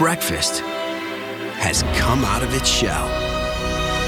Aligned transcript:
Breakfast 0.00 0.60
has 1.60 1.82
come 1.98 2.24
out 2.24 2.42
of 2.42 2.54
its 2.54 2.66
shell. 2.66 3.06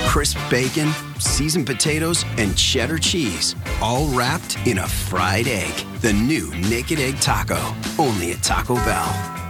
Crisp 0.09 0.39
bacon, 0.49 0.91
seasoned 1.19 1.67
potatoes, 1.67 2.25
and 2.39 2.57
cheddar 2.57 2.99
cheese, 2.99 3.55
all 3.83 4.07
wrapped 4.07 4.57
in 4.67 4.79
a 4.79 4.89
fried 4.89 5.47
egg. 5.47 5.75
The 6.01 6.15
new 6.15 6.51
Naked 6.71 6.99
Egg 6.99 7.21
Taco, 7.21 7.75
only 7.99 8.33
at 8.33 8.43
Taco 8.43 8.77
Bell. 8.77 9.42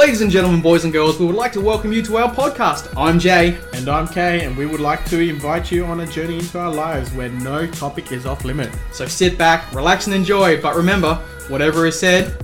Ladies 0.00 0.22
and 0.22 0.30
gentlemen, 0.30 0.62
boys 0.62 0.84
and 0.84 0.94
girls, 0.94 1.20
we 1.20 1.26
would 1.26 1.34
like 1.34 1.52
to 1.52 1.60
welcome 1.60 1.92
you 1.92 2.02
to 2.04 2.16
our 2.16 2.34
podcast. 2.34 2.90
I'm 2.96 3.18
Jay. 3.18 3.58
And 3.74 3.86
I'm 3.86 4.08
Kay, 4.08 4.46
and 4.46 4.56
we 4.56 4.64
would 4.64 4.80
like 4.80 5.04
to 5.10 5.20
invite 5.20 5.70
you 5.70 5.84
on 5.84 6.00
a 6.00 6.06
journey 6.06 6.38
into 6.38 6.58
our 6.58 6.72
lives 6.72 7.12
where 7.12 7.28
no 7.28 7.66
topic 7.66 8.10
is 8.10 8.24
off 8.24 8.42
limit. 8.46 8.70
So 8.92 9.04
sit 9.04 9.36
back, 9.36 9.70
relax, 9.74 10.06
and 10.06 10.16
enjoy. 10.16 10.58
But 10.62 10.74
remember, 10.74 11.16
whatever 11.48 11.86
is 11.86 12.00
said, 12.00 12.34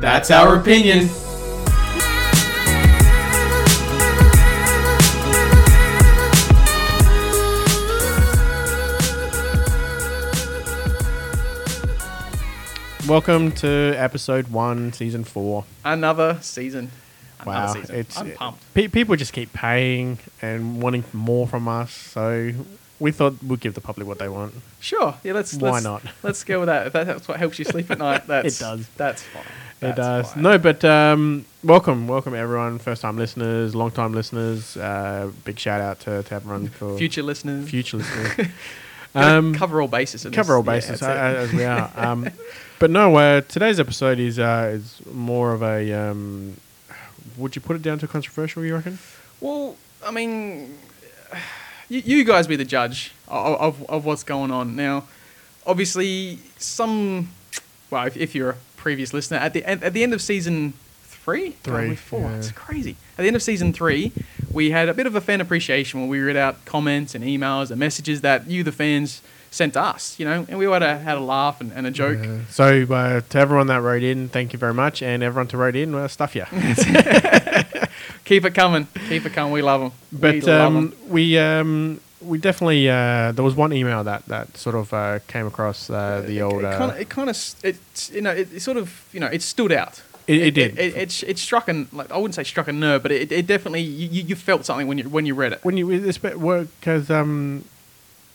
that's 0.00 0.30
our 0.30 0.56
opinion. 0.56 1.08
Welcome 13.10 13.50
to 13.56 13.92
episode 13.96 14.52
one, 14.52 14.92
season 14.92 15.24
four. 15.24 15.64
Another 15.84 16.38
season. 16.42 16.92
Another 17.40 17.50
Wow, 17.66 17.72
season. 17.74 17.96
it's 17.96 18.16
I'm 18.16 18.30
pumped. 18.30 18.72
pe- 18.72 18.86
people 18.86 19.16
just 19.16 19.32
keep 19.32 19.52
paying 19.52 20.20
and 20.40 20.80
wanting 20.80 21.02
more 21.12 21.48
from 21.48 21.66
us, 21.66 21.90
so 21.92 22.52
we 23.00 23.10
thought 23.10 23.42
we'd 23.42 23.58
give 23.58 23.74
the 23.74 23.80
public 23.80 24.06
what 24.06 24.20
they 24.20 24.28
want. 24.28 24.54
Sure. 24.78 25.16
Yeah. 25.24 25.32
Let's. 25.32 25.54
Why 25.54 25.70
let's, 25.72 25.82
not? 25.82 26.02
Let's 26.22 26.44
go 26.44 26.60
with 26.60 26.68
that. 26.68 26.86
If 26.86 26.92
that's 26.92 27.26
what 27.26 27.40
helps 27.40 27.58
you 27.58 27.64
sleep 27.64 27.90
at 27.90 27.98
night, 27.98 28.26
that's 28.28 28.60
it 28.60 28.62
does. 28.62 28.88
That's 28.96 29.24
fine. 29.24 29.90
it 29.90 29.96
does. 29.96 30.32
fine. 30.32 30.42
No, 30.44 30.58
but 30.58 30.84
um, 30.84 31.44
welcome, 31.64 32.06
welcome 32.06 32.36
everyone, 32.36 32.78
first 32.78 33.02
time 33.02 33.16
listeners, 33.16 33.74
long 33.74 33.90
time 33.90 34.14
listeners. 34.14 34.76
Uh, 34.76 35.32
big 35.44 35.58
shout 35.58 35.80
out 35.80 35.98
to, 36.00 36.22
to 36.22 36.34
everyone 36.36 36.68
for 36.68 36.96
Future 36.96 37.24
listeners. 37.24 37.68
future 37.68 37.96
listeners. 37.96 38.46
Um, 39.12 39.56
cover 39.56 39.82
all 39.82 39.88
bases. 39.88 40.24
cover 40.32 40.54
all 40.54 40.62
this. 40.62 40.84
Yeah, 40.84 40.90
bases 40.92 41.00
that's 41.00 41.02
uh, 41.02 41.40
as 41.40 41.52
we 41.52 41.64
are. 41.64 41.90
Um, 41.96 42.28
but 42.80 42.90
no, 42.90 43.14
uh, 43.16 43.42
today's 43.42 43.78
episode 43.78 44.18
is 44.18 44.38
uh, 44.40 44.72
is 44.74 45.00
more 45.06 45.52
of 45.52 45.62
a. 45.62 45.92
Um, 45.92 46.56
would 47.36 47.54
you 47.54 47.62
put 47.62 47.76
it 47.76 47.82
down 47.82 47.98
to 48.00 48.08
controversial? 48.08 48.64
You 48.64 48.74
reckon? 48.74 48.98
Well, 49.40 49.76
I 50.04 50.10
mean, 50.10 50.76
you, 51.88 52.00
you 52.04 52.24
guys 52.24 52.46
be 52.46 52.56
the 52.56 52.64
judge 52.64 53.12
of, 53.28 53.60
of, 53.60 53.90
of 53.90 54.04
what's 54.04 54.24
going 54.24 54.50
on. 54.50 54.74
Now, 54.76 55.04
obviously, 55.66 56.38
some, 56.58 57.30
well, 57.90 58.06
if, 58.06 58.16
if 58.16 58.34
you're 58.34 58.50
a 58.50 58.56
previous 58.76 59.14
listener, 59.14 59.38
at 59.38 59.52
the, 59.52 59.64
at, 59.64 59.82
at 59.82 59.92
the 59.92 60.02
end 60.02 60.12
of 60.12 60.20
season 60.20 60.74
three? 61.04 61.50
God, 61.62 61.86
Three, 61.86 61.94
four. 61.94 62.20
yeah. 62.20 62.36
It's 62.36 62.52
crazy. 62.52 62.96
At 63.16 63.22
the 63.22 63.26
end 63.28 63.36
of 63.36 63.42
season 63.42 63.72
three, 63.72 64.12
we 64.52 64.70
had 64.70 64.88
a 64.88 64.94
bit 64.94 65.06
of 65.06 65.14
a 65.14 65.20
fan 65.20 65.40
appreciation 65.40 66.00
where 66.00 66.08
we 66.08 66.18
read 66.20 66.36
out 66.36 66.64
comments 66.64 67.14
and 67.14 67.24
emails 67.24 67.70
and 67.70 67.78
messages 67.78 68.20
that 68.22 68.48
you, 68.48 68.62
the 68.64 68.72
fans, 68.72 69.22
sent 69.50 69.72
to 69.74 69.80
us, 69.82 70.18
you 70.18 70.24
know, 70.24 70.46
and 70.48 70.58
we 70.58 70.64
had 70.66 70.82
a, 70.82 70.98
had 70.98 71.16
a 71.18 71.20
laugh 71.20 71.60
and, 71.60 71.72
and 71.72 71.86
a 71.86 71.90
joke. 71.90 72.18
Uh, 72.20 72.38
so 72.50 72.84
uh, 72.90 73.20
to 73.30 73.38
everyone 73.38 73.66
that 73.66 73.82
wrote 73.82 74.02
in, 74.02 74.28
thank 74.28 74.52
you 74.52 74.58
very 74.58 74.74
much, 74.74 75.02
and 75.02 75.22
everyone 75.22 75.48
to 75.48 75.56
wrote 75.56 75.74
in, 75.76 75.92
well, 75.94 76.08
stuff 76.08 76.34
you. 76.36 76.44
Keep 78.24 78.44
it 78.44 78.54
coming. 78.54 78.86
Keep 79.08 79.26
it 79.26 79.32
coming. 79.32 79.52
We 79.52 79.62
love 79.62 79.80
them. 79.80 79.92
But 80.12 80.34
we 80.44 80.48
um, 80.52 80.92
we 81.08 81.38
um, 81.38 82.00
we 82.20 82.38
definitely 82.38 82.88
uh, 82.88 83.32
there 83.32 83.44
was 83.44 83.56
one 83.56 83.72
email 83.72 84.04
that 84.04 84.24
that 84.26 84.56
sort 84.56 84.76
of 84.76 84.92
uh, 84.94 85.18
came 85.26 85.46
across 85.46 85.90
uh, 85.90 86.22
the 86.24 86.40
old. 86.42 86.62
It 86.62 86.66
Uh, 86.66 86.78
kind 86.78 86.90
of, 86.92 87.00
it 87.00 87.08
kind 87.08 87.30
of, 87.30 87.54
it, 87.64 88.10
you 88.12 88.20
know, 88.20 88.30
it, 88.30 88.52
it 88.54 88.60
sort 88.60 88.76
of, 88.76 89.04
you 89.12 89.20
know, 89.20 89.26
it 89.26 89.42
stood 89.42 89.72
out. 89.72 90.02
It- 90.28 90.42
it 90.42 90.54
did. 90.54 90.78
It, 90.78 90.96
it, 90.96 91.24
it 91.26 91.38
struck 91.38 91.66
an, 91.68 91.88
like 91.92 92.12
I 92.12 92.16
wouldn't 92.16 92.36
say 92.36 92.44
struck 92.44 92.68
a 92.68 92.72
nerve, 92.72 93.02
but 93.02 93.10
it, 93.10 93.32
it 93.32 93.46
definitely, 93.48 93.80
you, 93.80 94.22
you 94.22 94.36
felt 94.36 94.64
something 94.64 94.86
when 94.86 94.98
you 94.98 95.08
when 95.08 95.26
you 95.26 95.34
read 95.34 95.52
it. 95.52 95.64
when 95.64 95.76
you 95.76 95.98
this 95.98 96.18
because 96.18 97.10
um, 97.10 97.64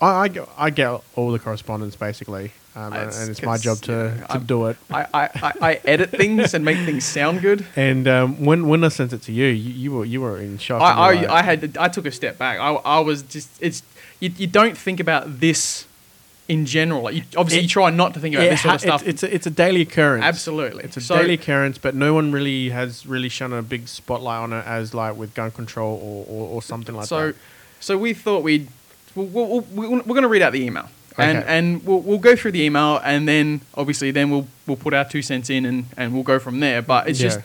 I, 0.01 0.07
I 0.07 0.28
get 0.28 0.50
I 0.57 0.69
get 0.69 1.01
all 1.16 1.31
the 1.31 1.39
correspondence 1.39 1.95
basically, 1.95 2.51
um, 2.75 2.94
and, 2.94 3.07
It's 3.07 3.19
and 3.19 3.29
it's 3.29 3.41
my 3.41 3.57
job 3.57 3.78
to, 3.83 3.91
know, 3.91 4.17
to 4.17 4.31
I'm- 4.31 4.45
do 4.45 4.66
it. 4.67 4.78
I, 4.91 5.06
I, 5.13 5.53
I, 5.61 5.81
edit 5.85 6.09
things 6.11 6.53
and 6.53 6.66
make 6.66 6.78
things 6.85 7.06
sound 7.06 7.41
good. 7.41 7.66
And 7.75 8.07
um, 8.07 8.44
when 8.44 8.67
when 8.67 8.84
I 8.84 8.89
sent 8.89 9.13
it 9.13 9.22
to 9.23 9.31
you, 9.31 9.45
you, 9.47 9.72
you 9.73 9.91
were 9.94 10.05
you 10.05 10.22
were 10.22 10.38
in 10.39 10.57
shock. 10.57 10.81
I, 10.81 10.91
I, 10.91 11.22
were 11.22 11.31
I 11.31 11.41
had 11.44 11.78
I 11.78 11.88
took 11.88 12.05
a 12.05 12.11
step 12.11 12.38
back. 12.38 12.59
I, 12.59 12.73
I 12.73 13.00
was 13.00 13.22
just 13.23 13.50
it's 13.61 13.84
you, 14.19 14.31
you 14.38 14.47
don't 14.47 14.78
think 14.78 15.00
about 15.00 15.39
this 15.39 15.85
in 16.47 16.66
general. 16.66 17.03
Like 17.03 17.16
you, 17.16 17.23
obviously, 17.38 17.59
It- 17.59 17.63
you 17.63 17.69
try 17.69 17.89
not 17.89 18.13
to 18.16 18.19
think 18.19 18.35
about 18.35 18.50
this 18.50 18.61
sort 18.61 18.75
of 18.75 18.81
stuff. 18.81 19.01
It's, 19.07 19.23
it's 19.23 19.23
a, 19.23 19.35
it's 19.35 19.47
a 19.47 19.50
daily 19.50 19.81
occurrence. 19.81 20.25
Absolutely. 20.25 20.84
it's 20.84 20.97
a 20.97 21.01
So- 21.01 21.17
daily 21.17 21.34
occurrence, 21.35 21.78
but 21.78 21.95
no 21.95 22.13
one 22.13 22.31
really 22.31 22.69
has 22.69 23.05
really 23.05 23.29
shone 23.29 23.53
a 23.53 23.61
big 23.61 23.88
spotlight 23.88 24.41
on 24.41 24.53
it 24.53 24.66
as 24.66 24.94
like 24.94 25.16
with 25.16 25.34
gun 25.34 25.51
control 25.51 25.97
or, 26.03 26.25
or, 26.28 26.50
or 26.55 26.61
something 26.61 26.94
like 26.95 27.07
so, 27.07 27.28
that. 27.28 27.35
so 27.79 27.97
we 27.97 28.13
thought 28.13 28.44
we'd 28.44 28.67
we'll, 29.16 29.26
we'll, 29.28 29.62
we'll, 29.72 29.92
we're 29.92 30.02
going 30.03 30.22
to 30.24 30.28
read 30.28 30.42
out 30.42 30.53
the 30.53 30.62
email, 30.64 30.90
and 31.18 31.38
Okay. 31.40 31.48
and 31.48 31.86
we'll, 31.86 32.00
we'll 32.02 32.18
go 32.20 32.36
through 32.36 32.52
the 32.52 32.62
email, 32.64 33.00
and 33.03 33.28
then 33.28 33.62
obviously 33.76 34.12
then 34.12 34.30
we'll 34.30 34.48
we'll 34.68 34.78
put 34.78 34.94
our 34.94 35.06
two 35.06 35.22
cents 35.22 35.50
in, 35.50 35.66
and, 35.66 35.86
and 35.98 36.14
we'll 36.14 36.24
go 36.24 36.40
from 36.40 36.59
there. 36.59 36.81
But 36.81 37.08
it's 37.08 37.20
just 37.20 37.40
Yeah. 37.40 37.44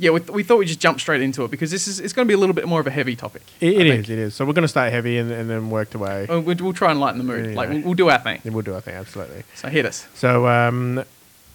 yeah, 0.00 0.10
we, 0.10 0.20
we 0.32 0.42
thought 0.42 0.58
we'd 0.58 0.66
just 0.68 0.80
jump 0.80 1.00
straight 1.00 1.22
into 1.22 1.44
it 1.44 1.50
because 1.50 1.70
this 1.70 1.86
is 1.88 2.00
it's 2.00 2.12
going 2.12 2.26
to 2.26 2.28
be 2.28 2.34
a 2.34 2.38
little 2.38 2.54
bit 2.54 2.66
more 2.68 2.80
of 2.80 2.86
a 2.86 2.90
heavy 2.90 3.14
topic. 3.16 3.42
It, 3.60 3.74
it 3.74 3.86
is, 3.86 4.10
it 4.10 4.18
is. 4.18 4.34
So 4.34 4.44
we're 4.44 4.52
going 4.52 4.62
to 4.62 4.68
start 4.68 4.92
heavy 4.92 5.18
and, 5.18 5.30
and 5.30 5.48
then 5.50 5.70
work 5.70 5.90
the 5.90 5.98
way. 5.98 6.26
We'll, 6.28 6.42
we'll 6.42 6.72
try 6.72 6.90
and 6.90 7.00
lighten 7.00 7.18
the 7.18 7.24
mood. 7.24 7.50
Yeah, 7.50 7.56
Like 7.56 7.68
we'll, 7.70 7.80
we'll 7.82 7.94
do 7.94 8.08
our 8.10 8.18
thing. 8.18 8.40
Then 8.44 8.52
we'll 8.52 8.62
do, 8.64 8.74
our 8.74 8.80
thing, 8.80 8.94
absolutely. 8.94 9.42
So 9.54 9.68
hit 9.68 9.84
us. 9.86 10.06
So, 10.14 10.46
um, 10.48 11.04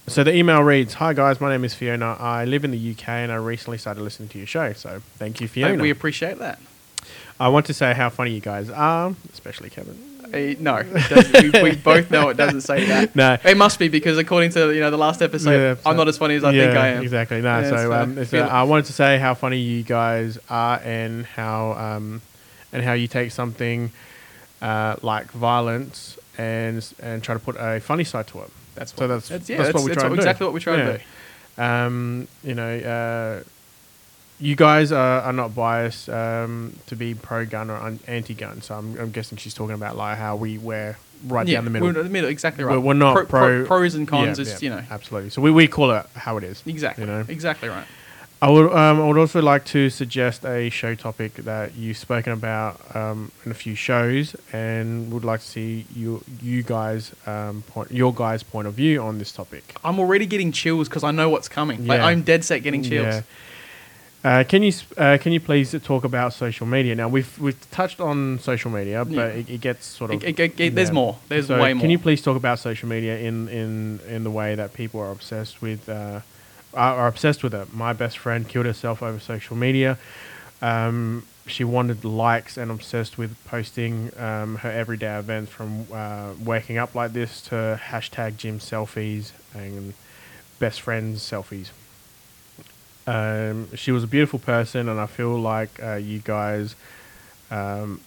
so 0.07 0.23
the 0.25 0.35
email 0.35 0.61
reads, 0.61 0.95
"Hi 0.95 1.13
guys, 1.13 1.39
my 1.39 1.49
name 1.49 1.63
is 1.63 1.73
Fiona. 1.73 2.17
I 2.19 2.43
live 2.43 2.65
in 2.65 2.71
the 2.71 2.91
UK 2.91 3.07
and 3.07 3.31
I 3.31 3.35
recently 3.35 3.77
started 3.77 4.01
listening 4.01 4.27
to 4.29 4.37
your 4.37 4.47
show. 4.47 4.73
So, 4.73 5.01
thank 5.17 5.39
you, 5.39 5.47
Fiona. 5.47 5.81
We 5.81 5.89
appreciate 5.89 6.39
that. 6.39 6.59
I 7.39 7.47
want 7.49 7.65
to 7.67 7.73
say 7.73 7.93
how 7.93 8.09
funny 8.09 8.31
you 8.31 8.41
guys 8.41 8.69
are, 8.69 9.13
especially 9.33 9.69
Kevin. 9.69 9.97
Uh, 10.33 10.55
no, 10.59 10.81
we, 11.53 11.61
we 11.61 11.75
both 11.91 12.09
know 12.09 12.29
it 12.29 12.37
doesn't 12.37 12.61
say 12.61 12.85
that. 12.85 13.15
No. 13.15 13.37
It 13.43 13.55
must 13.55 13.77
be 13.77 13.87
because 13.87 14.17
according 14.17 14.51
to 14.51 14.73
you 14.73 14.79
know 14.79 14.89
the 14.89 14.97
last 14.97 15.21
episode, 15.21 15.51
Yeah, 15.51 15.69
I'm 15.85 15.93
so- 15.93 15.97
not 15.97 16.07
as 16.07 16.17
funny 16.17 16.35
as 16.35 16.43
I 16.43 16.51
yeah, 16.51 16.65
think 16.65 16.77
I 16.77 16.87
am. 16.89 17.03
Exactly. 17.03 17.41
No. 17.41 17.59
Yeah, 17.59 17.69
so, 17.69 17.77
so 17.77 17.93
um, 17.93 18.17
uh. 18.17 18.47
I 18.51 18.63
wanted 18.63 18.85
to 18.85 18.93
say 18.93 19.19
how 19.19 19.33
funny 19.35 19.59
you 19.59 19.83
guys 19.83 20.39
are 20.49 20.79
and 20.83 21.25
how 21.25 21.73
um, 21.73 22.21
and 22.71 22.83
how 22.83 22.93
you 22.93 23.07
take 23.07 23.31
something 23.31 23.91
uh, 24.61 24.95
like 25.03 25.29
violence 25.31 26.17
and 26.37 26.83
and 27.01 27.21
try 27.23 27.33
to 27.35 27.39
put 27.39 27.55
a 27.59 27.79
funny 27.79 28.03
side 28.03 28.25
to 28.27 28.39
it. 28.41 28.49
That's 28.75 28.91
So 28.95 29.01
what, 29.03 29.07
that's- 29.07 29.29
that's, 29.29 29.49
yeah, 29.49 29.57
that's 29.57 29.67
that's, 29.67 29.75
what 29.75 29.83
we 29.83 29.89
that's 29.89 29.99
try 29.99 30.07
and 30.07 30.15
do. 30.15 30.19
exactly 30.19 30.45
what 30.47 30.53
we 30.53 30.59
try 30.61 30.75
to 30.77 30.97
do. 30.97 31.61
Um, 31.61 32.27
you 32.43 32.55
know, 32.55 32.75
uh, 32.79 33.43
you 34.39 34.55
guys 34.55 34.91
are, 34.91 35.21
are 35.21 35.33
not 35.33 35.55
biased 35.55 36.09
um, 36.09 36.75
to 36.87 36.95
be 36.95 37.13
pro-gun 37.13 37.69
or 37.69 37.75
un- 37.77 37.99
anti-gun. 38.07 38.61
So 38.61 38.75
I'm, 38.75 38.97
I'm 38.99 39.11
guessing 39.11 39.37
she's 39.37 39.53
talking 39.53 39.75
about 39.75 39.95
like 39.95 40.17
how 40.17 40.35
we 40.35 40.57
wear 40.57 40.97
right 41.25 41.47
yeah, 41.47 41.57
down 41.57 41.65
the 41.65 41.69
middle. 41.71 41.87
We're 41.87 41.99
in 41.99 42.05
the 42.05 42.11
middle, 42.11 42.29
exactly 42.29 42.63
right. 42.63 42.73
We're, 42.73 42.81
we're 42.81 42.93
not 42.93 43.29
pro, 43.29 43.65
pros 43.65 43.95
and 43.95 44.07
cons. 44.07 44.39
Yeah, 44.39 44.41
it's 44.41 44.61
yeah, 44.61 44.69
you 44.69 44.75
know 44.75 44.83
absolutely. 44.91 45.29
So 45.29 45.41
we, 45.41 45.51
we 45.51 45.67
call 45.67 45.91
it 45.91 46.05
how 46.15 46.37
it 46.37 46.43
is. 46.43 46.61
exactly, 46.65 47.05
You 47.05 47.11
know, 47.11 47.25
exactly 47.27 47.69
right. 47.69 47.85
I 48.41 48.49
would 48.49 48.73
um, 48.73 48.99
I 48.99 49.07
would 49.07 49.17
also 49.17 49.41
like 49.41 49.63
to 49.67 49.89
suggest 49.89 50.43
a 50.43 50.69
show 50.69 50.95
topic 50.95 51.35
that 51.35 51.75
you've 51.75 51.97
spoken 51.97 52.33
about 52.33 52.93
um, 52.93 53.31
in 53.45 53.51
a 53.51 53.53
few 53.53 53.73
shows, 53.73 54.35
and 54.51 55.13
would 55.13 55.23
like 55.23 55.39
to 55.39 55.45
see 55.45 55.85
you 55.95 56.21
you 56.41 56.61
guys 56.61 57.13
um, 57.25 57.61
point 57.67 57.89
your 57.91 58.13
guys' 58.13 58.43
point 58.43 58.67
of 58.67 58.73
view 58.73 59.01
on 59.01 59.17
this 59.17 59.31
topic. 59.31 59.77
I'm 59.81 59.97
already 59.97 60.25
getting 60.25 60.51
chills 60.51 60.89
because 60.89 61.05
I 61.05 61.11
know 61.11 61.29
what's 61.29 61.47
coming. 61.47 61.87
Like 61.87 61.99
Yeah. 61.99 62.07
I'm 62.07 62.23
dead 62.23 62.43
set 62.43 62.63
getting 62.63 62.83
chills. 62.83 63.15
Yeah. 63.15 63.21
Uh, 64.23 64.41
can 64.47 64.63
you 64.63 64.71
uh, 64.97 65.17
can 65.19 65.33
you 65.33 65.39
please 65.41 65.75
talk 65.83 66.05
about 66.05 66.31
social 66.31 66.65
media? 66.65 66.95
Now 66.95 67.09
we've 67.09 67.37
we've 67.39 67.59
touched 67.71 67.99
on 67.99 68.39
social 68.39 68.71
media, 68.71 69.03
but 69.03 69.13
Yeah. 69.13 69.25
it, 69.25 69.49
it 69.49 69.61
gets 69.61 69.85
sort 69.85 70.11
of 70.11 70.23
It- 70.23 70.39
it- 70.39 70.59
it- 70.59 70.75
there's 70.75 70.93
more. 70.93 71.17
There's 71.27 71.47
So 71.47 71.61
way 71.61 71.73
more. 71.73 71.81
Can 71.81 71.89
you 71.89 71.99
please 71.99 72.21
talk 72.21 72.37
about 72.37 72.59
social 72.59 72.87
media 72.87 73.17
in 73.17 73.49
in 73.49 73.99
in 74.07 74.23
the 74.23 74.31
way 74.31 74.55
that 74.55 74.73
people 74.73 75.01
are 75.01 75.11
obsessed 75.11 75.61
with 75.61 75.89
uh, 75.89 76.21
are, 76.73 76.95
are 76.99 77.07
obsessed 77.07 77.43
with 77.43 77.53
it? 77.53 77.73
My 77.73 77.91
best 77.91 78.17
friend 78.17 78.47
killed 78.47 78.65
herself 78.65 79.03
over 79.03 79.19
social 79.19 79.57
media. 79.57 79.97
Um, 80.61 81.23
she 81.45 81.65
wanted 81.65 82.05
likes 82.05 82.55
and 82.57 82.71
obsessed 82.71 83.17
with 83.17 83.35
posting 83.43 84.11
um, 84.17 84.55
her 84.63 84.71
everyday 84.71 85.19
events 85.19 85.51
from 85.51 85.85
uh, 85.91 86.29
waking 86.41 86.77
up 86.77 86.95
like 86.95 87.11
this 87.11 87.41
to 87.49 87.77
hashtag 87.91 88.37
gym 88.37 88.59
selfies 88.59 89.31
and 89.53 89.93
best 90.59 90.79
friends 90.79 91.21
selfies. 91.29 91.67
Um, 93.05 93.75
she 93.75 93.91
was 93.91 94.03
a 94.03 94.07
beautiful 94.07 94.39
person, 94.39 94.87
and 94.87 94.99
I 94.99 95.05
feel 95.07 95.37
like 95.37 95.81
uh, 95.83 95.95
you 95.95 96.19
guys, 96.19 96.75
um, 97.51 97.99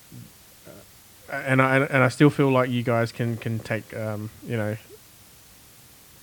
and 1.31 1.61
I 1.61 1.79
and 1.79 2.03
I 2.03 2.09
still 2.09 2.31
feel 2.31 2.51
like 2.51 2.71
you 2.71 2.83
guys 2.83 3.13
can 3.13 3.37
can 3.37 3.59
take 3.59 3.95
um, 3.95 4.31
you 4.47 4.57
know, 4.57 4.77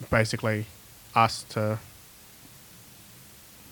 basically, 0.10 0.66
us 1.16 1.44
to 1.50 1.78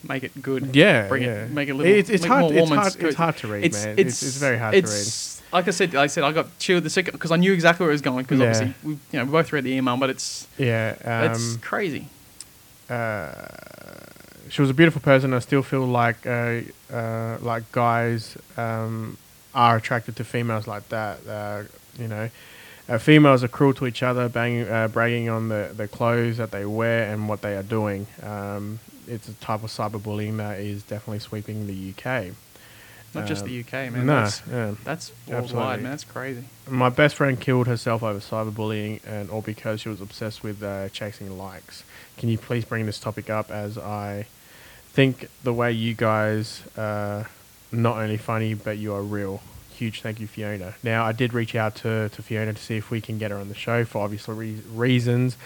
make 0.08 0.24
it 0.24 0.42
good. 0.42 0.76
Yeah, 0.76 1.08
bring 1.08 1.24
yeah. 1.24 1.44
it, 1.46 1.52
make 1.52 1.70
it 1.70 1.72
a 1.72 1.76
little. 1.76 1.94
It's, 1.94 2.10
it's 2.10 2.26
hard. 2.26 2.54
more 2.54 2.62
It's 2.62 2.70
hard, 2.70 2.96
it's 3.04 3.16
hard 3.16 3.38
to 3.38 3.48
read, 3.48 3.64
it's, 3.66 3.84
man. 3.86 3.96
It's, 3.98 4.22
It's, 4.22 4.24
it's 4.24 4.38
very 4.38 4.58
hard 4.58 4.74
to 4.74 4.82
read. 4.82 5.08
Like 5.54 5.68
I 5.68 5.72
said, 5.72 5.94
like 5.94 6.04
I 6.04 6.08
said, 6.08 6.24
I 6.24 6.32
got 6.32 6.58
chilled 6.60 6.84
the 6.84 6.90
second 6.90 7.14
because 7.14 7.32
I 7.32 7.36
knew 7.36 7.52
exactly 7.54 7.84
where 7.84 7.92
it 7.92 7.96
was 7.96 8.02
going. 8.02 8.24
Because 8.24 8.40
Yeah. 8.40 8.46
obviously, 8.48 8.74
we, 8.84 8.92
you 8.94 9.00
know, 9.20 9.26
we 9.26 9.32
both 9.32 9.52
read 9.52 9.64
the 9.66 9.74
email, 9.74 9.98
but 9.98 10.10
it's 10.10 10.48
Yeah, 10.58 10.96
it's 11.34 11.56
um, 11.56 11.60
crazy. 11.62 12.08
She 14.52 14.62
was 14.62 14.70
a 14.70 14.74
beautiful 14.74 15.02
person. 15.02 15.34
I 15.34 15.40
still 15.40 15.64
feel 15.64 15.86
like 15.86 16.28
uh, 16.28 16.60
uh, 16.92 17.38
like 17.42 17.72
guys 17.72 18.38
um, 18.58 19.18
are 19.56 19.78
attracted 19.78 20.18
to 20.18 20.26
females 20.26 20.68
like 20.68 20.90
that. 20.90 21.26
Uh, 21.26 21.64
you 21.98 22.10
know, 22.10 22.30
uh, 22.90 22.98
females 22.98 23.46
are 23.46 23.48
cruel 23.48 23.74
to 23.76 23.88
each 23.88 24.04
other, 24.04 24.28
banging, 24.28 24.68
uh, 24.68 24.90
bragging 24.90 25.30
on 25.30 25.48
the, 25.48 25.72
the 25.74 25.88
clothes 25.88 26.36
that 26.36 26.52
they 26.52 26.66
wear 26.66 27.12
and 27.14 27.30
what 27.30 27.42
they 27.42 27.56
are 27.56 27.64
doing. 27.64 28.08
Um, 28.22 28.82
it's 29.08 29.30
a 29.30 29.34
type 29.36 29.64
of 29.64 29.70
cyberbullying 29.70 30.36
that 30.38 30.60
is 30.60 30.84
definitely 30.84 31.20
sweeping 31.20 31.66
the 31.66 31.94
UK. 31.96 32.34
Not 33.14 33.28
just 33.28 33.44
um, 33.44 33.50
the 33.50 33.60
UK, 33.62 33.72
man. 33.92 34.06
no, 34.06 34.22
that's, 34.22 34.42
yeah. 34.50 34.76
that's 34.84 35.12
worldwide, 35.28 35.44
Absolutely. 35.44 35.84
man. 35.84 35.92
That's 35.92 36.04
crazy. 36.04 36.44
My 36.70 36.90
best 36.90 37.16
friend 37.16 37.40
killed 37.40 37.68
herself 37.68 38.04
over 38.04 38.20
cyberbullying, 38.20 39.00
and 39.06 39.30
all 39.30 39.42
because 39.42 39.80
she 39.80 39.90
was 39.90 40.02
obsessed 40.02 40.44
with 40.44 40.62
uh, 40.62 40.90
chasing 40.90 41.38
likes. 41.38 41.86
Can 42.18 42.28
you 42.28 42.38
please 42.38 42.66
bring 42.66 42.86
this 42.86 43.00
topic 43.00 43.30
up? 43.30 43.50
As 43.50 43.78
I 43.78 44.28
think 44.94 45.30
the 45.44 45.54
way 45.54 45.72
you 45.72 45.94
guys 45.94 46.64
are 46.78 47.28
not 47.72 47.98
only 47.98 48.18
funny, 48.18 48.54
but 48.54 48.78
you 48.78 48.94
are 48.94 49.02
real. 49.02 49.42
Huge 49.76 50.02
thank 50.02 50.20
you, 50.20 50.28
Fiona. 50.28 50.76
Now, 50.84 51.06
I 51.06 51.12
did 51.12 51.34
reach 51.34 51.56
out 51.56 51.76
to, 51.78 52.10
to 52.10 52.22
Fiona 52.22 52.54
to 52.54 52.62
see 52.62 52.78
if 52.78 52.92
we 52.92 53.02
can 53.02 53.18
get 53.18 53.32
her 53.32 53.38
on 53.38 53.48
the 53.50 53.56
show 53.56 53.84
for 53.86 54.04
obvious 54.04 54.28
re- 54.28 54.62
reasons. 54.74 55.38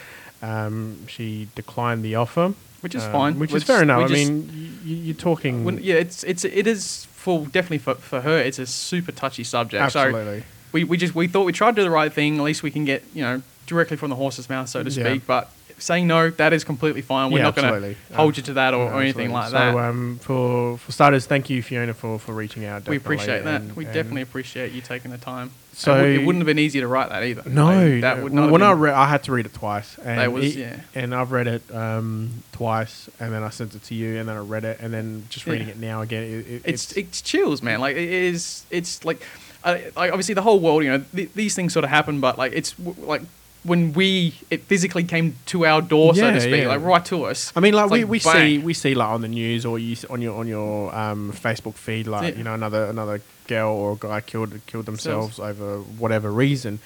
Um, 0.42 1.07
she 1.07 1.47
declined 1.56 2.03
the 2.03 2.15
offer, 2.15 2.53
Which 2.81 2.95
is 2.95 3.03
um, 3.03 3.12
fine. 3.12 3.39
Which 3.39 3.51
Which- 3.53 3.63
is 3.63 3.68
fair 3.68 3.81
enough. 3.81 4.03
I 4.03 4.07
just- 4.07 4.30
mean, 4.30 4.80
you, 4.83 4.95
you're 4.95 5.15
talking 5.15 5.63
When, 5.63 5.77
yeah, 5.81 5.95
it's 5.95 6.24
it's 6.24 6.44
it 6.44 6.68
is 6.68 7.06
for 7.12 7.45
definitely 7.45 7.77
for, 7.80 7.95
for 7.95 8.21
her. 8.21 8.38
It's 8.38 8.59
a 8.59 8.65
super 8.65 9.12
touchy 9.12 9.44
subject. 9.44 9.91
So 9.94 10.00
absolutely. 10.01 10.44
we, 10.74 10.83
we 10.83 10.98
just 10.98 11.15
we 11.15 11.27
thought 11.27 11.45
we 11.45 11.53
tried 11.53 11.71
to 11.71 11.81
do 11.81 11.83
the 11.83 11.89
right 11.89 12.12
thing. 12.12 12.38
At 12.38 12.44
least 12.44 12.62
we 12.63 12.71
can 12.71 12.83
get 12.83 13.03
you 13.13 13.21
know 13.24 13.41
directly 13.68 13.95
from 13.98 14.09
the 14.09 14.15
horse's 14.18 14.50
mouth, 14.50 14.68
so 14.69 14.83
to 14.83 14.89
Yeah. 14.89 15.06
speak. 15.09 15.25
But 15.25 15.50
saying 15.77 16.07
no, 16.07 16.30
that 16.30 16.54
is 16.54 16.63
completely 16.63 17.01
fine. 17.01 17.31
We're 17.31 17.39
Yeah, 17.39 17.44
not 17.45 17.56
going 17.56 17.81
to 18.10 18.16
hold 18.16 18.38
you 18.38 18.44
to 18.44 18.54
that 18.54 18.74
or, 18.74 18.92
or 18.94 19.01
anything 19.01 19.31
like 19.31 19.48
so, 19.48 19.51
that. 19.54 19.75
um, 19.75 20.19
for 20.22 20.77
for 20.77 20.92
starters, 20.92 21.25
thank 21.25 21.50
you, 21.50 21.62
Fiona, 21.62 21.94
for, 21.94 22.18
for 22.19 22.33
reaching 22.33 22.66
out. 22.66 22.88
we 22.88 22.98
appreciate 22.98 23.44
that. 23.44 23.62
and- 23.62 23.75
we 23.75 23.86
and- 23.86 23.94
definitely 23.94 24.22
appreciate 24.22 24.72
you 24.72 24.81
taking 24.81 25.12
the 25.12 25.18
time. 25.18 25.51
So- 25.74 25.94
So 25.98 26.06
it, 26.06 26.19
wouldn't 26.25 26.39
have 26.42 26.45
been 26.45 26.57
easy 26.60 26.80
to 26.80 26.88
write 26.88 27.10
that 27.10 27.24
either. 27.24 27.44
No, 27.50 27.66
Like, 27.66 28.01
that 28.01 28.18
no. 28.18 28.24
would 28.24 28.33
not. 28.33 28.50
when 28.51 28.62
I 28.62 28.69
have 28.69 28.77
been, 28.77 28.81
read, 28.83 28.94
I 28.94 29.07
had 29.10 29.24
to 29.24 29.31
read 29.33 29.45
it 29.45 29.54
twice, 29.54 29.98
and 30.06 30.33
was- 30.33 30.56
it- 30.56 30.60
yeah. 30.60 30.75
and 30.95 31.13
I've 31.13 31.31
read 31.33 31.48
it 31.48 31.63
um, 31.75 32.44
twice, 32.54 33.10
and 33.19 33.33
then 33.33 33.44
I 33.44 33.50
sent 33.50 33.75
it 33.75 33.83
to 33.83 33.94
you, 33.95 34.18
and 34.18 34.30
then 34.30 34.38
I 34.38 34.39
read 34.39 34.63
it, 34.63 34.80
and 34.80 34.94
then 34.94 35.25
just 35.30 35.45
reading 35.45 35.68
Yeah. 35.68 35.74
it 35.74 35.80
now 35.80 36.01
again, 36.01 36.24
it, 36.24 36.48
it, 36.48 36.62
it's 36.63 36.94
it's 36.94 37.22
chills, 37.22 37.62
man. 37.62 37.81
Like 37.81 37.98
it 37.98 38.07
is. 38.10 38.63
It's 38.72 39.04
like, 39.04 39.22
uh, 39.66 39.77
like 39.98 40.12
obviously 40.12 40.33
the 40.33 40.44
whole 40.44 40.62
world. 40.62 40.83
You 40.86 40.92
know, 40.92 41.04
th- 41.13 41.31
these 41.36 41.54
things 41.56 41.74
sort 41.74 41.83
of 41.83 41.89
happen, 41.89 42.22
but 42.22 42.38
like 42.38 42.54
it's 42.56 42.72
w- 42.72 42.95
like 43.06 43.22
when 43.65 43.94
we 43.94 44.35
it 44.51 44.62
physically 44.63 45.03
came 45.03 45.35
to 45.47 45.65
our 45.65 45.81
door, 45.81 46.13
so 46.15 46.31
to 46.31 46.39
speak, 46.39 46.62
yeah. 46.62 46.67
like 46.67 46.81
right 46.81 47.03
to 47.06 47.25
us. 47.25 47.51
I 47.56 47.59
mean, 47.59 47.73
like 47.73 47.89
we, 47.89 48.01
like, 48.01 48.09
we 48.09 48.19
bang. 48.19 48.33
see 48.33 48.57
we 48.59 48.73
see 48.73 48.94
like 48.95 49.09
on 49.09 49.21
the 49.21 49.27
news 49.27 49.65
or 49.65 49.79
you 49.79 49.95
on 50.09 50.21
your 50.21 50.38
on 50.39 50.47
your 50.47 50.95
um, 50.95 51.31
Facebook 51.33 51.73
feed, 51.75 52.06
like 52.07 52.23
Yeah. 52.33 52.38
you 52.38 52.44
know 52.44 52.53
another 52.53 52.85
another 52.85 53.21
girl 53.47 53.71
or 53.73 53.94
a 53.94 53.95
guy 53.95 54.21
killed 54.21 54.53
killed 54.67 54.85
themselves 54.85 55.39
over 55.39 55.79
whatever 55.79 56.31
reason. 56.31 56.79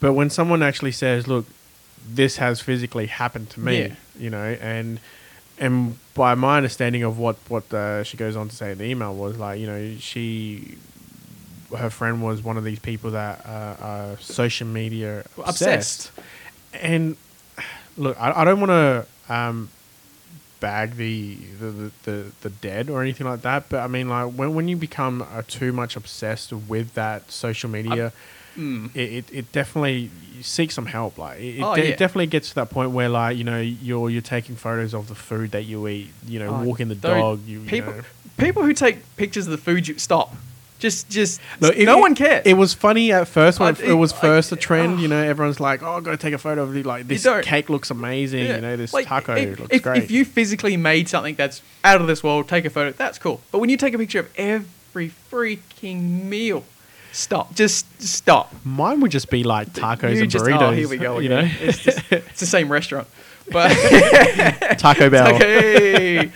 But 0.00 0.14
when 0.14 0.30
someone 0.30 0.62
actually 0.62 0.92
says, 0.92 1.28
"Look, 1.28 1.46
this 2.08 2.38
has 2.38 2.60
physically 2.60 3.06
happened 3.06 3.50
to 3.50 3.60
me," 3.60 3.78
Yeah. 3.78 3.94
you 4.18 4.30
know, 4.30 4.56
and 4.60 5.00
and 5.58 5.96
by 6.14 6.34
my 6.34 6.56
understanding 6.56 7.02
of 7.02 7.18
what 7.18 7.36
what 7.48 7.72
uh, 7.72 8.02
she 8.02 8.16
goes 8.16 8.34
on 8.34 8.48
to 8.48 8.56
say 8.56 8.72
in 8.72 8.78
the 8.78 8.84
email 8.84 9.14
was 9.14 9.36
like, 9.38 9.60
you 9.60 9.66
know, 9.66 9.94
she 9.98 10.78
her 11.76 11.90
friend 11.90 12.22
was 12.22 12.42
one 12.42 12.56
of 12.56 12.64
these 12.64 12.78
people 12.78 13.10
that 13.12 13.44
uh, 13.46 13.76
are 13.80 14.16
social 14.20 14.66
media 14.66 15.24
Obsessed. 15.38 16.10
obsessed. 16.10 16.10
And 16.74 17.16
look, 17.96 18.20
I, 18.20 18.42
I 18.42 18.44
don't 18.44 18.60
want 18.60 18.70
to 18.70 19.06
um, 19.34 19.68
bag 20.60 20.96
the 20.96 21.34
the, 21.60 21.90
the 22.04 22.26
the 22.42 22.50
dead 22.50 22.90
or 22.90 23.02
anything 23.02 23.26
like 23.26 23.42
that, 23.42 23.68
but 23.68 23.80
I 23.80 23.86
mean, 23.86 24.08
like 24.08 24.32
when 24.32 24.54
when 24.54 24.68
you 24.68 24.76
become 24.76 25.22
uh, 25.22 25.42
too 25.46 25.72
much 25.72 25.96
obsessed 25.96 26.52
with 26.52 26.94
that 26.94 27.30
social 27.30 27.70
media. 27.70 28.12
Mm. 28.56 28.94
It, 28.94 29.00
it, 29.12 29.24
it 29.32 29.52
definitely 29.52 30.10
you 30.36 30.44
seek 30.44 30.70
some 30.70 30.86
help 30.86 31.18
like 31.18 31.40
it, 31.40 31.60
Oh, 31.60 31.74
de- 31.74 31.82
yeah. 31.82 31.88
it 31.90 31.98
definitely 31.98 32.26
gets 32.28 32.50
to 32.50 32.54
that 32.54 32.70
point 32.70 32.92
where 32.92 33.08
like 33.08 33.36
you 33.36 33.42
know 33.42 33.60
you're 33.60 34.08
you're 34.08 34.22
taking 34.22 34.54
photos 34.54 34.94
of 34.94 35.08
the 35.08 35.16
food 35.16 35.50
that 35.50 35.64
you 35.64 35.88
eat 35.88 36.10
you 36.24 36.38
know 36.38 36.50
Oh, 36.60 36.62
walking 36.62 36.86
the 36.86 36.94
dog 36.94 37.40
you, 37.46 37.58
you 37.62 37.66
people 37.68 37.92
know. 37.94 38.02
people 38.36 38.62
who 38.62 38.72
take 38.72 38.98
pictures 39.16 39.46
of 39.48 39.50
the 39.50 39.58
food, 39.58 39.88
you 39.88 39.98
stop. 39.98 40.36
Just 40.78 41.08
just 41.08 41.40
No, 41.60 41.68
it- 41.68 41.84
no 41.86 41.98
it- 41.98 42.00
one 42.00 42.14
cares. 42.14 42.42
It 42.44 42.54
was 42.54 42.74
funny 42.74 43.12
at 43.12 43.26
first 43.28 43.58
when 43.60 43.68
I- 43.74 43.78
it, 43.78 43.90
it 43.90 43.94
was 43.94 44.12
first 44.12 44.52
a 44.52 44.56
oh. 44.56 44.58
trend. 44.58 44.98
oh. 44.98 45.02
You 45.02 45.08
know, 45.08 45.22
everyone's 45.22 45.60
like, 45.60 45.82
"Oh, 45.82 45.94
i 45.94 46.00
gotta 46.00 46.16
take 46.16 46.34
a 46.34 46.38
photo 46.38 46.62
of 46.62 46.72
the 46.74 46.82
like 46.82 47.06
this 47.08 47.26
cake 47.42 47.70
looks 47.70 47.90
amazing." 47.90 48.44
Yeah. 48.44 48.56
You 48.56 48.60
know, 48.62 48.76
this 48.76 48.92
Like, 48.92 49.06
taco 49.06 49.34
if, 49.34 49.58
looks 49.60 49.74
if, 49.74 49.82
great. 49.82 50.02
If 50.02 50.10
you 50.10 50.24
physically 50.24 50.76
made 50.76 51.08
something 51.08 51.36
that's 51.36 51.62
out 51.84 52.00
of 52.00 52.06
this 52.06 52.22
world, 52.22 52.48
take 52.48 52.64
a 52.64 52.70
photo. 52.70 52.90
That's 52.92 53.18
cool. 53.18 53.40
But 53.52 53.60
when 53.60 53.70
you 53.70 53.76
take 53.76 53.94
a 53.94 53.98
picture 53.98 54.20
of 54.20 54.28
every 54.36 55.10
freaking 55.30 56.24
meal, 56.24 56.64
stop. 57.12 57.54
Just 57.54 58.02
stop. 58.02 58.52
Mine 58.64 59.00
would 59.00 59.10
just 59.12 59.30
be 59.30 59.44
like 59.44 59.72
tacos 59.72 60.16
You 60.16 60.22
and 60.22 60.30
just- 60.30 60.44
oh, 60.44 60.48
burritos. 60.48 60.62
Oh, 60.62 60.70
here 60.72 60.88
we 60.88 60.96
go. 60.98 61.18
You 61.24 61.28
know, 61.28 61.48
it's, 61.60 61.78
just, 61.78 62.00
it's 62.12 62.40
the 62.40 62.46
same 62.46 62.70
restaurant, 62.70 63.06
but 63.50 63.68
Taco 64.78 65.10
Bell. 65.10 65.34
okay, 65.34 66.30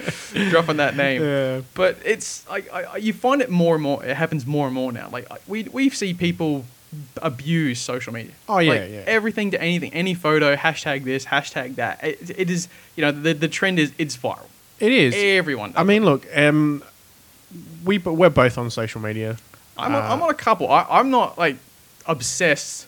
dropping 0.51 0.77
that 0.77 0.97
name. 0.97 1.23
Yeah. 1.23 1.61
But 1.75 1.99
it's 2.05 2.47
I, 2.51 2.97
you 2.97 3.13
find 3.13 3.41
it 3.41 3.51
more 3.51 3.75
and 3.75 3.83
more. 3.83 4.05
It 4.05 4.17
happens 4.17 4.47
more 4.47 4.67
and 4.67 4.75
more 4.75 4.93
now. 4.93 5.09
Like 5.11 5.29
we 5.47 5.65
we 5.65 5.91
see 5.91 6.15
people 6.15 6.65
abuse 7.21 7.81
social 7.81 8.13
media. 8.13 8.33
Oh, 8.49 8.59
yeah, 8.59 8.73
Like, 8.73 8.91
yeah. 8.91 9.05
Everything 9.07 9.51
to 9.51 9.61
anything, 9.61 9.93
any 9.93 10.15
photo, 10.15 10.57
hashtag 10.57 11.05
this, 11.05 11.27
hashtag 11.27 11.75
that. 11.77 12.03
It, 12.03 12.31
it 12.37 12.51
is 12.51 12.69
you 12.97 13.03
know 13.03 13.13
the 13.13 13.35
the 13.35 13.49
trend 13.49 13.79
is 13.79 13.93
it's 13.99 14.17
viral. 14.17 14.47
It 14.81 14.93
is. 14.93 15.15
Everyone. 15.17 15.73
I 15.77 15.83
mean, 15.83 16.03
it. 16.03 16.07
look, 16.07 16.27
um, 16.37 16.83
we 17.85 17.99
we're 17.99 18.31
both 18.31 18.59
on 18.59 18.71
social 18.71 19.01
media. 19.01 19.37
I'm 19.77 19.95
on, 19.95 20.03
uh, 20.03 20.09
I'm 20.09 20.23
on 20.23 20.31
a 20.31 20.35
couple. 20.35 20.71
I, 20.71 20.87
I'm 20.89 21.11
not 21.11 21.39
like 21.39 21.57
obsessed 22.07 22.87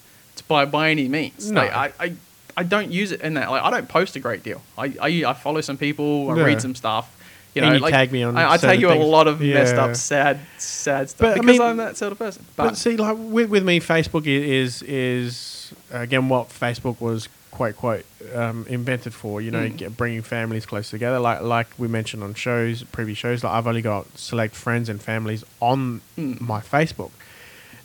by 0.49 0.65
by 0.65 0.91
any 0.91 1.09
means. 1.09 1.51
No. 1.51 1.61
Like 1.61 1.73
I. 1.73 2.05
I 2.05 2.13
I 2.57 2.63
don't 2.63 2.91
use 2.91 3.13
it 3.13 3.21
in 3.21 3.35
that. 3.35 3.51
Like 3.51 3.63
I 3.63 3.71
don't 3.71 3.89
post 3.89 4.17
a 4.17 4.21
great 4.21 4.43
deal. 4.43 4.63
I 4.79 4.95
I, 5.01 5.09
I 5.31 5.33
follow 5.35 5.61
some 5.61 5.77
people. 5.77 6.31
I 6.31 6.37
Yeah. 6.37 6.45
read 6.45 6.61
some 6.61 6.75
stuff. 6.75 7.17
You 7.55 7.63
know, 7.63 7.67
And 7.69 7.77
you 7.79 7.83
like, 7.83 7.93
tag 7.93 8.13
me 8.13 8.23
on 8.23 8.37
I, 8.39 8.53
I 8.53 8.57
tag 8.59 8.81
you 8.81 8.93
a 8.93 8.95
lot 8.95 9.27
of 9.27 9.41
messed 9.41 9.75
up, 9.75 9.97
sad, 9.97 10.39
sad 10.59 11.11
stuff 11.11 11.19
But, 11.21 11.31
I 11.31 11.41
because 11.41 11.47
mean- 11.59 11.61
I'm 11.63 11.77
that 11.79 11.97
sort 11.97 12.13
of 12.13 12.19
person. 12.19 12.45
But, 12.55 12.65
But, 12.69 12.77
see, 12.77 12.97
like 12.97 13.17
with, 13.19 13.51
with 13.51 13.65
me, 13.65 13.81
Facebook 13.81 14.25
is 14.29 14.83
is 14.83 15.73
again 15.91 16.29
what 16.29 16.49
Facebook 16.51 17.01
was 17.01 17.29
quite 17.51 17.77
quite 17.77 18.07
um, 18.37 18.65
invented 18.69 19.13
for. 19.13 19.41
You 19.43 19.51
know, 19.51 19.65
Mm. 19.69 19.77
get, 19.77 19.97
bringing 19.97 20.23
families 20.23 20.65
close 20.65 20.91
together. 20.91 21.19
Like 21.19 21.43
like 21.43 21.67
we 21.77 21.89
mentioned 21.89 22.23
on 22.23 22.35
shows, 22.35 22.85
previous 22.85 23.19
shows. 23.19 23.43
Like 23.43 23.53
I've 23.55 23.67
only 23.67 23.83
got 23.83 24.07
select 24.17 24.55
friends 24.55 24.89
and 24.89 25.03
families 25.03 25.43
on 25.61 26.03
Mm. 26.17 26.41
my 26.41 26.61
Facebook. 26.61 27.11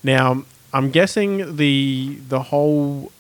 Now 0.04 0.44
I'm 0.74 0.92
guessing 0.92 1.56
the 1.56 2.20
the 2.30 2.42
whole 2.52 3.12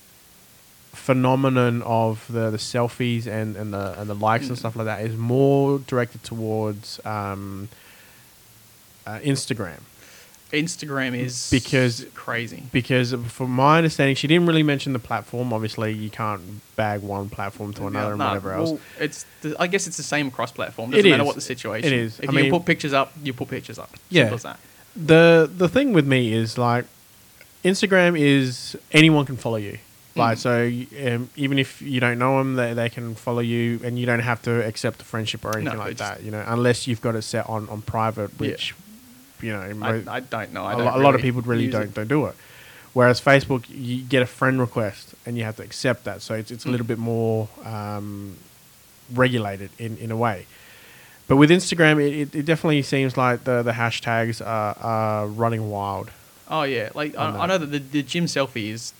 phenomenon 0.95 1.81
of 1.83 2.25
the, 2.29 2.49
the 2.49 2.57
selfies 2.57 3.27
and, 3.27 3.55
and 3.55 3.73
the 3.73 3.99
and 3.99 4.09
the 4.09 4.15
likes 4.15 4.47
and 4.47 4.55
Mm. 4.55 4.59
stuff 4.59 4.75
like 4.75 4.85
that 4.85 5.01
is 5.01 5.15
more 5.15 5.79
directed 5.79 6.23
towards 6.23 6.99
um, 7.05 7.69
uh, 9.05 9.19
Instagram. 9.19 9.79
Instagram 10.53 11.17
is 11.17 11.49
Because- 11.51 12.05
crazy. 12.13 12.63
because 12.71 13.13
from 13.27 13.51
my 13.51 13.77
understanding, 13.77 14.15
she 14.15 14.27
didn't 14.27 14.45
really 14.47 14.63
mention 14.63 14.93
the 14.93 14.99
platform. 14.99 15.51
Obviously, 15.51 15.91
you 15.91 16.09
can't 16.09 16.41
bag 16.75 17.01
one 17.01 17.29
platform 17.29 17.73
to 17.73 17.87
another 17.87 18.11
and 18.11 18.19
Nah, 18.19 18.27
whatever 18.29 18.53
else. 18.53 18.79
it's 18.99 19.25
the, 19.41 19.55
I 19.59 19.67
guess 19.67 19.85
it's 19.87 19.97
the 19.97 20.03
same 20.03 20.27
across 20.27 20.51
platform. 20.51 20.91
Doesn't 20.91 21.05
It 21.05 21.09
matter 21.09 21.23
is. 21.23 21.27
what 21.27 21.35
the 21.35 21.41
situation. 21.41 21.91
It 21.91 21.99
is. 21.99 22.19
If 22.19 22.29
I 22.29 22.33
you 22.33 22.39
mean- 22.43 22.51
put 22.51 22.65
pictures 22.65 22.93
up, 22.93 23.11
you 23.21 23.33
put 23.33 23.49
pictures 23.49 23.77
up. 23.79 23.89
Yeah. 24.09 24.23
Simple 24.23 24.35
as 24.35 24.43
that. 24.43 24.59
the 24.95 25.49
The 25.57 25.67
thing 25.67 25.91
with 25.93 26.07
me 26.07 26.31
is 26.31 26.57
like, 26.57 26.85
Instagram 27.65 28.17
is 28.17 28.77
anyone 28.91 29.25
can 29.25 29.35
follow 29.37 29.57
you. 29.57 29.79
Like 30.17 30.37
so, 30.37 30.71
um, 31.05 31.29
even 31.35 31.59
if 31.59 31.81
you 31.81 31.99
don't 31.99 32.17
know 32.17 32.37
them, 32.37 32.55
they, 32.55 32.73
they 32.73 32.89
can 32.89 33.15
follow 33.15 33.41
you, 33.41 33.81
and 33.83 33.99
you 33.99 34.05
don't 34.05 34.21
have 34.21 34.41
to 34.43 34.65
accept 34.65 35.01
a 35.01 35.05
friendship 35.05 35.43
or 35.43 35.57
anything 35.57 35.73
No, 35.77 35.83
like 35.83 35.91
it's 35.91 35.99
that. 36.01 36.23
You 36.23 36.31
know, 36.31 36.43
unless 36.47 36.87
you've 36.87 37.01
got 37.01 37.15
it 37.15 37.23
set 37.23 37.49
on, 37.49 37.67
on 37.69 37.81
private, 37.81 38.31
Yeah. 38.31 38.37
which 38.51 38.73
you 39.41 39.51
know, 39.51 39.59
I, 39.59 39.73
mo- 39.73 40.03
I 40.07 40.21
don't 40.21 40.53
know. 40.53 40.63
I 40.63 40.73
a, 40.73 40.77
don't 40.77 40.85
lo- 40.85 40.97
a 40.97 41.03
lot 41.03 41.15
of 41.15 41.21
people 41.21 41.41
really 41.41 41.65
use 41.65 41.73
don't 41.73 41.93
don't 41.93 42.07
do 42.07 42.25
it. 42.27 42.35
Whereas 42.93 43.19
Facebook, 43.19 43.65
you 43.69 44.03
get 44.03 44.21
a 44.23 44.25
friend 44.25 44.57
request 44.57 45.13
and 45.25 45.37
you 45.37 45.43
have 45.43 45.57
to 45.57 45.63
accept 45.63 46.05
that, 46.05 46.21
so 46.21 46.33
it's 46.33 46.49
it's 46.49 46.63
a 46.65 46.69
little 46.69 46.85
Mm. 46.85 46.89
bit 46.95 46.97
more 46.99 47.49
um, 47.65 48.37
regulated 49.13 49.69
in, 49.77 49.97
in 49.97 50.11
a 50.11 50.15
way. 50.17 50.45
But 51.27 51.35
with 51.37 51.49
Instagram, 51.49 51.99
it, 52.01 52.13
it, 52.13 52.35
it 52.35 52.45
definitely 52.45 52.83
seems 52.83 53.17
like 53.17 53.43
the, 53.43 53.63
the 53.63 53.71
hashtags 53.73 54.45
are, 54.45 54.77
are 54.79 55.27
running 55.27 55.69
wild, 55.69 56.11
Oh 56.49 56.63
yeah, 56.63 56.89
like 56.93 57.17
I, 57.17 57.25
I 57.39 57.45
know 57.47 57.57
that 57.57 57.65
the, 57.71 57.79
the 57.79 58.03
gym 58.03 58.25
selfie 58.27 58.69
is 58.69 58.93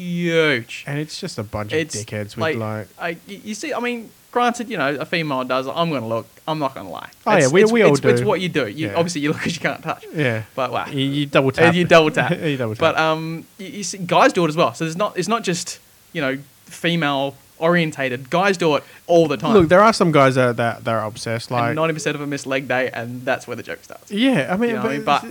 huge. 0.00 0.84
and 0.86 0.98
it's 0.98 1.18
just 1.20 1.38
a 1.38 1.42
bunch 1.42 1.72
It's 1.72 1.94
of 2.00 2.06
dickheads 2.06 2.36
with 2.36 2.38
like, 2.38 2.56
like, 2.56 2.88
I, 2.98 3.16
you 3.26 3.54
see, 3.54 3.72
I 3.74 3.80
mean, 3.80 4.10
granted, 4.30 4.68
you 4.68 4.76
know, 4.76 4.94
a 4.94 5.04
female 5.04 5.42
does. 5.44 5.66
I'm 5.66 5.90
gonna 5.90 6.06
look. 6.06 6.26
I'm 6.46 6.58
not 6.58 6.74
gonna 6.74 6.90
lie. 6.90 7.08
Oh, 7.26 7.32
yeah, 7.32 7.36
It's- 7.38 7.52
we- 7.52 7.62
it's, 7.62 7.72
we 7.72 7.82
all 7.82 7.94
it's, 7.94 8.04
It's 8.04 8.22
what 8.22 8.40
you 8.40 8.48
do. 8.48 8.66
You, 8.68 8.88
Yeah. 8.88 8.94
Obviously, 8.94 9.22
you 9.22 9.28
look 9.30 9.38
because 9.38 9.54
you 9.56 9.60
can't 9.62 9.82
touch. 9.82 10.04
Yeah. 10.14 10.42
But 10.54 10.70
wow, 10.72 10.86
You, 10.86 11.00
you 11.04 11.26
double 11.26 11.48
Uh, 11.48 11.52
tap. 11.52 11.74
you 11.74 11.84
double 11.84 12.10
tap. 12.10 12.30
you 12.40 12.56
double 12.56 12.74
tap. 12.74 12.80
But 12.80 12.98
um, 12.98 13.44
you, 13.58 13.66
you 13.68 13.82
see, 13.82 13.98
guys 13.98 14.32
do 14.32 14.44
it 14.44 14.48
as 14.48 14.56
well. 14.56 14.74
So 14.74 14.84
it's 14.84 14.96
not 14.96 15.16
it's 15.18 15.28
not 15.28 15.42
just 15.42 15.80
you 16.12 16.20
know 16.20 16.38
female 16.66 17.34
orientated. 17.58 18.28
Guys 18.28 18.56
do 18.58 18.76
it 18.76 18.84
all 19.06 19.26
the 19.28 19.36
time. 19.38 19.54
Look, 19.54 19.68
there 19.70 19.80
are 19.80 19.92
some 19.94 20.12
guys 20.12 20.34
that 20.34 20.56
that, 20.58 20.84
that 20.84 20.92
are 20.94 21.04
obsessed. 21.06 21.50
Like, 21.50 21.74
ninety 21.74 21.94
percent 21.94 22.14
of 22.14 22.20
them 22.20 22.30
miss 22.30 22.44
leg 22.46 22.68
day, 22.68 22.90
and 22.92 23.24
that's 23.24 23.46
where 23.48 23.56
the 23.56 23.62
joke 23.62 23.82
starts. 23.82 24.10
yeah, 24.12 24.48
I 24.52 24.56
mean, 24.58 24.70
You 24.70 24.76
know 24.76 24.82
what 24.82 24.90
I 24.90 24.94
mean? 24.96 25.04
but, 25.04 25.22
But 25.22 25.30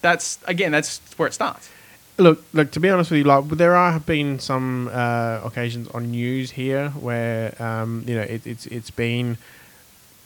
that's 0.00 0.38
again, 0.46 0.70
that's 0.72 1.00
where 1.16 1.26
it 1.28 1.34
starts. 1.34 1.68
Look, 2.18 2.44
look. 2.52 2.70
To 2.72 2.80
be 2.80 2.90
honest 2.90 3.10
with 3.10 3.18
you, 3.18 3.24
like 3.24 3.48
there 3.48 3.74
are 3.74 3.92
have 3.92 4.06
been 4.06 4.38
some 4.38 4.88
uh, 4.92 5.40
occasions 5.44 5.88
on 5.88 6.10
news 6.10 6.52
here 6.52 6.90
where 6.90 7.60
um, 7.62 8.04
you 8.06 8.14
know 8.14 8.22
it, 8.22 8.46
it's 8.46 8.66
it's 8.66 8.90
been 8.90 9.38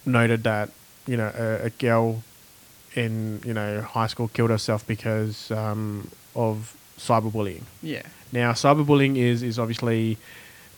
noted 0.05 0.45
that 0.45 0.71
you 1.07 1.17
know 1.17 1.33
a, 1.37 1.67
a 1.67 1.71
girl 1.71 2.23
in 2.95 3.41
you 3.45 3.55
know 3.55 3.81
high 3.83 4.07
school 4.07 4.29
killed 4.29 4.51
herself 4.51 4.87
because 4.87 5.51
um, 5.51 6.11
of 6.35 6.77
cyberbullying. 6.99 7.63
Yeah. 7.83 8.03
Now, 8.33 8.53
cyberbullying 8.53 9.17
is 9.17 9.43
is 9.43 9.59
obviously. 9.59 10.19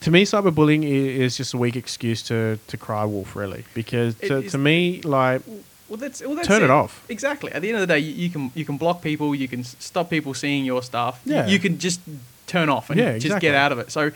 To 0.03 0.11
me, 0.11 0.25
cyberbullying 0.25 0.83
is 0.83 1.37
just 1.37 1.53
a 1.53 1.59
weak 1.59 1.77
excuse 1.77 2.23
to, 2.23 2.59
to 2.69 2.77
cry 2.79 3.05
wolf, 3.05 3.37
really. 3.37 3.65
Because 3.75 4.15
to, 4.21 4.49
to 4.49 4.57
me, 4.57 5.03
like, 5.03 5.43
Well, 5.91 5.97
that's, 5.99 6.23
well, 6.23 6.35
that's 6.37 6.47
Turn 6.49 6.63
it 6.63 6.71
off. 6.71 7.05
Exactly. 7.11 7.51
At 7.53 7.61
the 7.63 7.69
end 7.69 7.77
of 7.77 7.81
the 7.83 7.87
day, 7.89 7.99
you, 7.99 8.13
you 8.15 8.31
can 8.31 8.51
you 8.55 8.65
can 8.65 8.77
block 8.79 9.03
people. 9.03 9.35
You 9.35 9.49
can 9.49 9.65
stop 9.65 10.09
people 10.09 10.33
seeing 10.35 10.65
your 10.65 10.83
stuff. 10.83 11.21
You- 11.27 11.35
Yeah. 11.35 11.47
You, 11.49 11.59
can 11.59 11.79
just 11.79 12.01
turn 12.47 12.69
off 12.69 12.89
and 12.91 12.99
Yeah, 12.99 13.19
just 13.19 13.41
get 13.41 13.55
out 13.55 13.73
of 13.73 13.79
it. 13.81 13.91
So, 13.91 14.13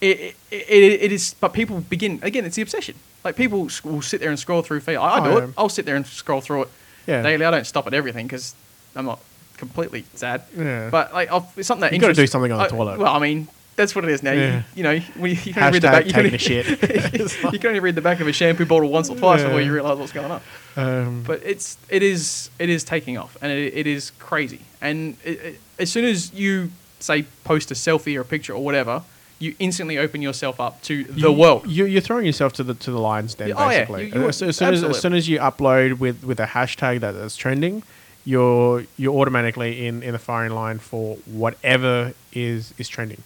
it, 0.00 0.18
it, 0.20 0.36
it, 0.50 1.02
it 1.04 1.12
is. 1.12 1.34
But 1.40 1.52
people 1.52 1.80
begin 1.80 2.18
again. 2.22 2.44
It's 2.44 2.56
the 2.56 2.62
obsession. 2.62 2.96
Like 3.24 3.36
people 3.36 3.68
will 3.84 4.02
sit 4.02 4.20
there 4.20 4.30
and 4.30 4.38
scroll 4.38 4.62
through 4.62 4.80
feed. 4.80 4.96
I, 4.96 5.18
I 5.18 5.30
do 5.30 5.38
it. 5.38 5.50
I'll 5.56 5.68
sit 5.68 5.86
there 5.86 5.94
and 5.94 6.04
scroll 6.04 6.40
through 6.40 6.62
it 6.62 6.68
Yeah. 7.06 7.22
daily. 7.22 7.44
I 7.44 7.50
don't 7.52 7.66
stop 7.66 7.86
at 7.86 7.94
everything 7.94 8.26
because 8.26 8.54
I'm 8.96 9.06
not 9.06 9.20
completely 9.58 10.04
sad. 10.14 10.42
Yeah. 10.56 10.90
But 10.90 11.14
like, 11.14 11.30
I'll, 11.30 11.48
it's 11.56 11.68
something 11.68 11.82
that 11.82 11.92
You 11.92 12.00
gotta 12.00 12.14
do 12.14 12.26
something 12.26 12.50
on 12.50 12.58
the 12.58 12.64
I- 12.64 12.68
toilet. 12.68 12.98
Well, 12.98 13.14
I 13.14 13.20
mean. 13.20 13.46
That's 13.76 13.94
what 13.94 14.04
it 14.04 14.10
is 14.10 14.22
now. 14.22 14.32
Yeah. 14.32 14.56
You, 14.56 14.62
you 14.74 14.82
know, 14.82 14.98
when 15.16 15.30
you, 15.30 15.38
you 15.44 15.54
can 15.54 15.62
only 15.62 15.76
read 15.76 15.82
the 15.82 15.88
back. 15.88 16.06
You 16.06 16.12
can, 16.12 16.38
shit. 16.38 16.66
you 17.52 17.58
can 17.58 17.68
only 17.68 17.80
read 17.80 17.94
the 17.94 18.02
back 18.02 18.20
of 18.20 18.28
a 18.28 18.32
shampoo 18.32 18.66
bottle 18.66 18.90
once 18.90 19.08
or 19.08 19.16
twice 19.16 19.42
before 19.42 19.60
you 19.60 19.72
realise 19.72 19.98
what's 19.98 20.12
going 20.12 20.30
on 20.30 20.40
um, 20.76 21.22
but 21.26 21.40
it's 21.44 21.76
it 21.88 22.02
is 22.02 22.50
it 22.58 22.68
is 22.68 22.84
taking 22.84 23.18
off 23.18 23.36
and 23.42 23.52
it, 23.52 23.74
it 23.74 23.86
is 23.86 24.10
crazy 24.18 24.60
and 24.80 25.16
it, 25.24 25.40
it, 25.40 25.60
as 25.78 25.90
soon 25.90 26.04
as 26.04 26.32
you 26.32 26.70
say 27.00 27.24
post 27.44 27.70
a 27.70 27.74
selfie 27.74 28.16
or 28.16 28.20
a 28.20 28.24
picture 28.24 28.54
or 28.54 28.62
whatever 28.64 29.02
you 29.38 29.54
instantly 29.58 29.98
open 29.98 30.22
yourself 30.22 30.60
up 30.60 30.80
to 30.82 31.04
the 31.04 31.20
you- 31.20 31.32
world 31.32 31.66
You, 31.66 31.84
you're 31.84 32.00
throwing 32.00 32.26
yourself 32.26 32.52
to 32.54 32.62
the 32.62 32.74
to 32.74 32.90
the 32.90 32.98
lions 32.98 33.34
den, 33.34 33.48
Yeah, 33.48 33.54
oh, 33.56 33.70
yeah, 33.70 33.78
basically. 33.80 34.08
you- 34.08 34.22
you 34.22 34.28
as, 34.28 34.42
as 34.42 34.56
soon 34.56 34.74
as, 34.74 34.84
as 34.84 35.00
soon 35.00 35.14
as 35.14 35.28
you 35.28 35.38
upload 35.38 35.98
with, 35.98 36.22
with 36.24 36.38
a 36.40 36.46
hashtag 36.46 37.00
that's 37.00 37.36
trending, 37.36 37.82
you're 38.24 38.84
you're 38.96 39.14
automatically 39.14 39.86
in, 39.86 40.02
in 40.02 40.12
the 40.12 40.18
firing 40.18 40.52
line 40.52 40.78
for 40.78 41.16
whatever 41.26 42.12
is 42.32 42.72
is 42.78 42.88
trending. 42.88 43.22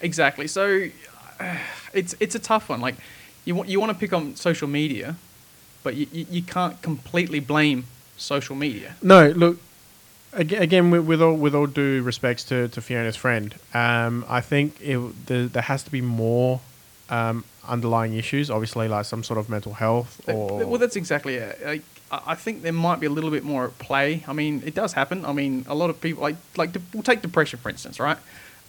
Exactly 0.00 0.46
so 0.46 0.88
uh, 1.38 1.56
it's 1.92 2.14
it's 2.20 2.34
a 2.34 2.38
tough 2.38 2.68
one 2.68 2.80
like 2.80 2.94
you 3.44 3.54
want 3.54 3.68
you 3.68 3.80
want 3.80 3.92
to 3.92 3.98
pick 3.98 4.12
on 4.12 4.36
social 4.36 4.68
media 4.68 5.16
but 5.82 5.94
you, 5.94 6.06
you, 6.12 6.26
you 6.30 6.42
can't 6.42 6.80
completely 6.82 7.40
blame 7.40 7.84
social 8.16 8.54
media 8.54 8.96
No, 9.02 9.28
look. 9.30 9.58
Again, 10.32 10.62
again 10.62 10.90
with, 10.92 11.06
with 11.06 11.20
all 11.20 11.34
with 11.34 11.56
all 11.56 11.66
due 11.66 12.02
respects 12.02 12.44
to, 12.44 12.68
to 12.68 12.80
Fiona's 12.80 13.16
friend, 13.16 13.52
um, 13.74 14.24
I 14.28 14.40
think 14.40 14.80
it, 14.80 15.26
there, 15.26 15.46
there 15.46 15.62
has 15.62 15.82
to 15.82 15.90
be 15.90 16.00
more 16.00 16.60
um, 17.08 17.42
underlying 17.66 18.14
issues. 18.14 18.48
Obviously, 18.48 18.86
like 18.86 19.06
some 19.06 19.24
sort 19.24 19.40
of 19.40 19.48
mental 19.48 19.72
health 19.74 20.20
or 20.28 20.64
well, 20.64 20.78
that's 20.78 20.94
exactly 20.94 21.34
it. 21.34 21.58
Like, 21.64 21.82
I 22.12 22.20
I 22.28 22.34
think 22.36 22.62
there 22.62 22.72
might 22.72 23.00
be 23.00 23.06
a 23.06 23.10
little 23.10 23.30
bit 23.32 23.42
more 23.42 23.64
at 23.64 23.76
play. 23.80 24.22
I 24.28 24.32
mean, 24.32 24.62
it 24.64 24.74
does 24.74 24.92
happen. 24.92 25.24
I 25.24 25.32
mean, 25.32 25.64
a 25.68 25.74
lot 25.74 25.90
of 25.90 26.00
people 26.00 26.22
like 26.22 26.36
like 26.56 26.70
we'll 26.94 27.02
take 27.02 27.22
depression 27.22 27.58
for 27.58 27.68
instance, 27.68 27.98
right? 27.98 28.18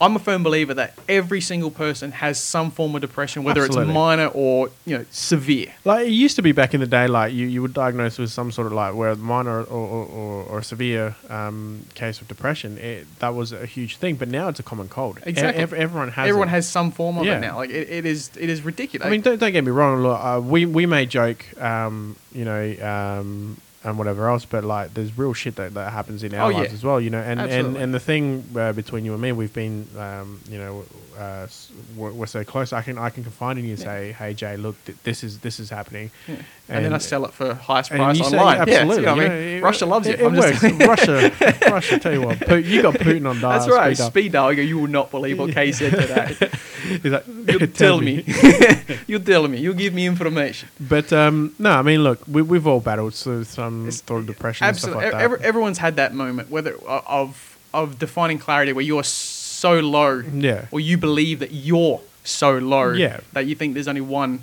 I'm 0.02 0.16
a 0.16 0.20
firm 0.20 0.42
believer 0.44 0.74
that 0.74 0.98
every 1.08 1.42
single 1.42 1.70
person 1.70 2.12
has 2.12 2.40
some 2.40 2.72
form 2.72 2.96
of 2.96 3.02
depression, 3.02 3.44
whether 3.44 3.62
Absolutely. 3.64 3.92
it's 3.92 3.94
minor 3.94 4.28
or 4.28 4.70
you 4.86 4.98
know 4.98 5.06
severe. 5.12 5.74
Like 5.86 6.08
it 6.08 6.12
used 6.12 6.36
to 6.38 6.42
be 6.42 6.52
back 6.54 6.74
in 6.74 6.80
the 6.80 6.88
day, 6.88 7.08
like 7.08 7.34
you, 7.34 7.46
you 7.48 7.62
would 7.62 7.74
diagnose 7.74 8.18
with 8.18 8.32
some 8.32 8.52
sort 8.52 8.66
of 8.68 8.74
like 8.74 8.96
where 8.96 9.16
minor 9.16 9.60
or, 9.62 9.66
or, 9.66 10.06
or, 10.08 10.44
or 10.46 10.62
severe 10.64 11.16
um, 11.30 11.86
case 11.94 12.20
of 12.20 12.28
depression. 12.28 12.78
It, 12.80 13.06
that 13.20 13.36
was 13.36 13.52
a 13.52 13.66
huge 13.66 13.98
thing, 13.98 14.16
but 14.16 14.28
now 14.28 14.48
it's 14.48 14.60
a 14.60 14.64
common 14.64 14.90
cold. 14.90 15.20
E- 15.20 15.30
Exactly. 15.30 15.62
ev- 15.62 15.74
everyone 15.74 16.10
has. 16.10 16.28
Everyone 16.28 16.48
it. 16.48 16.52
has 16.52 16.68
some 16.68 16.92
form 16.92 17.18
of 17.20 17.26
Yeah. 17.26 17.38
it 17.38 17.42
now. 17.42 17.58
Like 17.58 17.70
it, 17.70 17.88
it 17.90 18.06
is 18.06 18.32
it 18.40 18.50
is 18.50 18.64
ridiculous. 18.64 19.06
I 19.06 19.10
mean, 19.12 19.22
don't, 19.22 19.40
don't 19.40 19.52
get 19.52 19.64
me 19.64 19.72
wrong. 19.72 20.02
Look, 20.02 20.20
uh, 20.20 20.42
we 20.44 20.66
we 20.66 20.86
may 20.88 21.06
joke, 21.06 21.46
um, 21.62 22.16
you 22.34 22.44
know, 22.46 22.76
um, 23.20 23.58
and 23.84 23.98
whatever 23.98 24.30
else, 24.30 24.46
but 24.46 24.64
like, 24.64 24.94
there's 24.94 25.18
real 25.18 25.34
shit 25.34 25.56
that, 25.56 25.74
that 25.74 25.92
happens 25.92 26.24
in 26.24 26.34
our 26.36 26.52
Oh, 26.52 26.54
lives 26.56 26.70
yeah. 26.70 26.76
as 26.76 26.84
well, 26.84 27.02
you 27.02 27.10
know. 27.10 27.20
And 27.20 27.40
and, 27.40 27.76
and 27.78 27.94
the 27.94 28.00
thing 28.00 28.44
uh, 28.56 28.74
between 28.74 29.06
you 29.06 29.14
and 29.14 29.22
me, 29.22 29.32
we've 29.32 29.54
been, 29.54 29.88
um, 29.98 30.40
you 30.50 30.58
know, 30.60 30.86
uh, 31.22 31.48
we're, 31.96 32.26
so 32.26 32.44
close. 32.44 32.74
I 32.74 32.82
can 32.82 32.98
I 32.98 33.10
can 33.10 33.24
confide 33.24 33.58
in 33.58 33.66
you 33.66 33.72
and 33.72 33.80
Yeah. 33.80 33.86
say, 33.86 34.12
hey 34.14 34.34
Jay, 34.34 34.58
look, 34.58 34.76
th- 34.86 34.98
this 35.04 35.24
is 35.24 35.40
this 35.40 35.60
is 35.60 35.70
happening. 35.70 36.10
Yeah. 36.28 36.36
and, 36.70 36.86
then 36.86 36.94
I 36.94 36.98
sell 37.00 37.26
it 37.26 37.34
for 37.34 37.54
highest 37.54 37.92
price 37.92 38.18
you 38.18 38.24
say, 38.24 38.38
online. 38.38 38.68
Yeah, 38.68 38.74
absolutely. 38.80 38.96
you 38.96 39.02
know 39.06 39.12
I 39.12 39.20
mean? 39.20 39.32
it- 39.58 39.64
Russia 39.64 39.86
loves 39.86 40.08
you. 40.08 40.14
It, 40.14 40.22
it 40.22 40.26
I'm 40.26 40.36
just 40.36 40.64
works. 40.64 40.88
Russia, 40.88 41.32
Russia. 41.70 42.00
Tell 42.00 42.14
you 42.14 42.22
what, 42.22 42.40
you 42.66 42.82
got 42.82 42.96
Putin 42.96 43.30
on 43.30 43.40
dial. 43.40 43.60
That's 43.60 43.70
right. 43.72 43.96
speed. 43.96 44.08
Speed 44.08 44.32
dial. 44.32 44.54
You 44.54 44.80
will 44.80 44.88
not 44.88 45.12
believe 45.12 45.38
what 45.40 45.52
Kay 45.52 45.72
said 45.72 45.92
today. 45.92 46.36
He's 47.04 47.06
like, 47.12 47.26
You'll 47.48 47.68
tell 47.84 48.02
me. 48.02 48.24
You'll 49.08 49.22
tell 49.22 49.48
me. 49.48 49.60
You'll 49.60 49.76
give 49.76 49.94
me 49.94 50.06
information. 50.08 50.70
But 50.80 51.12
um, 51.14 51.54
no, 51.60 51.72
I 51.72 51.82
mean, 51.84 52.04
look, 52.04 52.20
we, 52.28 52.42
we've 52.42 52.66
all 52.68 52.80
battled 52.80 53.14
through 53.14 53.44
some 53.46 53.88
It's- 53.88 54.04
sort 54.06 54.22
of 54.22 54.28
depression 54.28 54.66
and 54.68 54.76
stuff 54.78 54.90
Absolutely. 54.96 55.12
like 55.12 55.14
that. 55.14 55.22
Every, 55.24 55.40
everyone's 55.42 55.78
had 55.78 55.96
that 55.98 56.14
moment, 56.14 56.50
whether 56.50 56.76
of 56.86 57.48
of 57.74 57.98
defining 58.00 58.38
clarity, 58.38 58.74
where 58.74 58.84
you're 58.84 59.04
so 59.04 59.41
low, 59.80 60.24
Yeah. 60.34 60.66
or 60.72 60.80
you 60.80 60.98
believe 60.98 61.40
that 61.40 61.52
you're 61.52 62.02
so 62.24 62.58
low, 62.58 62.92
Yeah. 62.92 63.20
that 63.34 63.46
you 63.46 63.56
think 63.56 63.74
there's 63.76 63.88
only 63.88 64.02
one 64.02 64.40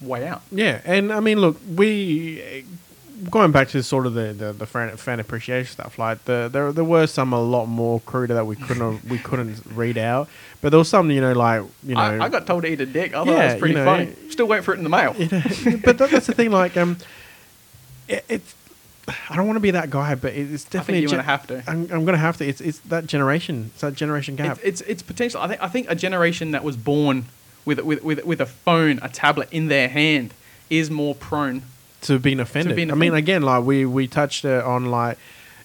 way 0.00 0.26
out. 0.26 0.42
Yeah, 0.50 0.80
and 0.84 1.12
I 1.12 1.20
mean, 1.20 1.40
look, 1.40 1.56
we 1.74 2.64
going 3.30 3.50
back 3.50 3.66
to 3.68 3.82
sort 3.82 4.04
of 4.06 4.12
the 4.14 4.34
the, 4.34 4.52
the 4.52 4.66
fan, 4.66 4.94
fan 4.96 5.20
appreciation 5.20 5.72
stuff. 5.72 5.98
Like 5.98 6.24
the 6.26 6.50
there 6.52 6.70
there 6.72 6.84
were 6.84 7.06
some 7.06 7.32
a 7.32 7.40
lot 7.40 7.66
more 7.66 8.00
cruder 8.00 8.34
that 8.34 8.46
we 8.46 8.56
couldn't 8.56 9.04
we 9.08 9.18
couldn't 9.18 9.62
read 9.74 9.96
out, 9.96 10.28
but 10.60 10.68
there 10.70 10.78
was 10.78 10.88
some 10.88 11.10
you 11.10 11.20
know 11.20 11.32
like 11.32 11.62
you 11.82 11.94
know. 11.94 12.00
I, 12.00 12.24
I 12.26 12.28
got 12.28 12.46
told 12.46 12.62
to 12.64 12.68
eat 12.70 12.80
a 12.80 12.86
dick. 12.86 13.14
I 13.14 13.24
thought 13.24 13.26
Yeah, 13.28 13.34
that 13.36 13.52
was 13.54 13.60
pretty 13.60 13.74
you 13.74 13.80
know, 13.80 13.84
funny. 13.86 14.12
Still 14.30 14.46
waiting 14.46 14.64
for 14.64 14.74
it 14.74 14.78
in 14.78 14.84
the 14.84 14.90
mail. 14.90 15.14
you 15.18 15.28
know, 15.30 15.78
but 15.82 15.96
that, 15.98 16.10
that's 16.10 16.26
the 16.26 16.34
thing. 16.34 16.50
Like 16.50 16.76
um, 16.76 16.98
it, 18.08 18.24
it's 18.28 18.54
I 19.08 19.36
don't 19.36 19.46
want 19.46 19.56
to 19.56 19.60
be 19.60 19.70
that 19.70 19.90
guy, 19.90 20.14
but 20.14 20.32
it's 20.34 20.64
definitely. 20.64 20.94
think 20.94 21.02
you're 21.02 21.10
gen- 21.10 21.18
gonna 21.18 21.22
have 21.22 21.46
to. 21.48 21.62
I'm, 21.70 21.90
I'm 21.92 22.04
gonna 22.04 22.16
have 22.18 22.36
to. 22.38 22.46
It's 22.46 22.60
it's 22.60 22.78
that 22.80 23.06
generation. 23.06 23.70
It's 23.72 23.80
that 23.82 23.94
generation 23.94 24.36
gap. 24.36 24.58
It's, 24.62 24.80
it's 24.80 24.90
it's 24.90 25.02
potential. 25.02 25.40
I 25.40 25.48
think 25.48 25.62
I 25.62 25.68
think 25.68 25.86
a 25.90 25.94
generation 25.94 26.50
that 26.50 26.64
was 26.64 26.76
born 26.76 27.26
with 27.64 27.80
with 27.80 28.02
with 28.02 28.24
with 28.24 28.40
a 28.40 28.46
phone, 28.46 28.98
a 29.02 29.08
tablet 29.08 29.48
in 29.52 29.68
their 29.68 29.88
hand, 29.88 30.34
is 30.70 30.90
more 30.90 31.14
prone. 31.14 31.62
to 32.02 32.18
being 32.18 32.40
offended. 32.40 32.76
being 32.76 32.90
I 32.90 32.94
mean, 32.94 33.14
again, 33.14 33.42
like 33.42 33.64
we 33.64 33.84
we 33.86 34.08
touched 34.08 34.44
uh, 34.44 34.62
on 34.64 34.86
like, 34.86 35.18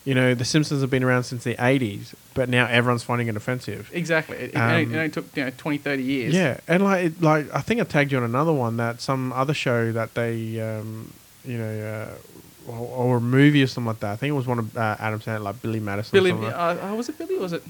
you 0.05 0.13
know, 0.13 0.33
the 0.33 0.45
Simpsons 0.45 0.81
have 0.81 0.89
been 0.89 1.03
around 1.03 1.23
since 1.23 1.43
the 1.43 1.55
'80s, 1.55 2.13
but 2.33 2.49
now 2.49 2.67
everyone's 2.67 3.03
finding 3.03 3.27
it 3.27 3.35
offensive. 3.35 3.89
Exactly. 3.93 4.37
It, 4.37 4.53
it, 4.53 4.57
only, 4.57 4.83
Um, 4.85 4.93
it 4.93 4.97
only 4.97 5.09
took 5.09 5.35
you 5.35 5.45
know 5.45 5.51
20, 5.57 5.77
30 5.79 6.03
years. 6.03 6.33
Yeah, 6.33 6.59
and 6.67 6.83
like 6.83 7.05
it, 7.05 7.21
like 7.21 7.53
I 7.53 7.61
think 7.61 7.81
I 7.81 7.85
tagged 7.85 8.11
you 8.11 8.17
on 8.17 8.23
another 8.23 8.53
one 8.53 8.77
that 8.77 9.01
some 9.01 9.31
other 9.33 9.53
show 9.53 9.91
that 9.91 10.13
they, 10.15 10.59
um, 10.61 11.13
you 11.45 11.57
know, 11.57 11.79
uh, 12.09 12.30
or, 12.67 12.75
or 12.77 13.17
a 13.17 13.21
movie 13.21 13.63
or 13.63 13.67
something 13.67 13.87
like 13.87 13.99
that. 14.01 14.11
I 14.11 14.15
think 14.15 14.29
it 14.29 14.33
was 14.35 14.47
one 14.47 14.59
of 14.59 14.77
uh, 14.77 14.95
Adam 14.99 15.19
Sandler, 15.19 15.41
like 15.43 15.61
Billy 15.61 15.79
Madison. 15.79 16.11
Billy, 16.15 16.31
or 16.31 16.33
something 16.35 16.51
like 16.51 16.83
uh, 16.83 16.87
uh, 16.91 16.95
was 16.95 17.09
it 17.09 17.17
Billy? 17.17 17.37
or 17.37 17.41
Was 17.41 17.53
it? 17.53 17.63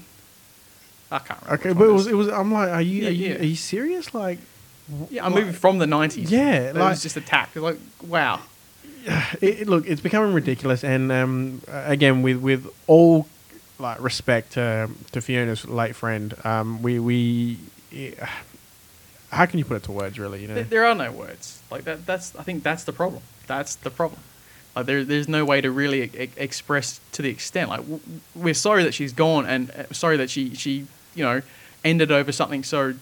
I 1.10 1.18
can't 1.18 1.40
remember. 1.42 1.60
Okay, 1.68 1.72
but 1.78 1.84
it 1.88 1.92
was 1.92 2.06
it 2.06 2.14
was. 2.14 2.28
I'm 2.28 2.52
like, 2.52 2.70
are 2.70 2.80
you 2.82 3.02
Yeah, 3.02 3.08
are 3.08 3.12
you, 3.12 3.28
yeah. 3.30 3.38
are 3.40 3.44
you 3.44 3.56
serious? 3.56 4.14
Like, 4.14 4.38
Yeah, 5.10 5.26
a 5.26 5.30
movie 5.30 5.52
from 5.52 5.78
the 5.78 5.86
nineties. 5.86 6.30
Yeah, 6.30 6.70
it 6.70 6.74
like- 6.76 6.90
was 6.90 7.02
just 7.02 7.16
attacked. 7.16 7.56
Like, 7.56 7.78
wow. 8.06 8.40
it, 9.40 9.60
it- 9.62 9.68
look, 9.68 9.86
it's 9.86 10.00
becoming 10.00 10.32
ridiculous. 10.34 10.84
And 10.84 11.10
um, 11.12 11.60
again, 11.68 12.22
with 12.22 12.38
with 12.38 12.66
all 12.86 13.26
like 13.78 14.00
respect 14.00 14.52
to 14.52 14.88
to 15.12 15.20
Fiona's 15.20 15.66
late 15.66 15.94
friend, 15.96 16.34
um, 16.44 16.82
we 16.82 16.98
we. 16.98 17.58
yeah, 17.90 18.28
how 19.30 19.46
can 19.46 19.58
you 19.58 19.64
put 19.64 19.76
it 19.78 19.82
to 19.84 19.92
words, 19.92 20.18
really? 20.18 20.42
You 20.42 20.48
know, 20.48 20.54
There, 20.54 20.64
there 20.64 20.86
are 20.86 20.94
no 20.94 21.10
words. 21.12 21.62
Like 21.70 21.84
that. 21.84 22.06
That's. 22.06 22.34
I 22.36 22.42
think 22.42 22.62
that's 22.62 22.84
the 22.84 22.92
problem. 22.92 23.22
That's 23.46 23.74
the 23.76 23.90
problem. 23.90 24.20
Like 24.74 24.86
there, 24.86 25.04
there's 25.04 25.28
no 25.28 25.44
way 25.44 25.60
to 25.60 25.70
really 25.70 26.02
e- 26.04 26.30
express 26.36 27.00
to 27.12 27.22
the 27.22 27.28
extent. 27.28 27.68
Like 27.70 27.80
w- 27.80 28.00
we're 28.34 28.54
sorry 28.54 28.84
that 28.84 28.94
she's 28.94 29.12
gone, 29.12 29.44
and 29.46 29.70
uh, 29.70 29.92
sorry 29.92 30.16
that 30.16 30.30
she, 30.30 30.54
she, 30.54 30.86
you 31.14 31.24
know, 31.24 31.42
ended 31.84 32.10
over 32.10 32.32
something 32.32 32.62
so 32.64 32.94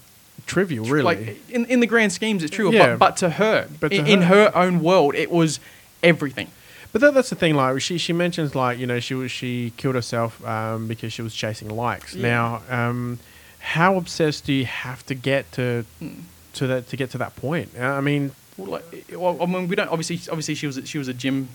trivial, 0.46 0.84
really. 0.86 1.04
Like 1.04 1.50
in, 1.50 1.66
in 1.66 1.80
the 1.80 1.86
grand 1.86 2.12
schemes, 2.12 2.42
it's 2.42 2.54
true. 2.54 2.72
Yeah. 2.72 2.96
But, 2.96 2.98
but 2.98 3.16
to 3.18 3.30
her, 3.30 3.68
But 3.78 3.90
to 3.92 3.98
in, 3.98 4.06
in 4.06 4.22
her- 4.22 4.50
her 4.50 4.56
own 4.56 4.80
world, 4.82 5.14
it 5.14 5.30
was 5.30 5.60
everything. 6.02 6.48
But 6.92 7.02
that, 7.02 7.14
that's 7.14 7.30
the 7.30 7.36
thing. 7.36 7.54
Like 7.54 7.80
she, 7.80 7.98
she 7.98 8.12
mentions 8.12 8.56
like 8.56 8.78
you 8.78 8.86
know 8.86 8.98
she 8.98 9.14
was 9.14 9.30
she 9.30 9.72
killed 9.76 9.94
herself 9.94 10.44
um, 10.44 10.88
because 10.88 11.12
she 11.12 11.22
was 11.22 11.34
chasing 11.36 11.68
likes. 11.68 12.16
Yeah. 12.16 12.22
Now, 12.28 12.62
um, 12.88 13.20
how 13.60 13.94
obsessed 13.96 14.44
do 14.46 14.52
you 14.52 14.64
have 14.64 15.06
to 15.06 15.14
get 15.14 15.52
to 15.52 15.84
Hmm. 16.00 16.08
to 16.54 16.66
that 16.66 16.88
to 16.88 16.96
get 16.96 17.10
to 17.10 17.18
that 17.18 17.36
point? 17.36 17.70
Uh, 17.78 17.84
I 17.84 18.00
mean, 18.00 18.32
like, 18.59 18.85
well, 19.12 19.38
I 19.40 19.47
mean, 19.47 19.69
we 19.69 19.76
don't 19.76 19.88
obviously. 19.88 20.21
Obviously, 20.30 20.54
she 20.54 20.66
was 20.66 20.76
a- 20.76 20.87
she 20.87 20.99
was 20.99 21.09
a 21.09 21.14
gym. 21.14 21.49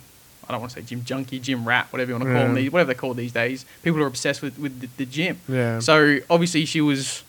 I 0.48 0.52
don't 0.52 0.62
want 0.62 0.74
to 0.74 0.80
say 0.80 0.86
gym 0.86 1.04
junkie, 1.04 1.40
gym 1.40 1.66
rat, 1.68 1.88
whatever 1.92 2.12
you 2.12 2.16
want 2.20 2.26
to 2.26 2.32
call 2.34 2.44
them. 2.48 2.56
Yeah. 2.56 2.62
These, 2.64 2.72
whatever 2.72 2.88
they're 2.88 2.96
called 2.96 3.18
these 3.18 3.32
days. 3.32 3.66
People 3.84 4.02
are 4.02 4.08
obsessed 4.08 4.42
with 4.42 4.58
with 4.60 4.80
the, 4.82 4.88
the 4.98 5.06
gym. 5.06 5.40
Yeah. 5.48 5.80
So 5.80 6.20
obviously, 6.30 6.66
she 6.66 6.82
was. 6.82 7.24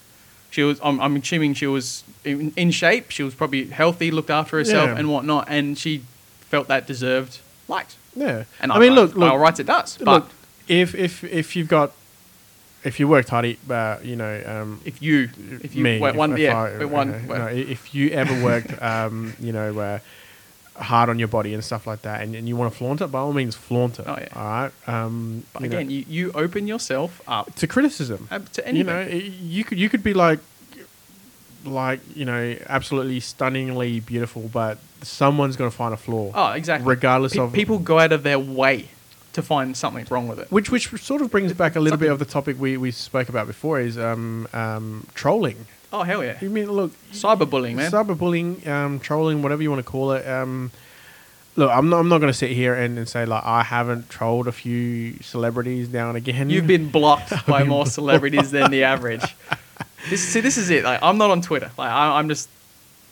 She 0.51 0.63
was. 0.63 0.79
I'm, 0.83 1.01
I'm 1.01 1.17
assuming 1.17 1.55
she 1.55 1.67
was 1.67 2.05
in, 2.25 2.53
in 2.57 2.71
shape. 2.71 3.11
She 3.11 3.23
was 3.23 3.35
probably 3.35 3.67
healthy, 3.67 4.11
looked 4.11 4.31
after 4.31 4.59
herself 4.59 4.89
Yeah. 4.91 4.99
and 4.99 5.11
whatnot, 5.11 5.47
and 5.49 5.77
she 5.77 6.03
felt 6.43 6.69
that 6.69 6.87
deserved 6.87 7.41
likes. 7.69 7.97
Yeah. 8.15 8.45
And 8.61 8.71
I 8.73 8.79
mean, 8.79 8.95
look, 8.95 9.13
by 9.15 9.21
look, 9.21 9.33
all 9.33 9.39
rights, 9.39 9.61
it 9.61 9.67
does. 9.67 9.99
But 9.99 10.07
look. 10.25 10.31
If 10.69 10.95
if 10.95 11.23
if 11.25 11.57
you've 11.57 11.69
got, 11.69 11.93
if 12.87 12.99
you 13.01 13.09
worked 13.09 13.29
hard, 13.29 13.57
uh, 13.71 13.99
you 14.03 14.17
know, 14.17 14.35
um, 14.47 14.81
if 14.85 15.03
you, 15.03 15.29
if 15.63 15.75
you, 15.75 15.83
me, 15.83 15.97
if- 16.03 16.15
one, 16.17 16.33
if 16.33 16.39
yeah, 16.39 16.57
I- 16.57 16.85
one, 16.85 17.11
okay, 17.15 17.27
wait. 17.27 17.39
no, 17.39 17.47
if 17.49 17.95
you 17.95 18.11
ever 18.11 18.35
worked, 18.45 18.73
um, 18.93 19.35
you 19.41 19.53
know, 19.53 19.79
uh, 19.79 19.99
hard 20.83 21.09
on 21.09 21.19
your 21.19 21.29
body 21.29 21.55
and 21.55 21.65
stuff 21.65 21.87
like 21.87 22.03
that, 22.03 22.21
and, 22.23 22.35
and 22.35 22.47
you 22.49 22.55
want 22.57 22.71
to 22.73 22.77
flaunt 22.79 23.01
it, 23.01 23.07
by 23.09 23.19
all 23.19 23.33
means, 23.33 23.55
flaunt 23.57 23.99
it. 23.99 24.05
Oh, 24.07 24.17
yeah. 24.19 24.29
All 24.37 24.45
right. 24.63 24.73
Um, 24.87 25.43
But 25.53 25.63
you 25.63 25.69
know, 25.71 25.77
again, 25.79 25.91
you, 25.91 26.05
you 26.09 26.33
open 26.33 26.67
yourself 26.67 27.21
up 27.27 27.55
to 27.57 27.67
criticism. 27.67 28.29
uh, 28.31 28.41
to 28.55 28.75
You 28.75 28.85
know, 28.85 29.01
you 29.03 29.65
could 29.65 29.79
you 29.79 29.89
could 29.89 30.03
be 30.05 30.15
like, 30.15 30.39
like 31.65 32.01
you 32.15 32.25
know, 32.25 32.57
absolutely 32.69 33.21
stunningly 33.21 34.01
beautiful, 34.01 34.49
but 34.53 34.79
someone's 35.03 35.57
going 35.57 35.71
to 35.71 35.77
find 35.77 35.93
a 35.95 35.97
flaw. 35.97 36.31
oh, 36.35 36.53
exactly. 36.53 36.87
regardless 36.89 37.33
Pe- 37.35 37.41
of- 37.41 37.53
people 37.53 37.79
go 37.79 37.99
out 37.99 38.13
of 38.13 38.23
their 38.23 38.39
way 38.39 38.89
to 39.37 39.43
find 39.43 39.77
something 39.77 40.07
wrong 40.11 40.27
with 40.29 40.39
it. 40.41 40.51
Which 40.51 40.71
which 40.71 40.89
sort 41.03 41.23
of 41.23 41.31
brings 41.31 41.53
back 41.53 41.77
a 41.77 41.81
little 41.81 41.99
bit 41.99 42.11
of 42.11 42.19
the 42.19 42.25
topic 42.25 42.59
we, 42.59 42.77
we 42.77 42.91
spoke 42.91 43.29
about 43.29 43.47
before 43.47 43.79
is 43.79 43.97
um, 43.97 44.49
um, 44.53 45.07
trolling. 45.15 45.67
Oh 45.93 46.03
hell 46.03 46.25
yeah, 46.25 46.37
You 46.41 46.51
mean 46.51 46.71
look, 46.73 46.93
cyberbullying, 47.13 47.77
man. 47.77 47.91
cyberbullying, 47.93 48.67
um, 48.67 48.99
trolling, 48.99 49.43
whatever 49.43 49.63
you 49.63 49.71
want 49.71 49.85
to 49.85 49.91
call 49.91 50.13
it. 50.13 50.27
Um, 50.29 50.73
look, 51.55 51.71
I'm 51.71 51.89
not 51.89 52.01
I'm 52.01 52.09
not 52.09 52.19
going 52.19 52.33
to 52.33 52.39
sit 52.39 52.51
here 52.51 52.75
and, 52.75 52.99
and 52.99 53.09
say 53.09 53.25
like 53.25 53.45
I 53.45 53.63
haven't 53.63 54.09
trolled 54.09 54.49
a 54.49 54.53
few 54.53 55.15
celebrities 55.23 55.89
now 55.91 56.09
and 56.09 56.17
again. 56.17 56.51
You've 56.51 56.67
been 56.67 56.91
blocked 56.91 57.47
by 57.47 57.63
more 57.65 57.87
celebrities 57.87 58.51
than 58.51 58.71
the 58.71 58.85
average. 58.85 59.37
This, 60.09 60.23
see, 60.27 60.41
this 60.41 60.57
is 60.57 60.71
it. 60.71 60.85
Like, 60.85 61.03
I'm 61.03 61.19
not 61.19 61.31
on 61.31 61.41
Twitter. 61.43 61.71
Like, 61.77 61.91
I, 61.91 62.19
I'm 62.19 62.29
just, 62.29 62.49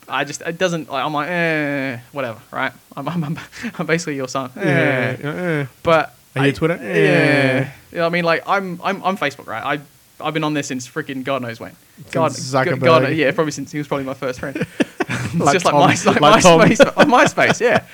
I 0.08 0.24
just, 0.24 0.42
it 0.42 0.58
doesn't. 0.58 0.90
Like, 0.90 1.04
I'm 1.04 1.12
like, 1.12 1.28
eh, 1.28 1.98
whatever, 2.12 2.40
right? 2.50 2.72
I'm, 2.96 3.08
I'm, 3.08 3.38
I'm, 3.78 3.86
basically 3.86 4.16
your 4.16 4.28
son. 4.28 4.50
Eh. 4.56 5.16
yeah, 5.22 5.66
But 5.82 6.14
Are 6.36 6.46
you 6.46 6.52
Twitter? 6.52 6.78
Yeah. 6.80 6.94
Yeah. 6.94 7.72
You 7.92 7.98
know, 7.98 8.06
I 8.06 8.08
mean, 8.08 8.24
like, 8.24 8.42
I'm, 8.46 8.80
I'm, 8.82 9.02
I'm 9.04 9.16
Facebook, 9.16 9.46
right? 9.46 9.78
I, 9.78 10.24
I've 10.24 10.34
been 10.34 10.44
on 10.44 10.54
there 10.54 10.62
since 10.62 10.88
freaking 10.88 11.24
God 11.24 11.42
knows 11.42 11.60
when. 11.60 11.74
God, 12.10 12.32
Zuckerberg. 12.32 12.80
God, 12.80 13.12
yeah, 13.12 13.30
probably 13.32 13.52
since 13.52 13.72
he 13.72 13.78
was 13.78 13.88
probably 13.88 14.04
my 14.04 14.14
first 14.14 14.40
friend. 14.40 14.56
it's 15.00 15.34
Like 15.34 15.52
just 15.54 15.66
Tom- 15.66 15.80
like, 15.80 16.04
my, 16.04 16.12
like, 16.12 16.20
like 16.20 16.42
MySpace, 16.42 16.78
MySpace, 17.06 17.60
yeah. 17.60 17.84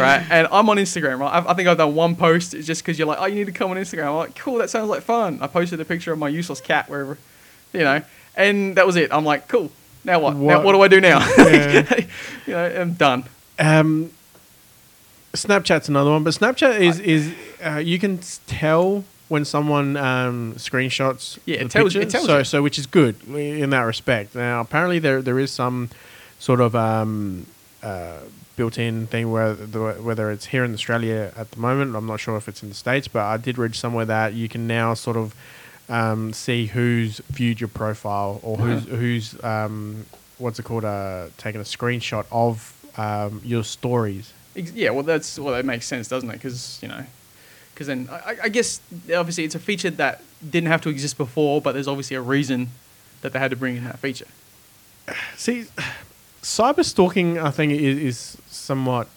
right, 0.00 0.26
and 0.30 0.48
I'm 0.50 0.68
on 0.68 0.76
Instagram. 0.76 1.18
Right, 1.18 1.32
I, 1.32 1.50
I 1.50 1.54
think 1.54 1.68
I've 1.68 1.78
done 1.78 1.94
one 1.94 2.16
post 2.16 2.54
it's 2.54 2.66
just 2.66 2.82
because 2.82 2.98
you're 2.98 3.08
like, 3.08 3.18
oh, 3.20 3.26
you 3.26 3.36
need 3.36 3.46
to 3.46 3.52
come 3.52 3.70
on 3.70 3.76
Instagram. 3.76 4.06
I'm 4.06 4.16
like, 4.16 4.34
cool, 4.36 4.58
that 4.58 4.70
sounds 4.70 4.88
like 4.88 5.02
fun. 5.02 5.38
I 5.40 5.46
posted 5.46 5.80
a 5.80 5.84
picture 5.84 6.12
of 6.12 6.18
my 6.18 6.28
useless 6.28 6.60
cat 6.60 6.88
wherever, 6.88 7.18
you 7.72 7.80
know, 7.80 8.02
and 8.34 8.76
that 8.76 8.86
was 8.86 8.96
it. 8.96 9.12
I'm 9.12 9.24
like, 9.24 9.48
cool. 9.48 9.70
Now 10.04 10.18
what? 10.20 10.36
Now, 10.36 10.56
What- 10.56 10.64
what 10.64 10.72
do 10.72 10.82
I 10.82 10.88
do 10.88 11.00
now? 11.00 11.18
Yeah. 11.38 11.94
you 12.46 12.52
know, 12.52 12.80
I'm 12.80 12.92
done. 12.94 13.24
um, 13.58 14.10
Snapchat's 15.34 15.88
another 15.88 16.10
one, 16.10 16.24
but 16.24 16.34
Snapchat 16.34 16.80
is 16.80 17.00
is 17.00 17.32
uh, 17.64 17.76
you 17.76 17.98
can 17.98 18.18
tell 18.46 19.04
when 19.28 19.44
someone 19.46 19.96
um, 19.96 20.52
screenshots 20.58 21.38
Yeah, 21.46 21.56
it 21.62 21.70
tells- 21.70 21.96
it 21.96 22.10
tells 22.10 22.26
so 22.26 22.38
you. 22.38 22.44
so 22.44 22.62
which 22.62 22.78
is 22.78 22.86
good 22.86 23.14
in 23.28 23.70
that 23.70 23.82
respect. 23.82 24.34
Now 24.34 24.60
apparently 24.60 24.98
there 24.98 25.22
there 25.22 25.38
is 25.38 25.50
some 25.50 25.88
sort 26.38 26.60
of 26.60 26.74
um, 26.76 27.46
uh, 27.82 28.18
built-in 28.56 29.06
thing 29.06 29.30
where 29.30 29.54
the, 29.54 29.78
whether 30.02 30.30
it's 30.30 30.46
here 30.46 30.64
in 30.64 30.74
Australia 30.74 31.32
at 31.36 31.50
the 31.52 31.58
moment, 31.58 31.96
I'm 31.96 32.06
not 32.06 32.20
sure 32.20 32.36
if 32.36 32.46
it's 32.48 32.62
in 32.62 32.68
the 32.68 32.74
states, 32.74 33.08
but 33.08 33.22
I 33.22 33.36
did 33.38 33.56
read 33.56 33.74
somewhere 33.74 34.04
that 34.04 34.34
you 34.34 34.48
can 34.48 34.66
now 34.66 34.92
sort 34.92 35.16
of 35.16 35.34
um, 35.88 36.32
see 36.32 36.66
who's 36.66 37.18
viewed 37.30 37.60
your 37.60 37.68
profile 37.68 38.40
or 38.42 38.56
who's 38.56 38.84
who's 38.84 39.44
um, 39.44 40.06
what's 40.38 40.58
it 40.58 40.64
called 40.64 40.84
uh, 40.84 41.26
taken 41.36 41.60
a 41.60 41.64
screenshot 41.64 42.24
of 42.30 42.74
um, 42.96 43.40
your 43.44 43.64
stories. 43.64 44.32
Yeah, 44.54 44.90
well, 44.90 45.02
that's 45.02 45.38
well, 45.38 45.54
that 45.54 45.64
makes 45.64 45.86
sense, 45.86 46.08
doesn't 46.08 46.28
it? 46.28 46.34
Because 46.34 46.78
you 46.82 46.88
know, 46.88 47.04
because 47.74 47.86
then 47.86 48.08
I, 48.10 48.36
I 48.44 48.48
guess 48.48 48.80
obviously 49.14 49.44
it's 49.44 49.54
a 49.54 49.60
feature 49.60 49.90
that 49.90 50.22
didn't 50.48 50.68
have 50.68 50.82
to 50.82 50.88
exist 50.88 51.16
before, 51.16 51.60
but 51.60 51.72
there's 51.72 51.88
obviously 51.88 52.16
a 52.16 52.20
reason 52.20 52.68
that 53.22 53.32
they 53.32 53.38
had 53.38 53.50
to 53.50 53.56
bring 53.56 53.76
in 53.76 53.84
that 53.84 53.98
feature. 53.98 54.26
See, 55.36 55.66
cyber 56.42 56.84
stalking, 56.84 57.38
I 57.38 57.50
think, 57.50 57.72
is, 57.72 57.98
is 57.98 58.38
somewhat, 58.48 59.08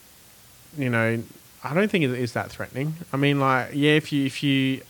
you 0.78 0.90
know, 0.90 1.22
I 1.64 1.74
don't 1.74 1.90
think 1.90 2.04
it 2.06 2.12
is 2.12 2.34
that 2.34 2.52
threatening. 2.52 2.96
I 3.12 3.18
mean, 3.18 3.40
like, 3.40 3.72
yeah, 3.74 3.92
if 3.92 4.14
you, 4.14 4.26
if 4.26 4.44
you, 4.44 4.82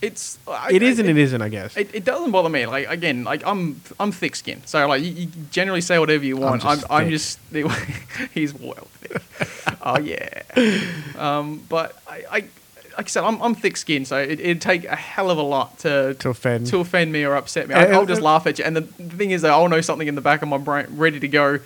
It's 0.00 0.38
I, 0.46 0.70
it 0.72 0.82
is 0.82 0.98
and 1.00 1.08
I- 1.08 1.10
it 1.12 1.18
isn't, 1.18 1.42
I 1.42 1.48
guess. 1.48 1.76
It, 1.76 1.92
it 1.94 2.04
doesn't 2.04 2.30
bother 2.30 2.48
me. 2.48 2.66
Like 2.66 2.88
again, 2.88 3.24
like 3.24 3.44
I'm 3.44 3.80
I'm 3.98 4.12
thick 4.12 4.36
skinned, 4.36 4.62
so 4.68 4.86
like 4.86 5.02
you, 5.02 5.10
you 5.10 5.26
generally 5.50 5.80
say 5.80 5.98
whatever 5.98 6.24
you 6.24 6.36
want. 6.36 6.64
I'm 6.64 6.76
just 6.78 6.86
I'm, 6.90 7.04
thick. 7.04 7.10
just 7.10 8.30
he's 8.34 8.54
well 8.54 8.74
thick. 9.00 9.22
oh 9.82 9.98
yeah. 9.98 10.42
Um, 11.16 11.64
but 11.68 12.00
I, 12.06 12.22
I 12.30 12.34
like 12.96 13.06
I 13.06 13.08
said, 13.08 13.24
I'm 13.24 13.40
I'm 13.42 13.54
thick 13.56 13.76
skinned, 13.76 14.06
so 14.06 14.18
it, 14.18 14.38
it'd 14.40 14.60
take 14.60 14.84
a 14.84 14.94
hell 14.96 15.30
of 15.30 15.38
a 15.38 15.42
lot 15.42 15.78
to 15.80 16.14
To 16.14 16.28
offend. 16.30 16.66
to 16.68 16.78
offend 16.78 17.10
me 17.12 17.24
or 17.24 17.34
upset 17.34 17.68
me. 17.68 17.74
Uh, 17.74 17.80
I, 17.80 17.84
I'll 17.92 18.00
uh, 18.02 18.06
just 18.06 18.20
uh, 18.20 18.24
laugh 18.24 18.46
at 18.46 18.58
you. 18.58 18.64
And 18.64 18.76
the, 18.76 18.80
the 18.82 19.16
thing 19.16 19.32
is 19.32 19.42
that 19.42 19.50
I'll 19.50 19.68
know 19.68 19.80
something 19.80 20.06
in 20.08 20.14
the 20.14 20.20
back 20.20 20.42
of 20.42 20.48
my 20.48 20.58
brain 20.58 20.86
ready 20.90 21.18
to 21.20 21.28
go. 21.28 21.58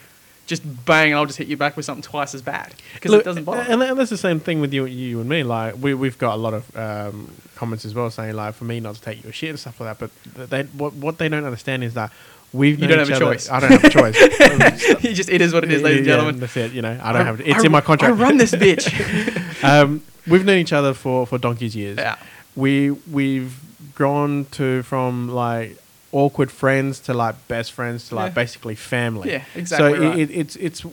Just 0.52 0.84
bang, 0.84 1.12
and 1.12 1.18
I'll 1.18 1.24
just 1.24 1.38
hit 1.38 1.48
you 1.48 1.56
back 1.56 1.76
with 1.78 1.86
something 1.86 2.02
twice 2.02 2.34
as 2.34 2.42
bad 2.42 2.74
because 2.94 3.14
it 3.14 3.24
doesn't 3.24 3.44
bother. 3.44 3.62
And, 3.62 3.82
and 3.82 3.98
that's 3.98 4.10
the 4.10 4.18
same 4.18 4.38
thing 4.38 4.60
with 4.60 4.74
you, 4.74 4.84
you 4.84 5.18
and 5.20 5.28
me. 5.28 5.42
Like, 5.42 5.76
we, 5.80 5.94
we've 5.94 6.18
got 6.18 6.34
a 6.34 6.36
lot 6.36 6.52
of 6.52 6.76
um, 6.76 7.30
comments 7.54 7.86
as 7.86 7.94
well 7.94 8.10
saying, 8.10 8.34
like, 8.36 8.54
for 8.54 8.64
me 8.64 8.78
not 8.78 8.96
to 8.96 9.00
take 9.00 9.24
your 9.24 9.32
shit 9.32 9.48
and 9.48 9.58
stuff 9.58 9.80
like 9.80 9.98
that. 9.98 10.10
But 10.36 10.50
they, 10.50 10.64
what, 10.64 10.92
what 10.92 11.16
they 11.16 11.30
don't 11.30 11.46
understand 11.46 11.84
is 11.84 11.94
that 11.94 12.12
we've 12.52 12.78
You 12.78 12.86
don't 12.86 12.98
have 12.98 13.08
a 13.08 13.14
other- 13.16 13.24
choice. 13.32 13.48
I 13.50 13.60
don't 13.60 13.70
have 13.72 13.84
a 13.84 13.88
choice. 13.88 14.20
you 15.04 15.14
just 15.14 15.30
it 15.30 15.40
is 15.40 15.54
what 15.54 15.64
it 15.64 15.72
is, 15.72 15.80
ladies 15.80 16.00
and 16.00 16.06
Yeah, 16.06 16.12
gentlemen. 16.16 16.40
That's 16.40 16.56
it. 16.58 16.72
You 16.72 16.82
know, 16.82 17.00
I 17.02 17.12
don't 17.14 17.24
have 17.24 17.40
it. 17.40 17.48
It's 17.48 17.64
in 17.64 17.72
my 17.72 17.80
contract. 17.80 18.12
I 18.12 18.16
run 18.22 18.36
this 18.36 18.52
bitch. 18.52 19.64
um, 19.64 20.02
we've 20.26 20.44
known 20.44 20.58
each 20.58 20.74
other 20.74 20.92
for, 20.92 21.26
for 21.26 21.38
donkey's 21.38 21.74
years. 21.74 21.96
yeah. 21.96 22.16
We 22.54 22.90
we've 22.90 23.58
grown 23.94 24.44
to 24.52 24.82
from 24.82 25.30
like 25.30 25.78
awkward 26.12 26.50
friends 26.50 27.00
to 27.00 27.14
like 27.14 27.34
best 27.48 27.72
friends 27.72 28.08
to 28.10 28.14
like 28.14 28.30
Yeah. 28.30 28.34
basically 28.34 28.74
family. 28.74 29.30
Yeah, 29.30 29.44
exactly 29.54 29.98
So 29.98 30.08
right. 30.08 30.18
it, 30.18 30.30
it, 30.30 30.36
it's 30.36 30.56
it's 30.56 30.84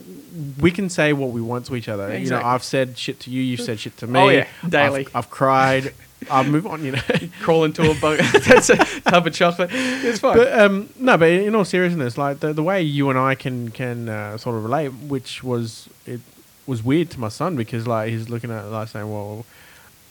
we 0.59 0.71
can 0.71 0.89
say 0.89 1.11
what 1.13 1.31
we 1.31 1.41
want 1.41 1.65
to 1.65 1.75
each 1.75 1.89
other. 1.89 2.09
Yeah, 2.09 2.17
You 2.19 2.29
know, 2.29 2.41
I've 2.41 2.63
said 2.63 2.97
shit 2.97 3.19
to 3.21 3.29
you. 3.29 3.41
You've 3.41 3.59
said 3.61 3.79
shit 3.79 3.97
to 3.97 4.07
me. 4.07 4.19
Oh, 4.19 4.29
yeah, 4.29 4.47
I've- 4.63 4.69
daily. 4.71 5.07
I've, 5.13 5.29
cried. 5.29 5.93
I'll 6.29 6.43
move 6.43 6.65
on. 6.67 6.83
You 6.83 6.93
know. 6.93 7.01
crawl 7.41 7.63
into 7.65 7.89
a 7.89 7.95
bug. 7.95 8.17
That's 8.47 8.69
a 8.69 8.77
tub 8.77 9.27
of 9.27 9.33
chocolate. 9.33 9.69
It's 9.73 10.19
fine. 10.19 10.37
But 10.37 10.57
um, 10.59 10.89
no, 10.99 11.17
but 11.17 11.29
in 11.29 11.53
all 11.55 11.65
seriousness, 11.65 12.17
like 12.17 12.39
the, 12.39 12.51
the 12.53 12.63
way 12.63 12.81
you 12.81 13.09
and 13.09 13.17
I 13.19 13.35
can 13.35 13.71
can 13.71 14.09
uh, 14.09 14.37
sort 14.37 14.55
of 14.57 14.63
relate, 14.63 14.89
which 14.89 15.43
was 15.43 15.87
it 16.05 16.19
was 16.67 16.83
weird 16.83 17.09
to 17.11 17.19
my 17.19 17.29
son 17.29 17.55
because 17.55 17.87
like 17.87 18.09
he's 18.09 18.29
looking 18.29 18.51
at 18.51 18.65
it 18.65 18.67
like 18.67 18.87
saying, 18.89 19.09
"Well, 19.11 19.45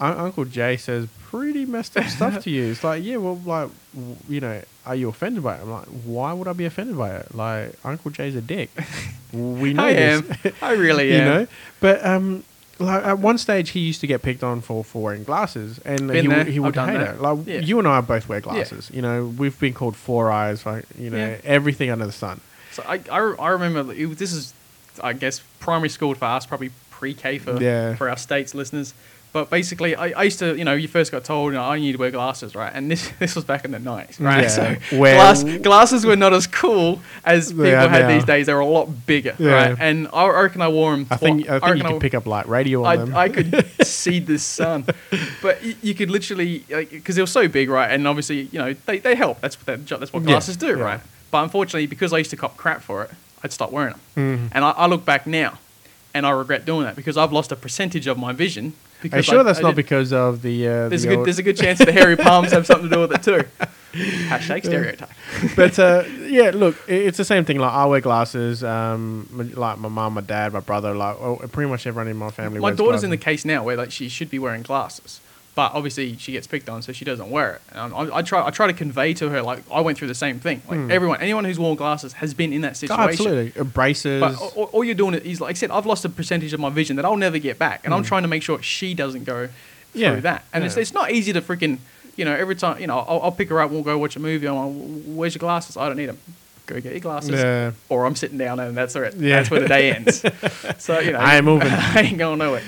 Uncle 0.00 0.44
Jay 0.44 0.76
says 0.76 1.08
pretty 1.28 1.64
messed 1.66 1.96
up 1.96 2.06
stuff 2.06 2.42
to 2.44 2.50
you." 2.50 2.70
It's 2.72 2.84
like, 2.84 3.02
yeah, 3.04 3.16
well, 3.16 3.36
like 3.44 3.70
w- 3.94 4.16
you 4.28 4.40
know, 4.40 4.62
are 4.86 4.94
you 4.94 5.08
offended 5.08 5.42
by 5.42 5.56
it? 5.56 5.62
I'm 5.62 5.70
like, 5.70 5.86
why 6.04 6.32
would 6.32 6.48
I 6.48 6.52
be 6.52 6.64
offended 6.64 6.96
by 6.96 7.16
it? 7.16 7.34
Like 7.34 7.72
Uncle 7.84 8.10
Jay's 8.10 8.34
a 8.36 8.40
dick. 8.40 8.70
we 9.32 9.72
know 9.74 9.84
I 9.84 9.92
this. 9.94 10.22
am. 10.44 10.52
I 10.62 10.72
really 10.72 11.08
you 11.12 11.18
am. 11.18 11.24
know, 11.26 11.46
but 11.80 12.04
um. 12.04 12.44
Like 12.80 13.04
at 13.04 13.18
one 13.18 13.38
stage, 13.38 13.70
he 13.70 13.80
used 13.80 14.00
to 14.02 14.06
get 14.06 14.22
picked 14.22 14.44
on 14.44 14.60
for, 14.60 14.84
for 14.84 15.02
wearing 15.02 15.24
glasses, 15.24 15.80
and 15.84 16.06
Been 16.06 16.14
he, 16.22 16.28
there. 16.28 16.38
would 16.38 16.46
he 16.46 16.60
would 16.60 16.76
hate 16.76 16.92
that. 16.98 17.16
it. 17.16 17.20
Like 17.20 17.38
Yeah. 17.44 17.58
you 17.58 17.80
and 17.80 17.88
I 17.88 18.00
both 18.00 18.28
wear 18.28 18.40
glasses. 18.40 18.88
You 18.94 19.02
know, 19.02 19.26
we've 19.36 19.58
been 19.58 19.74
called 19.74 19.96
four 19.96 20.30
eyes, 20.30 20.64
like 20.64 20.84
you 20.96 21.10
know, 21.10 21.16
Yeah. 21.16 21.38
everything 21.42 21.90
under 21.90 22.06
the 22.06 22.12
sun. 22.12 22.40
So 22.70 22.84
I, 22.86 23.00
I, 23.10 23.18
I 23.18 23.48
remember 23.48 23.92
it, 23.92 24.16
this 24.16 24.32
is, 24.32 24.54
I 25.02 25.12
guess, 25.12 25.42
primary 25.58 25.88
school 25.88 26.14
for 26.14 26.26
us, 26.26 26.46
probably 26.46 26.70
pre-K 26.92 27.38
for 27.38 27.60
Yeah. 27.60 27.96
for 27.96 28.08
our 28.08 28.16
states 28.16 28.54
listeners. 28.54 28.94
But 29.32 29.50
basically, 29.50 29.94
I, 29.94 30.08
I 30.18 30.22
used 30.24 30.38
to, 30.38 30.56
you 30.56 30.64
know, 30.64 30.72
you 30.72 30.88
first 30.88 31.12
got 31.12 31.22
told, 31.22 31.52
you 31.52 31.58
know, 31.58 31.64
I 31.64 31.78
need 31.78 31.92
to 31.92 31.98
wear 31.98 32.10
glasses, 32.10 32.54
right? 32.54 32.72
And 32.74 32.90
this 32.90 33.08
this 33.18 33.36
was 33.36 33.44
back 33.44 33.64
in 33.64 33.70
the 33.72 33.78
nineties, 33.78 34.18
right? 34.20 34.42
Yeah. 34.42 34.48
So 34.48 34.76
glass, 34.96 35.44
glasses 35.44 36.06
were 36.06 36.16
not 36.16 36.32
as 36.32 36.46
cool 36.46 37.00
as 37.24 37.52
people 37.52 37.66
are 37.66 37.88
had 37.88 38.08
these 38.08 38.24
days. 38.24 38.46
They 38.46 38.54
were 38.54 38.60
a 38.60 38.66
lot 38.66 38.86
bigger, 39.06 39.34
Yeah. 39.38 39.50
right? 39.52 39.76
And 39.78 40.08
I, 40.12 40.22
I 40.24 40.42
reckon 40.42 40.62
I 40.62 40.68
wore 40.68 40.92
them. 40.96 41.06
I 41.10 41.16
think 41.16 41.48
I 41.48 41.58
think 41.60 41.76
you 41.76 41.82
could 41.82 41.90
can 41.90 42.00
pick 42.00 42.14
up 42.14 42.26
like 42.26 42.46
radio 42.48 42.84
on 42.84 42.98
them. 42.98 43.14
I, 43.16 43.24
I 43.24 43.28
could 43.28 43.66
see 43.86 44.18
the 44.18 44.38
sun, 44.38 44.84
but 45.42 45.58
y- 45.62 45.76
you 45.82 45.94
could 45.94 46.10
literally 46.10 46.64
because 46.68 47.16
they 47.16 47.22
were 47.22 47.26
so 47.26 47.48
big, 47.48 47.68
right? 47.68 47.90
And 47.90 48.08
obviously, 48.08 48.42
you 48.52 48.58
know, 48.58 48.72
they, 48.86 48.98
they 48.98 49.14
help. 49.14 49.40
That's 49.40 49.56
what 49.56 49.66
that's 49.88 50.12
what 50.12 50.22
Yeah, 50.22 50.26
glasses 50.28 50.56
do, 50.56 50.68
yeah. 50.78 50.82
right? 50.82 51.00
But 51.30 51.44
unfortunately, 51.44 51.86
because 51.86 52.12
I 52.14 52.18
used 52.18 52.30
to 52.30 52.36
cop 52.36 52.56
crap 52.56 52.80
for 52.80 53.02
it, 53.04 53.10
I'd 53.44 53.52
stop 53.52 53.70
wearing 53.72 53.92
them. 53.92 54.00
Mhm. 54.48 54.52
And 54.54 54.64
I, 54.64 54.70
I 54.70 54.86
look 54.86 55.04
back 55.04 55.26
now, 55.26 55.58
and 56.14 56.24
I 56.26 56.30
regret 56.30 56.64
doing 56.64 56.84
that 56.84 56.96
because 56.96 57.18
I've 57.18 57.32
lost 57.32 57.52
a 57.52 57.56
percentage 57.56 58.06
of 58.06 58.16
my 58.18 58.32
vision. 58.32 58.72
Are 59.12 59.16
you 59.18 59.22
sure 59.22 59.40
I- 59.40 59.42
that's 59.44 59.60
I 59.60 59.62
not 59.62 59.76
because 59.76 60.12
of 60.12 60.42
the? 60.42 60.66
Uh, 60.66 60.88
There's 60.88 61.02
the 61.02 61.12
a 61.12 61.16
good 61.16 61.26
there's 61.26 61.38
a 61.38 61.42
good 61.42 61.56
chance 61.56 61.78
the 61.78 61.92
hairy 61.92 62.16
palms 62.16 62.50
have 62.52 62.66
something 62.66 62.88
to 62.88 62.94
do 62.94 63.00
with 63.02 63.12
it 63.12 63.22
too. 63.22 63.48
Hashtag 63.92 64.64
stereotype. 64.64 65.08
but 65.56 65.78
uh, 65.78 66.04
yeah, 66.26 66.50
look, 66.54 66.76
it's 66.88 67.16
the 67.16 67.24
same 67.24 67.44
thing. 67.44 67.58
Like 67.58 67.72
I 67.72 67.86
wear 67.86 68.00
glasses. 68.00 68.62
Um, 68.62 69.28
like 69.56 69.78
my 69.78 69.88
mom, 69.88 70.14
my 70.14 70.20
dad, 70.20 70.52
my 70.52 70.60
brother, 70.60 70.94
like 70.94 71.16
oh, 71.20 71.36
pretty 71.52 71.70
much 71.70 71.86
everyone 71.86 72.08
in 72.08 72.16
my 72.16 72.30
family. 72.30 72.60
My 72.60 72.72
daughter's 72.72 73.04
in 73.04 73.10
the 73.10 73.16
case 73.16 73.44
now 73.44 73.62
where 73.64 73.76
like 73.76 73.90
she 73.90 74.08
should 74.08 74.30
be 74.30 74.38
wearing 74.38 74.62
glasses, 74.62 75.20
but 75.58 75.74
obviously 75.74 76.16
she 76.18 76.30
gets 76.30 76.46
picked 76.46 76.68
on, 76.68 76.82
so 76.82 76.92
she 76.92 77.04
doesn't 77.04 77.30
wear 77.30 77.54
it. 77.56 77.62
And 77.72 77.92
I, 77.92 78.18
I 78.18 78.22
try 78.22 78.46
I 78.46 78.50
try 78.50 78.68
to 78.68 78.72
convey 78.72 79.12
to 79.14 79.28
her 79.28 79.42
like 79.42 79.60
I 79.72 79.80
went 79.80 79.98
through 79.98 80.06
the 80.06 80.14
same 80.14 80.38
thing. 80.38 80.62
Like 80.68 80.88
everyone, 80.88 81.20
anyone 81.20 81.44
who's 81.44 81.58
worn 81.58 81.74
glasses 81.74 82.12
has 82.12 82.32
been 82.32 82.52
in 82.52 82.60
that 82.60 82.70
Oh, 82.70 82.86
situation. 82.86 83.08
absolutely, 83.08 83.60
Uh, 83.60 83.64
braces. 83.64 84.20
But 84.20 84.36
all, 84.56 84.64
all 84.72 84.84
you're 84.84 84.94
doing 84.94 85.14
is, 85.14 85.40
like 85.40 85.50
I 85.50 85.58
said, 85.58 85.72
I've 85.72 85.84
lost 85.84 86.04
a 86.04 86.08
percentage 86.08 86.52
of 86.52 86.60
my 86.60 86.70
vision 86.70 86.94
that 86.94 87.04
I'll 87.04 87.16
never 87.16 87.38
get 87.40 87.58
back, 87.58 87.80
and 87.84 87.92
I'm 87.92 88.04
trying 88.04 88.22
to 88.22 88.28
make 88.28 88.44
sure 88.44 88.62
she 88.62 88.94
doesn't 88.94 89.24
go 89.24 89.48
through 89.48 90.00
Yeah, 90.00 90.14
that. 90.20 90.44
And 90.52 90.62
it's, 90.62 90.76
yeah. 90.76 90.82
it's 90.82 90.94
not 90.94 91.10
easy 91.10 91.32
to 91.32 91.40
freaking, 91.42 91.78
you 92.16 92.24
know, 92.24 92.34
every 92.36 92.54
time, 92.54 92.80
you 92.80 92.86
know, 92.86 92.98
I'll, 93.00 93.20
I'll 93.24 93.32
pick 93.32 93.48
her 93.48 93.60
up, 93.60 93.72
we'll 93.72 93.82
go 93.82 93.98
watch 93.98 94.14
a 94.14 94.20
movie. 94.20 94.46
I'm 94.46 94.54
like, 94.54 95.02
where's 95.18 95.34
your 95.34 95.40
glasses? 95.40 95.76
I 95.76 95.88
don't 95.88 95.96
need 95.96 96.06
them. 96.06 96.18
Go 96.66 96.76
get 96.80 96.92
your 96.92 97.00
glasses. 97.00 97.30
Yeah. 97.30 97.72
Or 97.88 98.04
I'm 98.06 98.14
sitting 98.14 98.38
down 98.38 98.60
and 98.60 98.76
that's 98.76 98.94
it. 98.94 99.14
Yeah. 99.16 99.36
That's 99.36 99.50
where 99.50 99.60
the 99.60 99.68
day 99.68 99.92
ends. 99.92 100.22
so, 100.78 101.00
you 101.00 101.12
know, 101.14 101.18
I 101.18 101.36
ain't 101.36 101.44
moving. 101.44 101.66
I 101.72 102.02
ain't 102.02 102.18
going 102.18 102.38
nowhere. 102.38 102.62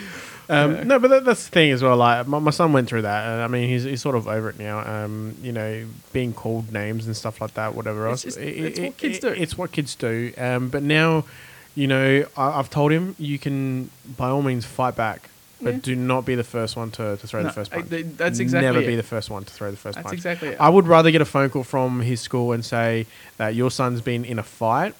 Um, 0.50 0.88
No, 0.88 0.98
but 0.98 1.08
that, 1.08 1.24
that's 1.24 1.44
the 1.44 1.50
thing 1.50 1.70
as 1.70 1.82
well. 1.82 1.96
Like 1.96 2.26
my, 2.26 2.38
my 2.38 2.50
son 2.50 2.72
went 2.72 2.88
through 2.88 3.02
that, 3.02 3.26
and 3.28 3.42
I 3.42 3.46
mean, 3.46 3.68
he's, 3.68 3.84
he's 3.84 4.02
sort 4.02 4.16
of 4.16 4.26
over 4.28 4.50
it 4.50 4.58
now. 4.58 4.80
Um, 4.80 5.36
you 5.42 5.52
know, 5.52 5.86
being 6.12 6.32
called 6.32 6.72
names 6.72 7.06
and 7.06 7.16
stuff 7.16 7.40
like 7.40 7.54
that, 7.54 7.74
whatever 7.74 8.06
It's 8.08 8.24
else. 8.26 8.34
just- 8.34 8.38
it's 8.38 8.78
what 8.80 8.96
kids 8.96 9.18
do. 9.20 9.28
It's 9.28 9.56
what 9.58 9.72
kids 9.72 9.94
do. 9.94 10.32
Um, 10.36 10.68
but 10.68 10.82
now, 10.82 11.24
you 11.74 11.86
know, 11.86 12.24
I, 12.36 12.58
I've 12.58 12.68
told 12.70 12.90
him 12.92 13.14
you 13.18 13.38
can 13.38 13.90
by 14.16 14.28
all 14.28 14.42
means 14.42 14.64
fight 14.66 14.96
back, 14.96 15.28
but 15.62 15.74
Yeah. 15.74 15.80
do 15.82 15.94
not 15.96 16.24
be 16.24 16.34
the 16.34 16.42
first 16.44 16.76
one 16.76 16.90
to, 16.92 17.16
to 17.16 17.26
throw 17.26 17.40
No, 17.42 17.48
the 17.48 17.52
first 17.52 17.70
punch. 17.70 17.88
th- 17.90 18.06
that's 18.16 18.38
exactly 18.40 18.66
Never 18.66 18.80
it. 18.80 18.86
be 18.86 18.96
the 18.96 19.02
first 19.04 19.30
one 19.30 19.44
to 19.44 19.52
throw 19.52 19.70
the 19.70 19.76
first 19.76 19.94
That's 19.96 20.04
punch. 20.06 20.14
exactly 20.14 20.48
it. 20.48 20.56
I 20.60 20.68
would 20.68 20.88
rather 20.88 21.10
get 21.10 21.20
a 21.20 21.24
phone 21.26 21.50
call 21.50 21.62
from 21.64 22.00
his 22.00 22.20
school 22.20 22.52
and 22.52 22.64
say 22.64 23.06
that 23.36 23.54
your 23.54 23.70
son's 23.70 24.00
been 24.00 24.24
in 24.24 24.38
a 24.38 24.42
fight 24.42 24.94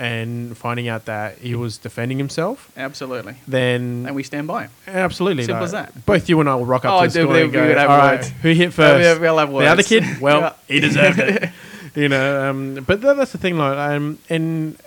and 0.00 0.56
finding 0.56 0.88
out 0.88 1.04
that 1.04 1.36
he 1.38 1.54
was 1.54 1.76
defending 1.76 2.16
himself 2.16 2.72
Absolutely. 2.74 3.34
Then 3.46 4.06
And 4.06 4.16
we 4.16 4.22
stand 4.22 4.48
by 4.48 4.62
him. 4.62 4.70
Absolutely. 4.86 5.44
Simple 5.44 5.56
like, 5.60 5.64
as 5.66 5.72
that. 5.72 6.06
Both 6.06 6.26
you 6.30 6.40
and 6.40 6.48
I 6.48 6.54
will 6.54 6.64
rock 6.64 6.86
up 6.86 7.02
Oh, 7.02 7.06
to 7.06 7.12
the 7.12 7.30
and 7.44 7.52
go, 7.52 7.60
all 7.78 7.86
right, 7.86 8.24
who 8.24 8.50
hit 8.52 8.72
first? 8.80 9.20
we- 9.20 9.26
we'll 9.26 9.36
have 9.38 9.50
The 9.50 9.66
other 9.66 9.82
kid? 9.82 10.04
Well, 10.20 10.56
he 10.66 10.80
deserved 10.80 11.18
it. 11.18 11.50
you 11.94 12.08
know, 12.08 12.48
um, 12.48 12.74
but 12.86 13.02
that, 13.02 13.18
that's 13.18 13.32
the 13.32 13.38
thing, 13.38 13.58
like, 13.58 13.76
um, 13.76 14.18
and 14.30 14.78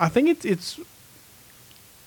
I 0.00 0.08
think 0.08 0.28
it's 0.30 0.44
it's 0.44 0.80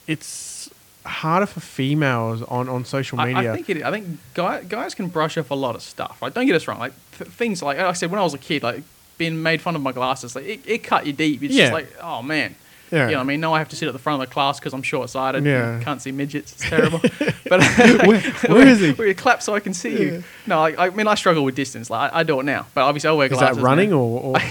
it's 0.07 0.69
harder 1.05 1.45
for 1.45 1.59
females 1.59 2.41
on, 2.43 2.67
on 2.67 2.83
social 2.83 3.19
I, 3.19 3.33
media. 3.33 3.53
I 3.53 3.55
think 3.55 3.69
it. 3.69 3.83
I 3.83 3.91
think 3.91 4.05
guy, 4.33 4.63
guys 4.63 4.93
can 4.95 5.07
brush 5.07 5.37
off 5.37 5.51
a 5.51 5.55
lot 5.55 5.75
of 5.75 5.81
stuff. 5.81 6.21
Like, 6.21 6.33
don't 6.33 6.45
get 6.45 6.55
us 6.55 6.67
wrong. 6.67 6.79
Like 6.79 6.93
th- 7.17 7.29
things 7.29 7.61
like, 7.61 7.77
like 7.77 7.85
I 7.87 7.93
said 7.93 8.11
when 8.11 8.19
I 8.19 8.23
was 8.23 8.33
a 8.33 8.37
kid, 8.39 8.63
like 8.63 8.83
being 9.19 9.43
made 9.43 9.61
fun 9.61 9.75
of 9.75 9.81
my 9.83 9.91
glasses, 9.91 10.35
like 10.35 10.45
it, 10.45 10.61
it 10.65 10.79
cut 10.79 11.05
you 11.05 11.13
deep. 11.13 11.43
It's 11.43 11.53
Yeah. 11.53 11.65
just 11.65 11.73
like, 11.73 11.93
oh 12.01 12.23
man. 12.23 12.55
Yeah. 12.91 13.05
You 13.05 13.11
know, 13.11 13.17
what 13.19 13.23
I 13.25 13.27
mean, 13.27 13.39
now 13.39 13.53
I 13.53 13.59
have 13.59 13.69
to 13.69 13.75
sit 13.75 13.87
at 13.87 13.91
the 13.93 13.99
front 13.99 14.19
of 14.19 14.27
the 14.27 14.33
class 14.33 14.59
because 14.59 14.73
I'm 14.73 14.81
short-sighted. 14.81 15.45
Yeah. 15.45 15.73
and 15.75 15.83
Can't 15.85 16.01
see 16.01 16.11
midgets. 16.11 16.53
It's 16.53 16.67
terrible. 16.67 16.99
but 17.47 17.61
Where- 18.07 18.19
where 18.47 18.67
is 18.73 18.79
he? 18.79 18.93
Where 18.93 19.07
you 19.07 19.13
clap 19.13 19.43
so 19.43 19.53
I 19.53 19.59
can 19.59 19.75
see 19.75 19.91
you. 20.01 20.23
No, 20.47 20.59
I, 20.65 20.87
I 20.87 20.89
mean 20.89 21.07
I 21.07 21.13
struggle 21.13 21.43
with 21.43 21.53
distance. 21.53 21.91
Like 21.91 22.11
I, 22.11 22.21
I 22.21 22.23
do 22.23 22.39
it 22.39 22.43
now, 22.45 22.65
but 22.73 22.81
obviously 22.81 23.09
I 23.09 23.13
wear 23.13 23.29
glasses. 23.29 23.37
Is 23.37 23.39
glasses. 23.41 23.57
that 23.57 23.63
running 23.63 23.91
now. 23.91 23.97
or, 23.97 24.35
or 24.35 24.41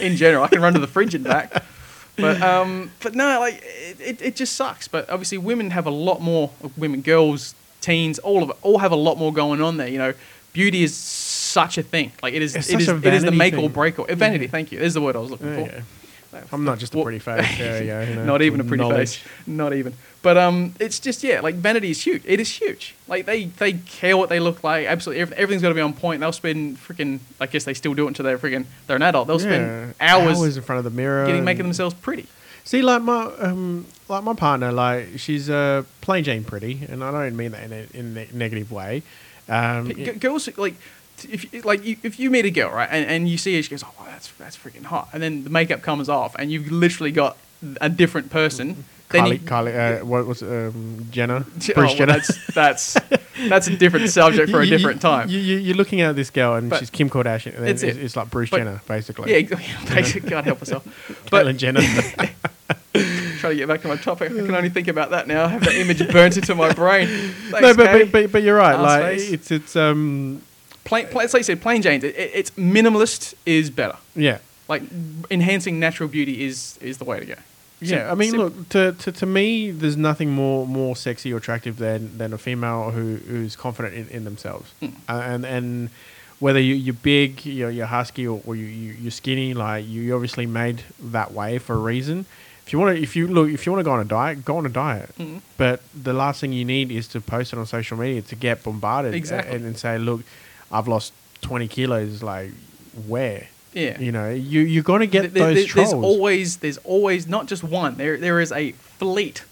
in 0.00 0.16
general. 0.16 0.42
I 0.42 0.48
can 0.48 0.60
run 0.60 0.72
to 0.72 0.80
the 0.80 0.88
fridge 0.88 1.14
and 1.14 1.22
back. 1.22 1.62
But 2.16 2.42
um, 2.42 2.90
but 3.02 3.14
no, 3.14 3.38
like 3.38 3.62
it, 3.62 4.00
it, 4.00 4.22
it 4.22 4.36
just 4.36 4.54
sucks. 4.56 4.88
But 4.88 5.08
obviously, 5.08 5.38
women 5.38 5.70
have 5.70 5.86
a 5.86 5.90
lot 5.90 6.20
more. 6.20 6.50
Women, 6.76 7.02
girls, 7.02 7.54
teens, 7.82 8.18
all 8.18 8.42
of 8.42 8.50
it, 8.50 8.56
all 8.62 8.78
have 8.78 8.90
a 8.90 8.96
lot 8.96 9.16
more 9.18 9.32
going 9.32 9.60
on 9.60 9.76
there. 9.76 9.86
You 9.86 9.98
know, 9.98 10.14
beauty 10.54 10.82
is 10.82 10.96
such 11.60 11.78
a 11.78 11.82
thing. 11.82 12.08
Like 12.22 12.34
it 12.34 12.42
is, 12.42 12.54
It's 12.54 12.68
it 12.68 12.72
such 12.72 12.80
is, 12.82 12.88
a 12.88 12.96
it 13.08 13.14
is 13.18 13.22
the 13.22 13.30
vanity 13.32 13.36
make 13.44 13.54
or 13.54 13.60
thing. 13.66 13.68
break. 13.80 13.98
Or, 13.98 14.06
vanity. 14.14 14.46
Thank 14.56 14.66
you. 14.72 14.78
There's 14.78 14.94
the 14.94 15.00
word 15.06 15.16
I 15.16 15.20
was 15.20 15.30
looking 15.30 15.50
There 15.50 15.60
you 15.60 15.66
for. 15.66 15.72
go. 15.76 15.82
I'm 16.52 16.64
not 16.64 16.78
just 16.78 16.92
a 16.92 16.96
Well- 16.98 17.04
pretty 17.04 17.18
face. 17.18 17.56
There 17.58 17.80
you 17.82 17.86
go. 17.94 18.00
You 18.10 18.14
know, 18.16 18.24
Not 18.32 18.42
even 18.42 18.60
a 18.60 18.64
pretty 18.64 18.82
knowledge. 18.82 19.16
face. 19.18 19.46
Not 19.46 19.72
even. 19.72 19.92
But 20.26 20.36
um, 20.36 20.74
it's 20.80 20.98
just 21.06 21.22
yeah, 21.22 21.40
like 21.40 21.54
vanity 21.54 21.90
is 21.90 22.00
huge. 22.02 22.22
It 22.26 22.40
is 22.40 22.50
huge. 22.60 22.94
Like 23.08 23.22
they 23.26 23.46
they 23.62 23.72
care 23.74 24.16
what 24.20 24.28
they 24.28 24.40
look 24.40 24.58
like. 24.64 24.82
Absolutely, 24.86 25.22
everything, 25.22 25.42
everything's 25.42 25.62
got 25.62 25.68
to 25.74 25.74
be 25.80 25.80
on 25.88 25.92
point. 25.94 26.20
They'll 26.20 26.32
spend 26.44 26.78
freaking. 26.78 27.20
I 27.40 27.46
guess 27.46 27.64
they 27.64 27.74
still 27.74 27.94
do 27.94 28.04
it 28.06 28.08
until 28.08 28.24
they're 28.26 28.36
freaking. 28.44 28.64
They're 28.86 28.96
an 29.02 29.02
adult. 29.10 29.28
They'll 29.28 29.38
spend 29.38 29.94
Yeah, 30.00 30.08
hours, 30.16 30.56
in 30.56 30.62
front 30.64 30.78
of 30.78 30.84
the 30.84 30.90
mirror, 31.02 31.24
getting 31.26 31.36
and- 31.42 31.44
making 31.52 31.62
themselves 31.64 31.94
pretty. 31.94 32.26
See, 32.64 32.82
like 32.82 33.02
my 33.02 33.22
um, 33.38 33.86
like 34.08 34.24
my 34.24 34.34
partner, 34.34 34.72
like 34.72 35.04
she's 35.18 35.48
uh, 35.48 35.84
plain 36.00 36.24
Jane 36.24 36.42
pretty, 36.42 36.74
and 36.90 37.04
I 37.04 37.12
don't 37.12 37.36
mean 37.36 37.52
that 37.52 37.62
in 37.62 37.72
a, 37.72 37.86
in 37.98 38.06
a 38.18 38.26
negative 38.36 38.72
way. 38.72 39.02
Um, 39.48 39.92
G- 39.94 40.10
girls 40.18 40.48
like 40.58 40.74
if 41.24 41.52
you- 41.52 41.62
like 41.62 41.84
you, 41.84 41.96
if 42.02 42.18
you 42.18 42.30
meet 42.30 42.44
a 42.44 42.50
girl 42.50 42.70
right 42.70 42.88
and, 42.90 43.08
and 43.08 43.28
you 43.28 43.38
see 43.38 43.56
her 43.56 43.62
she 43.62 43.70
goes 43.70 43.82
oh 43.84 43.92
wow, 43.98 44.06
that's 44.10 44.28
that's 44.32 44.56
freaking 44.56 44.84
hot 44.84 45.08
and 45.12 45.22
then 45.22 45.44
the 45.44 45.50
makeup 45.50 45.82
comes 45.82 46.08
off 46.08 46.34
and 46.36 46.50
you've 46.52 46.70
literally 46.70 47.10
got 47.12 47.36
a 47.80 47.88
different 47.88 48.30
person 48.30 48.84
Kylie, 49.08 49.34
you, 49.34 49.38
Kylie, 49.38 50.00
uh, 50.00 50.04
what 50.04 50.26
was 50.26 50.42
it, 50.42 50.48
um, 50.50 51.06
Jenner, 51.12 51.46
Oh, 51.76 51.84
well, 51.84 51.94
Jenner. 51.94 52.14
that's 52.14 52.46
that's 52.54 52.96
that's 53.48 53.68
a 53.68 53.76
different 53.76 54.10
subject 54.10 54.50
for 54.50 54.60
a 54.62 54.66
different 54.74 55.00
time 55.00 55.28
You, 55.28 55.38
you, 55.38 55.58
you're 55.58 55.76
looking 55.76 56.00
at 56.00 56.16
this 56.16 56.28
girl, 56.28 56.54
and 56.56 56.68
But- 56.68 56.80
she's 56.80 56.90
Kim 56.90 57.08
Kardashian. 57.08 57.54
And 57.54 57.62
then 57.64 57.68
it's, 57.68 57.84
it. 57.84 57.96
it's 57.98 58.16
like 58.16 58.30
Bruce 58.30 58.50
But- 58.50 58.58
Jenner, 58.58 58.82
basically. 58.88 59.30
yeah 59.32 59.56
basically 59.94 60.28
God 60.28 60.44
help 60.44 60.58
herself 60.58 60.84
but 61.30 61.46
Caitlyn 61.46 61.56
Jenner. 61.56 61.82
trying 63.38 63.52
to 63.52 63.56
get 63.56 63.68
back 63.68 63.82
to 63.82 63.88
my 63.88 63.96
topic 63.96 64.32
I 64.32 64.34
can 64.34 64.54
only 64.54 64.70
think 64.70 64.88
about 64.88 65.10
that 65.10 65.28
now 65.28 65.44
I 65.44 65.48
have 65.48 65.64
that 65.64 65.74
image 65.74 66.06
burnt 66.10 66.36
into 66.36 66.54
my 66.54 66.72
brain 66.72 67.06
Thanks, 67.06 67.60
no, 67.60 67.74
but, 67.74 67.92
but 67.92 68.12
but 68.12 68.32
but 68.32 68.42
you're 68.42 68.56
right. 68.56 68.74
Arse 68.74 68.82
like 68.82 69.02
face. 69.18 69.30
it's 69.32 69.50
it's 69.52 69.76
um 69.76 70.42
plain, 70.86 71.06
plain, 71.08 71.26
like 71.26 71.34
you 71.34 71.42
said 71.42 71.60
plain 71.60 71.82
Jane's 71.82 72.04
it, 72.04 72.14
it, 72.16 72.30
it's 72.34 72.50
minimalist 72.52 73.34
is 73.44 73.70
better 73.70 73.96
yeah. 74.14 74.38
like 74.68 74.82
enhancing 75.30 75.78
natural 75.78 76.08
beauty 76.08 76.44
is 76.44 76.78
is 76.80 76.96
the 76.98 77.04
way 77.04 77.18
to 77.20 77.26
go 77.26 77.34
Yeah, 77.80 78.10
I 78.10 78.14
mean, 78.14 78.30
sim- 78.30 78.40
look 78.40 78.68
to, 78.70 78.92
to 79.02 79.12
to 79.12 79.26
me, 79.26 79.70
there's 79.70 79.96
nothing 79.98 80.30
more 80.30 80.66
more 80.66 80.96
sexy 80.96 81.30
or 81.32 81.36
attractive 81.36 81.76
than 81.76 82.16
than 82.18 82.32
a 82.32 82.38
female 82.38 82.90
who 82.96 83.16
who's 83.28 83.54
confident 83.56 83.92
in, 84.00 84.08
in 84.16 84.24
themselves, 84.24 84.68
Hmm. 84.80 84.86
uh, 85.08 85.32
and 85.32 85.44
and 85.44 85.90
whether 86.38 86.60
you, 86.60 86.74
you're 86.74 87.00
big, 87.02 87.44
you're, 87.46 87.70
you're 87.70 87.86
husky, 87.98 88.26
or, 88.26 88.40
or 88.46 88.54
you, 88.56 88.64
you 88.66 88.92
you're 89.02 89.10
skinny, 89.22 89.52
like 89.54 89.82
you 89.92 90.00
you're 90.02 90.16
obviously 90.16 90.46
made 90.46 90.78
that 91.12 91.32
way 91.32 91.58
for 91.58 91.74
a 91.74 91.82
reason. 91.92 92.24
If 92.66 92.72
you 92.72 92.78
want 92.80 92.96
to, 92.96 93.02
if 93.02 93.14
you 93.16 93.26
look, 93.28 93.48
if 93.50 93.64
you 93.66 93.72
want 93.72 93.80
to 93.84 93.88
go 93.90 93.92
on 93.98 94.00
a 94.00 94.04
diet, 94.18 94.44
go 94.44 94.56
on 94.56 94.64
a 94.66 94.74
diet. 94.86 95.10
Mhm. 95.18 95.40
But 95.58 95.78
the 96.08 96.12
last 96.12 96.40
thing 96.40 96.52
you 96.52 96.64
need 96.64 96.90
is 96.90 97.06
to 97.08 97.20
post 97.20 97.52
it 97.52 97.58
on 97.58 97.66
social 97.66 97.96
media 97.98 98.22
to 98.22 98.34
get 98.36 98.62
bombarded 98.64 99.12
Exactly. 99.14 99.54
and, 99.54 99.64
and 99.66 99.76
say, 99.78 99.98
look, 99.98 100.20
I've 100.70 100.88
lost 100.88 101.12
20 101.42 101.68
kilos. 101.68 102.22
Like 102.22 102.50
where? 103.06 103.48
yeah 103.72 104.00
You 104.00 104.10
know, 104.12 104.30
you 104.30 104.60
you're 104.62 104.82
gonna 104.82 105.06
get 105.06 105.22
Th- 105.22 105.34
th- 105.34 105.44
those 105.44 105.56
th- 105.56 105.68
trolls. 105.68 105.90
There's 105.90 106.02
always 106.04 106.56
there's 106.58 106.78
always 106.78 107.26
not 107.26 107.46
just 107.46 107.62
one. 107.62 107.96
There 107.96 108.16
there 108.16 108.40
is 108.40 108.52
a 108.52 108.72
fleet 108.72 109.44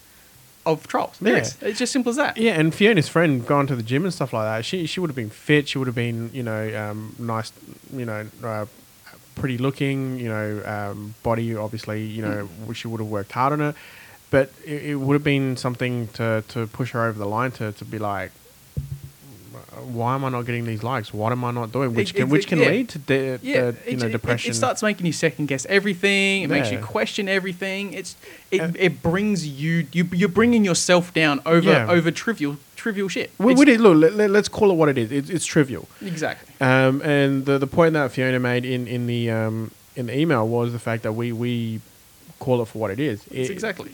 of 0.67 0.87
trolls. 0.87 1.17
Yeah. 1.21 1.37
is. 1.37 1.57
It's 1.61 1.79
just 1.79 1.93
simple 1.93 2.11
as 2.11 2.17
that. 2.17 2.39
Yeah, 2.39 2.59
and 2.59 2.75
Fiona's 2.75 3.09
friend 3.09 3.47
gone 3.47 3.67
to 3.67 3.77
the 3.77 3.83
gym 3.83 4.05
and 4.05 4.15
stuff 4.15 4.33
like 4.33 4.45
that. 4.47 4.65
She 4.65 4.87
she 4.87 4.99
would 5.01 5.11
have 5.11 5.17
been 5.17 5.31
fit. 5.31 5.69
She 5.69 5.77
would 5.79 5.87
have 5.87 5.95
been 5.95 6.31
you 6.33 6.43
know 6.43 6.91
um, 6.91 7.15
nice, 7.19 7.53
you 7.93 8.07
know, 8.07 8.27
uh, 8.43 8.65
pretty 9.35 9.59
looking. 9.59 10.19
You 10.19 10.29
know, 10.29 10.63
um, 10.65 11.15
body 11.23 11.55
obviously. 11.55 12.03
You 12.03 12.23
know, 12.23 12.49
she 12.73 12.89
would 12.89 13.01
have 13.01 13.11
worked 13.11 13.33
hard 13.33 13.53
on 13.53 13.61
it, 13.61 13.75
but 14.31 14.51
it, 14.65 14.85
it 14.85 14.95
would 14.97 15.13
have 15.15 15.25
been 15.25 15.57
something 15.59 16.09
to 16.15 16.43
to 16.49 16.67
push 16.67 16.93
her 16.93 17.05
over 17.05 17.19
the 17.19 17.27
line 17.29 17.51
to 17.53 17.73
to 17.73 17.85
be 17.85 17.99
like. 17.99 18.33
Why 19.93 20.15
am 20.15 20.25
I 20.25 20.29
not 20.31 20.43
getting 20.47 20.65
these 20.65 20.83
likes? 20.83 21.13
What 21.13 21.33
am 21.33 21.45
I 21.45 21.51
not 21.51 21.73
doing? 21.73 21.95
Which 21.95 22.11
It- 22.11 22.15
can 22.15 22.23
it- 22.29 22.31
which 22.31 22.47
can 22.47 22.59
yeah. 22.59 22.69
lead 22.69 22.89
to 22.91 22.99
de- 22.99 23.39
Yeah, 23.43 23.57
uh, 23.59 23.73
you 23.87 23.97
know 23.97 24.07
it- 24.07 24.09
it- 24.09 24.13
depression. 24.13 24.51
It, 24.51 24.55
starts 24.55 24.83
making 24.83 25.07
you 25.07 25.13
second 25.13 25.47
guess 25.47 25.67
everything. 25.69 26.43
It 26.43 26.51
makes 26.51 26.71
you 26.71 26.79
question 26.79 27.29
everything. 27.29 27.93
It's 27.93 28.17
it, 28.51 28.61
Uh, 28.61 28.69
it 28.79 29.03
brings 29.03 29.47
you 29.47 29.87
you 29.93 30.09
you're 30.13 30.29
bringing 30.29 30.65
yourself 30.65 31.13
down 31.15 31.41
over 31.47 31.71
Yeah. 31.71 31.91
over 31.91 32.11
trivial 32.11 32.57
trivial 32.77 33.09
shit. 33.09 33.31
we, 33.39 33.55
we 33.55 33.65
did, 33.65 33.81
look, 33.81 33.97
let, 33.97 34.13
let, 34.15 34.31
us 34.35 34.49
call 34.49 34.71
it 34.71 34.75
what 34.75 34.91
it 34.91 34.99
is. 34.99 35.11
It's, 35.11 35.31
it's 35.31 35.47
trivial. 35.47 35.89
exactly. 36.05 36.53
Um, 36.61 37.01
and 37.03 37.47
the 37.47 37.59
the 37.59 37.67
point 37.67 37.95
that 37.95 38.13
Fiona 38.13 38.39
made 38.41 38.65
in 38.65 38.87
in 38.87 39.07
the 39.07 39.31
um, 39.31 39.71
in 39.97 40.07
the 40.07 40.19
email 40.19 40.47
was 40.47 40.73
the 40.73 40.79
fact 40.79 41.03
that 41.05 41.13
we 41.13 41.33
we 41.33 41.81
call 42.41 42.61
it 42.61 42.67
for 42.69 42.79
what 42.79 42.91
it 42.91 43.01
is. 43.01 43.21
It- 43.31 43.49
exactly. 43.51 43.91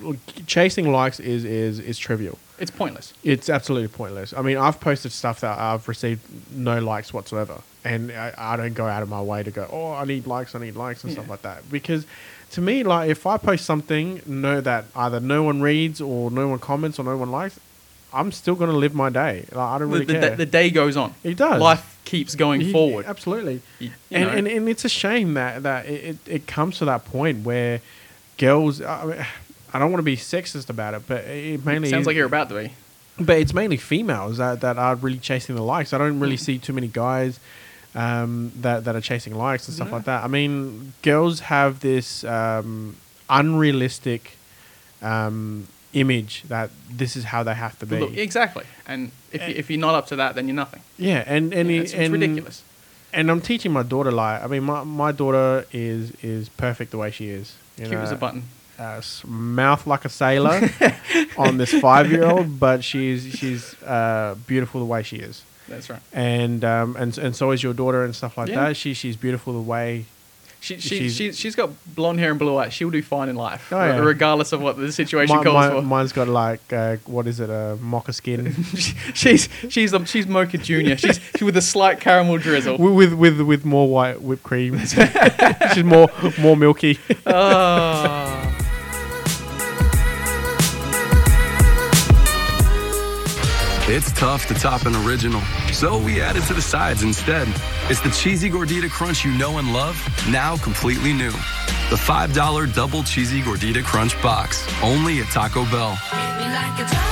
chasing 0.46 0.90
likes 0.90 1.20
is 1.20 1.44
is 1.44 1.78
is 1.78 1.98
trivial. 1.98 2.38
It's 2.60 2.70
pointless. 2.70 3.14
It's 3.24 3.48
absolutely 3.48 3.88
pointless. 3.88 4.32
I 4.34 4.42
mean, 4.42 4.58
I've 4.58 4.78
posted 4.80 5.12
stuff 5.12 5.40
that 5.40 5.58
I've 5.58 5.88
received 5.88 6.20
no 6.52 6.78
likes 6.78 7.12
whatsoever, 7.12 7.62
and 7.84 8.12
I, 8.12 8.34
I 8.36 8.56
don't 8.56 8.74
go 8.74 8.86
out 8.86 9.02
of 9.02 9.08
my 9.08 9.22
way 9.22 9.42
to 9.42 9.50
go, 9.50 9.66
oh, 9.72 9.92
I 9.92 10.04
need 10.04 10.26
likes, 10.26 10.54
I 10.54 10.58
need 10.58 10.76
likes, 10.76 11.02
and 11.02 11.12
stuff 11.12 11.28
like 11.28 11.42
that. 11.42 11.70
Because 11.70 12.06
to 12.52 12.60
me, 12.60 12.82
like, 12.82 13.08
if 13.08 13.26
I 13.26 13.38
post 13.38 13.64
something, 13.64 14.20
know 14.26 14.60
that 14.60 14.84
either 14.94 15.20
no 15.20 15.42
one 15.42 15.60
reads 15.62 16.00
or 16.00 16.30
no 16.30 16.48
one 16.48 16.58
comments 16.58 16.98
or 16.98 17.04
no 17.04 17.16
one 17.16 17.30
likes, 17.30 17.58
I'm 18.12 18.32
still 18.32 18.56
going 18.56 18.70
to 18.70 18.76
live 18.76 18.94
my 18.94 19.08
day. 19.08 19.46
Like, 19.52 19.56
I 19.56 19.78
don't 19.78 19.90
really 19.90 20.04
the, 20.04 20.12
care. 20.14 20.30
the, 20.30 20.36
the 20.36 20.46
day 20.46 20.68
goes 20.70 20.96
on. 20.96 21.14
It 21.22 21.36
does. 21.36 21.60
Life 21.60 21.98
keeps 22.04 22.34
going 22.34 22.60
Ye- 22.60 22.72
forward. 22.72 23.06
Absolutely. 23.06 23.62
You- 23.78 23.86
you 23.88 24.16
and, 24.18 24.30
and 24.30 24.48
and 24.48 24.68
it's 24.68 24.84
a 24.84 24.88
shame 24.88 25.34
that 25.34 25.62
that 25.62 25.86
it, 25.86 26.04
it, 26.04 26.18
it 26.26 26.46
comes 26.46 26.78
to 26.78 26.84
that 26.86 27.04
point 27.04 27.44
where 27.44 27.80
girls. 28.36 28.82
I, 28.82 29.04
mean, 29.06 29.26
I 29.72 29.78
don't 29.78 29.90
want 29.92 30.00
to 30.00 30.04
be 30.04 30.16
sexist 30.16 30.68
about 30.70 30.94
it, 30.94 31.02
but 31.06 31.24
it 31.24 31.64
mainly 31.64 31.88
Sounds 31.90 32.06
like 32.06 32.16
you're 32.16 32.26
about 32.26 32.48
to 32.50 32.54
be. 32.56 32.72
But 33.18 33.38
it's 33.38 33.52
mainly 33.54 33.76
females 33.76 34.38
that, 34.38 34.60
that 34.62 34.78
are 34.78 34.94
really 34.96 35.18
chasing 35.18 35.54
the 35.54 35.62
likes. 35.62 35.92
I 35.92 35.98
don't 35.98 36.18
really 36.20 36.36
see 36.38 36.58
too 36.58 36.72
many 36.72 36.88
guys 36.88 37.38
um, 37.94 38.52
that 38.60 38.84
that 38.84 38.94
are 38.96 39.00
chasing 39.00 39.34
likes 39.34 39.66
and 39.68 39.74
stuff 39.74 39.88
No. 39.90 39.96
like 39.96 40.04
that. 40.06 40.24
I 40.24 40.26
mean, 40.28 40.92
girls 41.02 41.40
have 41.40 41.80
this 41.80 42.24
um, 42.24 42.96
unrealistic 43.28 44.36
um, 45.02 45.66
image 45.92 46.44
that 46.48 46.70
this 46.90 47.16
is 47.16 47.24
how 47.24 47.42
they 47.42 47.54
have 47.54 47.78
to 47.80 47.86
be. 47.86 47.98
Look, 48.00 48.16
exactly. 48.16 48.64
And 48.86 49.10
if, 49.32 49.40
you, 49.42 49.54
Eh. 49.54 49.58
if 49.58 49.70
you're 49.70 49.80
not 49.80 49.94
up 49.94 50.06
to 50.08 50.16
that, 50.16 50.34
then 50.34 50.46
you're 50.48 50.54
nothing. 50.54 50.82
yeah, 50.98 51.24
and 51.26 51.52
and, 51.52 51.68
Yeah, 51.70 51.76
it- 51.76 51.82
it's, 51.82 51.94
and 51.94 52.12
ridiculous. 52.12 52.62
And 53.12 53.28
I'm 53.28 53.40
teaching 53.40 53.72
my 53.72 53.82
daughter 53.82 54.12
like 54.12 54.40
I 54.42 54.46
mean, 54.46 54.62
my, 54.62 54.84
my 54.84 55.10
daughter 55.12 55.66
is 55.72 56.12
is 56.22 56.48
perfect 56.48 56.92
the 56.92 56.98
way 56.98 57.10
she 57.10 57.28
is. 57.28 57.54
You 57.76 57.86
Cute 57.86 57.98
as 57.98 58.12
a 58.12 58.16
button. 58.16 58.44
Uh, 58.80 59.00
mouth 59.26 59.86
like 59.86 60.04
a 60.04 60.08
sailor 60.08 60.58
on 61.38 61.58
this 61.58 61.72
five 61.80 62.10
year 62.10 62.24
old, 62.24 62.58
but 62.58 62.82
she's 62.82 63.20
she's 63.38 63.62
uh, 63.82 64.34
beautiful 64.46 64.80
the 64.80 64.86
way 64.86 65.02
she 65.02 65.16
is, 65.16 65.42
That's 65.68 65.90
right. 65.90 66.00
and 66.12 66.64
um, 66.64 66.96
and 66.96 67.16
and 67.18 67.36
so 67.36 67.50
is 67.52 67.62
your 67.62 67.74
daughter 67.74 68.04
and 68.04 68.14
stuff 68.16 68.38
like 68.38 68.48
Yeah. 68.48 68.68
that. 68.68 68.76
She 68.76 68.94
she's 68.94 69.16
beautiful 69.16 69.52
the 69.52 69.60
way. 69.60 70.06
She, 70.62 70.78
she, 70.78 70.88
She's- 71.08 71.14
she's, 71.14 71.38
she's 71.38 71.56
got 71.56 71.70
blonde 71.94 72.18
hair 72.20 72.28
and 72.30 72.38
blue 72.38 72.54
eyes. 72.58 72.74
She'll 72.74 72.90
do 72.90 73.00
fine 73.02 73.30
in 73.30 73.36
life, 73.36 73.72
Oh, 73.72 73.78
yeah. 73.82 73.96
regardless 73.98 74.52
of 74.52 74.60
what 74.60 74.76
the 74.76 74.92
situation 74.92 75.36
My, 75.36 75.42
calls 75.42 75.54
my- 75.54 75.70
for. 75.70 75.80
mine's 75.80 76.12
got 76.12 76.28
like 76.28 76.60
uh, 76.70 76.96
what 77.06 77.26
is 77.26 77.40
it 77.40 77.48
a 77.48 77.78
mocha 77.80 78.12
skin 78.12 78.52
she's 79.14 79.48
she's 79.70 79.94
um, 79.94 80.04
she's 80.04 80.26
Mocha 80.26 80.58
Junior. 80.58 80.98
She's 80.98 81.18
she 81.36 81.44
with 81.44 81.56
a 81.56 81.62
slight 81.62 81.98
caramel 82.00 82.36
drizzle. 82.36 82.76
with 82.76 83.14
with 83.14 83.40
with 83.40 83.64
more 83.64 83.88
white 83.88 84.20
whipped 84.20 84.42
cream. 84.42 84.78
she's 85.74 85.82
more 85.84 86.10
more 86.38 86.56
milky. 86.58 86.98
Ah. 87.26 88.48
It's 93.92 94.12
tough 94.12 94.46
to 94.46 94.54
top 94.54 94.86
an 94.86 94.94
original, 95.04 95.40
so 95.72 95.98
we 95.98 96.20
added 96.20 96.44
to 96.44 96.54
the 96.54 96.62
sides 96.62 97.02
instead. 97.02 97.48
It's 97.88 98.00
the 98.00 98.10
cheesy 98.10 98.48
gordita 98.48 98.88
crunch 98.88 99.24
you 99.24 99.32
know 99.36 99.58
and 99.58 99.72
love, 99.72 99.96
now 100.30 100.56
completely 100.58 101.12
new. 101.12 101.32
The 101.90 101.96
$5 101.96 102.72
double 102.72 103.02
cheesy 103.02 103.40
gordita 103.42 103.82
crunch 103.82 104.14
box, 104.22 104.64
only 104.80 105.18
at 105.18 105.26
Taco 105.32 105.64
Bell. 105.64 105.98
Me 106.12 106.44
like 106.54 106.78
a 106.78 106.86
throwaway. 106.86 107.10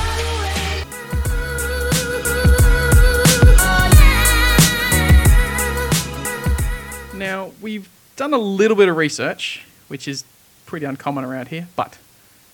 Now 7.19 7.51
we've 7.59 7.89
done 8.15 8.33
a 8.33 8.37
little 8.37 8.77
bit 8.77 8.87
of 8.87 8.95
research, 8.95 9.65
which 9.89 10.07
is 10.07 10.23
pretty 10.65 10.85
uncommon 10.85 11.25
around 11.25 11.49
here, 11.49 11.67
but 11.75 11.97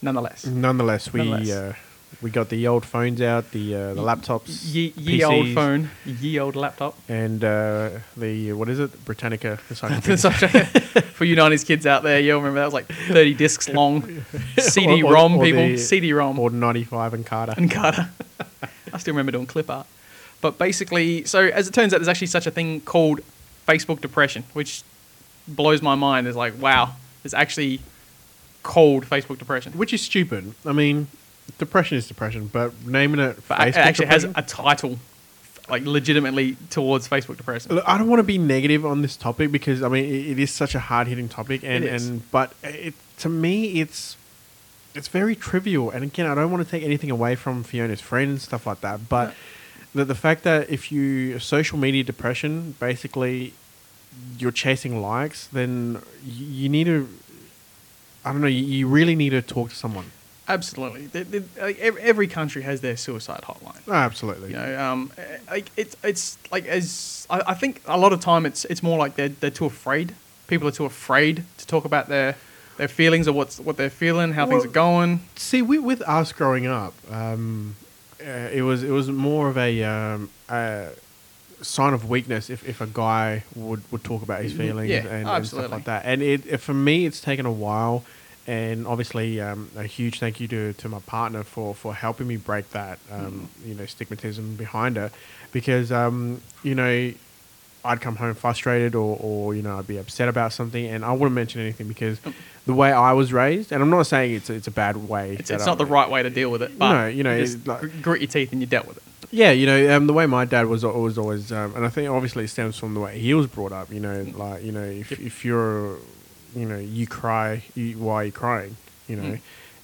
nonetheless, 0.01 0.47
Nonetheless, 0.47 1.13
we 1.13 1.19
Nonetheless. 1.19 1.51
Uh, 1.51 1.73
we 2.21 2.29
got 2.31 2.49
the 2.49 2.65
old 2.67 2.85
phones 2.85 3.21
out, 3.21 3.51
the 3.51 3.75
uh, 3.75 3.93
the 3.93 4.01
laptops, 4.01 4.73
ye, 4.73 4.93
ye 4.97 5.23
old 5.23 5.45
PCs, 5.47 5.53
phone, 5.53 5.89
ye 6.05 6.39
old 6.39 6.55
laptop. 6.55 6.97
and 7.09 7.43
uh, 7.43 7.89
the 8.17 8.53
what 8.53 8.69
is 8.69 8.79
it, 8.79 9.03
Britannica. 9.05 9.57
For 11.15 11.25
you 11.25 11.35
90s 11.35 11.65
kids 11.65 11.85
out 11.85 12.03
there, 12.03 12.19
you'll 12.19 12.39
remember 12.39 12.59
that 12.59 12.65
was 12.65 12.73
like 12.73 12.87
30 12.87 13.33
discs 13.35 13.69
long. 13.69 14.23
CD-ROM, 14.57 15.33
or- 15.35 15.39
or 15.41 15.43
people. 15.43 15.77
CD-ROM. 15.77 16.39
or 16.39 16.49
ninety 16.49 16.83
five 16.83 17.13
Encarta. 17.13 17.55
and 17.57 17.69
Carter. 17.71 18.09
I 18.93 18.97
still 18.97 19.13
remember 19.13 19.31
doing 19.31 19.45
clip 19.45 19.69
art. 19.69 19.87
But 20.41 20.57
basically, 20.57 21.25
so 21.25 21.39
as 21.47 21.67
it 21.67 21.73
turns 21.73 21.93
out, 21.93 21.97
there's 21.99 22.07
actually 22.07 22.27
such 22.27 22.45
a 22.47 22.51
thing 22.51 22.81
called 22.81 23.21
Facebook 23.67 23.99
depression, 24.01 24.43
which 24.53 24.83
blows 25.47 25.81
my 25.81 25.95
mind. 25.95 26.27
It's 26.27 26.37
like, 26.37 26.59
wow, 26.61 26.95
there's 27.23 27.33
actually 27.33 27.79
called 28.63 29.05
Facebook 29.05 29.37
depression. 29.37 29.73
which 29.73 29.93
is 29.93 30.01
stupid. 30.01 30.53
I 30.65 30.71
mean, 30.71 31.07
depression 31.57 31.97
is 31.97 32.07
depression, 32.07 32.47
but 32.51 32.73
naming 32.85 33.19
it 33.19 33.37
Facebook 33.47 33.67
it 33.67 33.77
actually 33.77 34.07
has 34.07 34.23
a 34.23 34.41
title, 34.41 34.99
like 35.69 35.85
legitimately 35.85 36.57
towards 36.69 37.07
Facebook 37.07 37.37
depression. 37.37 37.75
Look, 37.75 37.87
I 37.87 37.97
don't 37.97 38.09
want 38.09 38.19
to 38.19 38.23
be 38.23 38.37
negative 38.37 38.85
on 38.85 39.01
this 39.01 39.15
topic 39.15 39.51
because 39.51 39.81
I 39.81 39.87
mean 39.87 40.05
it, 40.05 40.31
it 40.31 40.39
is 40.39 40.51
such 40.51 40.75
a 40.75 40.79
hard 40.79 41.07
hitting 41.07 41.29
topic, 41.29 41.63
and, 41.63 41.83
It 41.83 41.93
is. 41.93 42.07
and 42.07 42.31
but 42.31 42.53
it 42.63 42.93
to 43.19 43.29
me 43.29 43.79
it's 43.81 44.17
it's 44.93 45.07
very 45.07 45.35
trivial. 45.35 45.89
And 45.89 46.03
again, 46.03 46.25
I 46.25 46.35
don't 46.35 46.51
want 46.51 46.63
to 46.63 46.69
take 46.69 46.83
anything 46.83 47.11
away 47.11 47.35
from 47.35 47.63
Fiona's 47.63 48.01
friends 48.01 48.43
stuff 48.43 48.65
like 48.65 48.81
that, 48.81 49.09
but 49.09 49.33
the, 49.93 50.05
the 50.05 50.15
fact 50.15 50.43
that 50.43 50.69
if 50.69 50.91
you 50.91 51.39
social 51.39 51.77
media 51.77 52.03
depression, 52.03 52.75
basically 52.79 53.53
you're 54.37 54.51
chasing 54.51 55.01
likes, 55.01 55.47
then 55.47 56.01
you, 56.25 56.45
you 56.45 56.69
need 56.69 56.85
to. 56.85 57.07
I 58.23 58.31
don't 58.31 58.41
know. 58.41 58.47
You, 58.47 58.63
you 58.63 58.87
really 58.87 59.15
need 59.15 59.29
to 59.31 59.41
talk 59.41 59.69
to 59.69 59.75
someone. 59.75 60.11
Absolutely. 60.47 61.07
The- 61.07 61.23
the- 61.23 61.43
like, 61.61 61.79
every 61.79 62.27
country 62.27 62.61
has 62.61 62.81
their 62.81 62.97
suicide 62.97 63.41
hotline. 63.43 63.79
Oh, 63.87 63.93
absolutely. 63.93 64.49
You 64.49 64.57
know, 64.57 64.79
um, 64.81 65.11
like 65.49 65.71
it's 65.75 65.95
it's 66.03 66.37
like 66.51 66.65
as 66.67 67.25
I, 67.29 67.41
I 67.47 67.53
think 67.55 67.81
a 67.85 67.97
lot 67.97 68.13
of 68.13 68.19
time 68.19 68.45
it's 68.45 68.65
it's 68.65 68.83
more 68.83 68.97
like 68.97 69.15
they're 69.15 69.29
they're 69.29 69.49
too 69.49 69.65
afraid. 69.65 70.13
People 70.47 70.67
are 70.67 70.71
too 70.71 70.85
afraid 70.85 71.43
to 71.57 71.65
talk 71.65 71.85
about 71.85 72.09
their 72.09 72.35
their 72.77 72.87
feelings 72.87 73.27
or 73.27 73.33
what's 73.33 73.59
what 73.59 73.77
they're 73.77 73.89
feeling, 73.89 74.33
how 74.33 74.45
things 74.45 74.65
are 74.65 74.67
going. 74.67 75.21
See, 75.35 75.61
with, 75.61 75.81
with 75.81 76.01
us 76.03 76.31
growing 76.31 76.67
up, 76.67 76.93
um, 77.11 77.75
uh, 78.21 78.49
it 78.53 78.61
was 78.61 78.83
it 78.83 78.91
was 78.91 79.09
more 79.09 79.49
of 79.49 79.57
a, 79.57 79.83
um, 79.83 80.29
a 80.49 80.89
sign 81.61 81.93
of 81.93 82.09
weakness 82.09 82.49
if, 82.49 82.67
if 82.67 82.81
a 82.81 82.87
guy 82.87 83.43
would, 83.55 83.81
would 83.91 84.03
talk 84.03 84.21
about 84.21 84.43
his 84.43 84.53
feelings 84.53 84.89
Yeah, 84.89 85.07
and, 85.07 85.27
and 85.27 85.47
stuff 85.47 85.71
like 85.71 85.85
that. 85.85 86.03
And 86.05 86.21
it, 86.21 86.45
it 86.45 86.57
for 86.57 86.73
me, 86.73 87.05
it's 87.05 87.21
taken 87.21 87.45
a 87.45 87.51
while. 87.51 88.03
And 88.47 88.85
obviously, 88.85 89.41
um, 89.41 89.71
a 89.75 89.83
huge 89.83 90.19
thank 90.19 90.39
you 90.39 90.47
to, 90.49 90.73
to 90.73 90.87
my 90.89 90.99
partner 90.99 91.43
for, 91.43 91.73
for 91.73 91.95
helping 91.95 92.27
me 92.27 92.37
break 92.37 92.69
that, 92.71 92.99
um, 93.11 93.49
Mm. 93.61 93.67
you 93.69 93.73
know, 93.75 93.83
stigmatism 93.85 94.55
behind 94.55 94.97
it, 94.97 95.11
because 95.51 95.91
um, 95.91 96.41
you 96.61 96.75
know, 96.75 97.11
I'd 97.83 98.01
come 98.01 98.15
home 98.17 98.33
frustrated 98.35 98.93
or, 98.95 99.17
or 99.21 99.53
you 99.55 99.61
know 99.61 99.77
I'd 99.77 99.85
be 99.87 99.97
upset 99.97 100.27
about 100.27 100.53
something 100.53 100.85
and 100.87 101.05
I 101.05 101.11
wouldn't 101.11 101.33
mention 101.33 101.61
anything 101.61 101.87
because 101.87 102.19
the 102.65 102.73
way 102.73 102.91
I 102.91 103.13
was 103.13 103.31
raised 103.31 103.71
and 103.71 103.81
I'm 103.83 103.91
not 103.91 104.07
saying 104.07 104.33
it's 104.33 104.49
it's 104.49 104.65
a 104.67 104.71
bad 104.71 104.97
way. 104.97 105.35
It's, 105.39 105.51
it's 105.51 105.67
not 105.67 105.77
the 105.77 105.85
right 105.85 106.09
way 106.09 106.23
to 106.23 106.29
deal 106.31 106.49
with 106.49 106.63
it. 106.63 106.77
But 106.79 106.93
No, 106.93 107.07
you 107.07 107.21
know, 107.23 107.37
just 107.39 107.65
like- 107.67 108.01
grit 108.01 108.21
your 108.21 108.27
teeth 108.27 108.51
and 108.51 108.59
you 108.61 108.65
dealt 108.67 108.87
with 108.87 108.97
it. 108.97 109.03
Yeah, 109.31 109.51
you 109.51 109.65
know, 109.67 109.95
um, 109.97 110.07
the 110.07 110.13
way 110.13 110.25
my 110.27 110.45
dad 110.45 110.65
was 110.67 110.83
al- 110.83 110.99
was 111.01 111.17
always, 111.17 111.51
um, 111.51 111.75
and 111.75 111.83
I 111.85 111.89
think 111.89 112.09
obviously 112.09 112.45
it 112.45 112.47
stems 112.49 112.77
from 112.77 112.93
the 112.95 112.99
way 112.99 113.19
he 113.19 113.33
was 113.35 113.47
brought 113.47 113.71
up. 113.71 113.91
You 113.91 113.99
know, 113.99 114.25
like 114.35 114.63
you 114.63 114.71
know, 114.71 114.83
if 114.83 115.11
Yep. 115.11 115.19
if 115.19 115.43
you're, 115.45 115.97
you 116.55 116.65
know, 116.65 116.77
you 116.77 117.05
cry, 117.07 117.63
you, 117.75 117.97
why 117.97 118.15
are 118.15 118.25
you 118.25 118.31
crying? 118.31 118.77
You 119.07 119.15
know. 119.17 119.37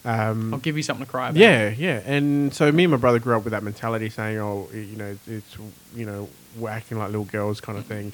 Um, 0.03 0.51
I'll 0.51 0.59
give 0.59 0.77
you 0.77 0.83
something 0.83 1.05
to 1.05 1.11
cry 1.11 1.29
about. 1.29 1.39
yeah, 1.39 1.69
yeah, 1.69 2.01
and 2.05 2.51
so 2.51 2.71
me 2.71 2.85
and 2.85 2.91
my 2.91 2.97
brother 2.97 3.19
grew 3.19 3.37
up 3.37 3.43
with 3.43 3.51
that 3.51 3.61
mentality, 3.61 4.09
saying, 4.09 4.39
"Oh, 4.39 4.67
you 4.73 4.95
know, 4.95 5.15
it's 5.27 5.57
you 5.95 6.05
know, 6.07 6.27
we're 6.57 6.71
acting 6.71 6.97
like 6.97 7.07
little 7.07 7.25
girls, 7.25 7.61
kind 7.61 7.77
of 7.77 7.85
thing." 7.85 8.11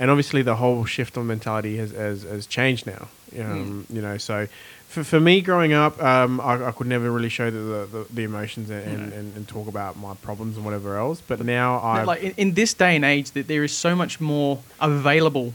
And 0.00 0.10
obviously, 0.10 0.42
the 0.42 0.56
whole 0.56 0.84
shift 0.84 1.16
on 1.16 1.28
mentality 1.28 1.76
has 1.76 1.92
has, 1.92 2.22
has 2.24 2.46
changed 2.46 2.86
now. 2.86 3.08
Um, 3.38 3.86
You 3.88 4.00
know, 4.00 4.16
so 4.16 4.48
for, 4.88 5.04
for 5.04 5.20
me 5.20 5.40
growing 5.40 5.72
up, 5.72 6.02
um, 6.02 6.40
I, 6.40 6.66
I 6.66 6.72
could 6.72 6.86
never 6.86 7.10
really 7.10 7.28
show 7.28 7.50
the 7.50 7.86
the, 7.86 8.06
the, 8.12 8.22
emotions 8.22 8.70
and, 8.70 8.82
and, 8.84 9.12
and, 9.12 9.36
and 9.36 9.46
talk 9.46 9.68
about 9.68 9.96
my 9.96 10.14
problems 10.14 10.56
and 10.56 10.64
whatever 10.64 10.96
else. 10.96 11.20
But 11.20 11.44
now 11.44 11.78
I 11.78 12.02
like 12.02 12.22
in, 12.22 12.32
in 12.36 12.54
this 12.54 12.74
day 12.74 12.96
and 12.96 13.04
age, 13.04 13.30
that 13.32 13.46
there 13.46 13.62
is 13.62 13.76
so 13.76 13.94
much 13.94 14.20
more 14.20 14.60
available 14.80 15.52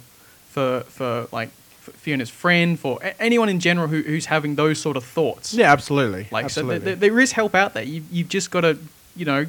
for 0.50 0.82
for 0.88 1.28
like 1.32 1.50
Fiona's 1.92 2.30
friend, 2.30 2.80
for 2.80 3.00
anyone 3.20 3.50
in 3.50 3.60
general 3.60 3.88
who, 3.88 4.02
who's 4.02 4.26
having 4.28 4.56
those 4.56 4.80
sort 4.80 4.96
of 4.98 5.04
thoughts. 5.04 5.54
yeah, 5.54 5.72
absolutely, 5.72 6.28
Like 6.32 6.46
absolutely. 6.46 6.76
so, 6.80 6.84
th- 6.86 7.00
th- 7.00 7.12
there 7.12 7.20
is 7.20 7.32
help 7.34 7.54
out 7.56 7.74
there. 7.74 7.84
You 7.84 8.04
you've 8.12 8.30
just 8.30 8.52
got 8.52 8.62
to, 8.62 8.78
you 9.16 9.26
know, 9.26 9.46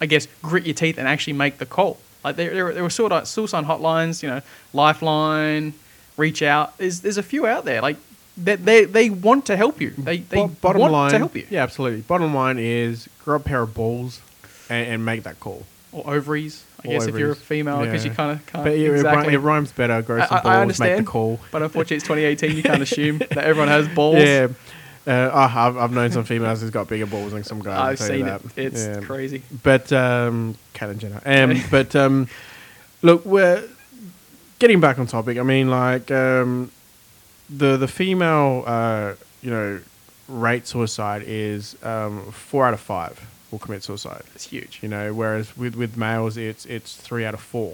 I 0.00 0.06
guess 0.06 0.26
grit 0.42 0.64
your 0.66 0.74
teeth 0.74 0.98
and 0.98 1.06
actually 1.06 1.34
make 1.34 1.58
the 1.58 1.66
call. 1.66 1.98
Like 2.24 2.36
there 2.36 2.52
there, 2.54 2.72
there 2.72 2.82
were 2.82 2.90
sort 2.90 3.12
of 3.12 3.28
suicide 3.28 3.64
hotlines, 3.64 4.22
you 4.22 4.28
know, 4.30 4.40
Lifeline, 4.72 5.74
Reach 6.16 6.42
Out. 6.42 6.76
There's 6.78 7.00
there's 7.00 7.18
a 7.18 7.22
few 7.22 7.46
out 7.46 7.64
there. 7.64 7.80
Like 7.82 7.96
they 8.36 8.56
they, 8.56 8.84
they 8.84 9.10
want 9.10 9.46
to 9.46 9.56
help 9.56 9.80
you. 9.80 9.90
They 9.96 10.18
they 10.18 10.36
Bo- 10.36 10.48
bottom 10.48 10.80
want 10.80 10.92
line, 10.92 11.10
to 11.12 11.18
help 11.18 11.34
you. 11.36 11.46
Yeah, 11.50 11.62
absolutely. 11.62 12.02
Bottom 12.02 12.34
line 12.34 12.58
is 12.58 13.08
grow 13.24 13.36
a 13.36 13.40
pair 13.40 13.62
of 13.62 13.74
balls 13.74 14.20
and, 14.68 14.86
and 14.88 15.04
make 15.04 15.22
that 15.24 15.40
call. 15.40 15.64
Or 15.92 16.08
ovaries. 16.14 16.64
I 16.84 16.88
guess 16.88 17.06
if 17.06 17.16
you're 17.16 17.32
a 17.32 17.36
female, 17.36 17.80
because 17.80 18.04
Yeah. 18.04 18.10
you 18.10 18.16
kind 18.16 18.30
of 18.32 18.46
can't 18.46 18.64
But 18.64 18.72
it 18.74 18.90
exactly. 18.94 19.34
it 19.34 19.38
rhymes 19.38 19.72
better. 19.72 20.02
Grow 20.02 20.18
some 20.20 20.28
I- 20.38 20.42
balls, 20.42 20.46
I 20.46 20.50
make 20.52 20.60
understand, 20.62 21.06
the 21.06 21.10
call. 21.10 21.40
but 21.50 21.62
unfortunately 21.62 21.96
it's 21.96 22.04
2018. 22.06 22.56
You 22.56 22.62
can't 22.62 22.82
assume 22.88 23.18
that 23.18 23.38
everyone 23.38 23.68
has 23.68 23.88
balls. 23.88 24.16
Yeah. 24.18 24.48
Uh, 25.06 25.30
oh, 25.32 25.38
I've, 25.38 25.76
I've 25.76 25.92
known 25.92 26.10
some 26.12 26.24
females 26.24 26.62
who's 26.62 26.70
got 26.70 26.88
bigger 26.88 27.04
balls 27.06 27.32
than 27.32 27.44
some 27.44 27.60
guys. 27.60 28.00
I've 28.00 28.06
seen 28.08 28.24
that. 28.24 28.40
it. 28.56 28.72
It's 28.74 28.84
Yeah. 28.86 29.00
crazy. 29.00 29.42
But 29.62 29.92
um, 29.92 30.56
Caitlyn 30.74 30.98
Jenner. 30.98 31.20
Um, 31.26 31.62
but 31.70 31.94
um, 31.94 32.26
look, 33.02 33.24
we're 33.26 33.64
getting 34.58 34.80
back 34.80 34.98
on 34.98 35.06
topic. 35.06 35.36
I 35.38 35.42
mean, 35.42 35.68
like 35.70 36.10
um, 36.10 36.70
the 37.50 37.76
the 37.76 37.88
female, 37.88 38.64
uh, 38.66 39.12
you 39.42 39.50
know, 39.50 39.80
rate 40.28 40.66
suicide 40.66 41.22
is 41.26 41.76
um, 41.82 42.32
four 42.32 42.66
out 42.66 42.72
of 42.72 42.80
five 42.80 43.20
will 43.54 43.64
commit 43.66 43.82
suicide. 43.84 44.22
It's 44.34 44.46
huge. 44.54 44.80
You 44.82 44.88
know, 44.94 45.12
whereas 45.14 45.56
with, 45.56 45.74
with 45.76 45.96
males, 45.96 46.36
it's 46.36 46.64
it's 46.66 46.90
three 47.06 47.24
out 47.24 47.34
of 47.34 47.40
four. 47.40 47.72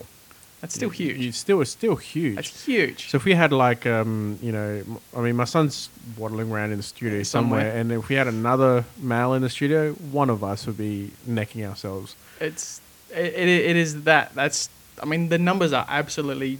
That's 0.61 0.75
still 0.75 0.91
huge. 0.91 1.19
It's 1.29 1.39
still 1.39 1.61
it's 1.63 1.71
still 1.81 1.97
huge. 1.97 2.37
That's 2.37 2.65
huge. 2.67 3.09
So 3.11 3.17
if 3.17 3.25
we 3.25 3.33
had 3.35 3.51
like, 3.51 3.87
um, 3.87 4.39
you 4.43 4.53
know, 4.53 4.83
I 5.17 5.21
mean, 5.25 5.35
my 5.37 5.47
son's 5.47 5.89
waddling 6.19 6.51
around 6.53 6.71
in 6.73 6.77
the 6.77 6.83
studio 6.83 7.23
somewhere, 7.23 7.61
Somewhere. 7.63 7.81
and 7.81 7.93
if 7.93 8.09
we 8.11 8.15
had 8.17 8.29
another 8.29 8.85
male 8.99 9.33
in 9.37 9.41
the 9.43 9.49
studio, 9.49 9.93
one 10.13 10.29
of 10.31 10.45
us 10.45 10.67
would 10.67 10.77
be 10.77 11.11
necking 11.27 11.65
ourselves. 11.65 12.15
it's 12.41 12.81
it, 13.11 13.33
it, 13.35 13.49
it 13.71 13.77
is 13.77 13.91
that. 14.05 14.35
That's 14.35 14.69
I 15.03 15.07
mean, 15.07 15.31
the 15.31 15.39
numbers 15.39 15.73
are 15.73 15.87
absolutely 15.89 16.59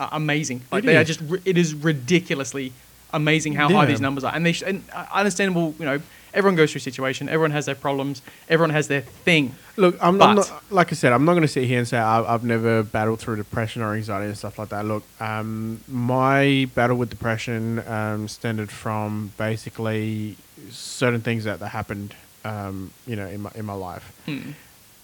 uh, 0.00 0.08
amazing. 0.10 0.62
Like 0.72 0.82
It 0.82 0.86
they 0.88 0.96
are 0.96 1.04
just, 1.04 1.20
it 1.44 1.56
is 1.56 1.72
ridiculously 1.72 2.72
amazing 3.16 3.54
how 3.54 3.68
high 3.68 3.86
these 3.86 4.00
numbers 4.00 4.24
are, 4.24 4.34
and 4.34 4.44
they 4.46 4.52
sh- 4.52 4.62
and 4.66 4.84
uh, 4.92 5.06
understandable. 5.12 5.74
You 5.78 5.84
know, 5.86 6.00
everyone 6.34 6.56
goes 6.56 6.70
through 6.70 6.80
a 6.80 6.88
situation. 6.90 7.28
Everyone 7.28 7.50
has 7.50 7.66
their 7.66 7.74
problems. 7.74 8.22
Everyone 8.48 8.70
has 8.70 8.86
their 8.88 9.00
thing. 9.00 9.54
Look, 9.76 9.96
I'm, 10.00 10.20
I'm 10.22 10.36
not 10.36 10.52
like 10.70 10.92
I 10.92 10.94
said. 10.94 11.12
I'm 11.12 11.24
not 11.24 11.32
going 11.32 11.42
to 11.42 11.48
sit 11.48 11.64
here 11.64 11.78
and 11.78 11.88
say 11.88 11.98
I've, 11.98 12.26
I've 12.26 12.44
never 12.44 12.82
battled 12.82 13.18
through 13.20 13.36
depression 13.36 13.82
or 13.82 13.94
anxiety 13.94 14.26
and 14.26 14.38
stuff 14.38 14.58
like 14.58 14.68
that. 14.68 14.84
Look, 14.84 15.02
um, 15.20 15.80
my 15.88 16.68
battle 16.74 16.96
with 16.96 17.10
depression 17.10 17.82
um, 17.88 18.28
stemmed 18.28 18.70
from 18.70 19.32
basically 19.38 20.36
certain 20.70 21.20
things 21.22 21.44
that, 21.44 21.58
that 21.60 21.68
happened, 21.68 22.14
um, 22.44 22.90
you 23.06 23.16
know, 23.16 23.26
in 23.26 23.40
my 23.40 23.50
in 23.54 23.64
my 23.64 23.74
life. 23.74 24.12
Hmm. 24.26 24.50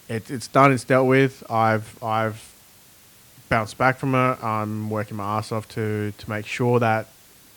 It, 0.08 0.30
it's 0.30 0.48
done. 0.48 0.72
It's 0.72 0.84
dealt 0.84 1.06
with. 1.08 1.42
I've 1.50 2.02
I've 2.02 2.52
bounced 3.48 3.76
back 3.78 3.98
from 3.98 4.14
it. 4.14 4.42
I'm 4.42 4.90
working 4.90 5.16
my 5.16 5.38
ass 5.38 5.52
off 5.52 5.68
to 5.70 6.12
to 6.16 6.30
make 6.30 6.46
sure 6.46 6.80
that 6.80 7.06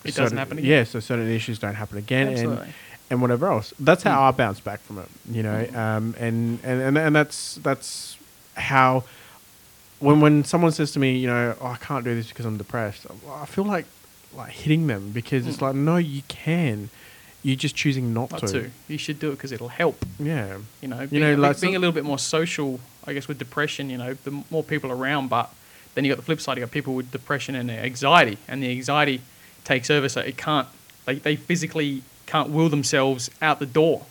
It 0.08 0.14
doesn't 0.14 0.24
certain- 0.24 0.38
happen 0.38 0.58
again. 0.58 0.70
Yeah, 0.70 0.84
so 0.84 1.00
certain 1.00 1.30
issues 1.30 1.58
don't 1.58 1.74
happen 1.74 1.98
again. 1.98 2.28
And, 2.28 2.36
Absolutely. 2.38 2.68
and 3.10 3.22
whatever 3.22 3.50
else. 3.50 3.72
That's 3.78 4.02
how 4.02 4.18
Mm. 4.20 4.28
I 4.28 4.30
bounce 4.32 4.60
back 4.60 4.80
from 4.80 4.98
it, 4.98 5.08
you 5.30 5.42
know. 5.42 5.66
Um, 5.74 6.14
and, 6.18 6.58
and, 6.64 6.82
and 6.82 6.98
and 6.98 7.14
that's 7.16 7.56
that's 7.62 8.16
how 8.54 9.04
when 10.00 10.20
when 10.20 10.44
someone 10.44 10.72
says 10.72 10.92
to 10.92 10.98
me, 10.98 11.16
you 11.16 11.26
know, 11.26 11.54
oh, 11.60 11.66
I 11.66 11.76
can't 11.76 12.04
do 12.04 12.14
this 12.14 12.28
because 12.28 12.44
I'm 12.46 12.56
depressed. 12.58 13.06
I 13.30 13.46
feel 13.46 13.64
like 13.64 13.86
like 14.34 14.50
hitting 14.52 14.86
them 14.86 15.10
because 15.12 15.46
it's 15.46 15.58
Mm. 15.58 15.62
like, 15.62 15.74
no, 15.74 15.96
you 15.96 16.22
can. 16.28 16.90
You're 17.42 17.56
just 17.56 17.76
choosing 17.76 18.12
not, 18.12 18.32
Not 18.32 18.40
to. 18.40 18.46
to. 18.48 18.70
You 18.88 18.98
should 18.98 19.18
do 19.20 19.28
it 19.28 19.36
because 19.36 19.52
it'll 19.52 19.68
help. 19.68 20.04
Yeah. 20.18 20.58
You 20.82 20.88
know, 20.88 21.06
You 21.10 21.20
know, 21.20 21.34
like 21.36 21.60
being 21.60 21.72
some- 21.74 21.76
a 21.76 21.78
little 21.78 21.92
bit 21.92 22.04
more 22.04 22.18
social, 22.18 22.80
I 23.06 23.12
guess, 23.12 23.28
with 23.28 23.38
depression. 23.38 23.88
You 23.88 23.98
know, 23.98 24.14
the 24.24 24.42
more 24.50 24.64
people 24.64 24.90
around, 24.90 25.28
but 25.28 25.54
then 25.94 26.04
you 26.04 26.10
got 26.10 26.16
the 26.16 26.24
flip 26.24 26.40
side. 26.40 26.56
You 26.58 26.64
got 26.64 26.72
people 26.72 26.94
with 26.94 27.10
depression 27.12 27.54
and 27.54 27.70
anxiety, 27.70 28.36
and 28.48 28.62
the 28.62 28.70
anxiety 28.70 29.20
takes 29.66 29.90
over, 29.90 30.08
so 30.08 30.20
it 30.20 30.36
can't. 30.36 30.66
They 31.04 31.16
they 31.16 31.36
physically 31.36 32.02
can't 32.26 32.48
will 32.50 32.68
themselves 32.70 33.30
out 33.40 33.58
the 33.58 33.66
door. 33.66 34.06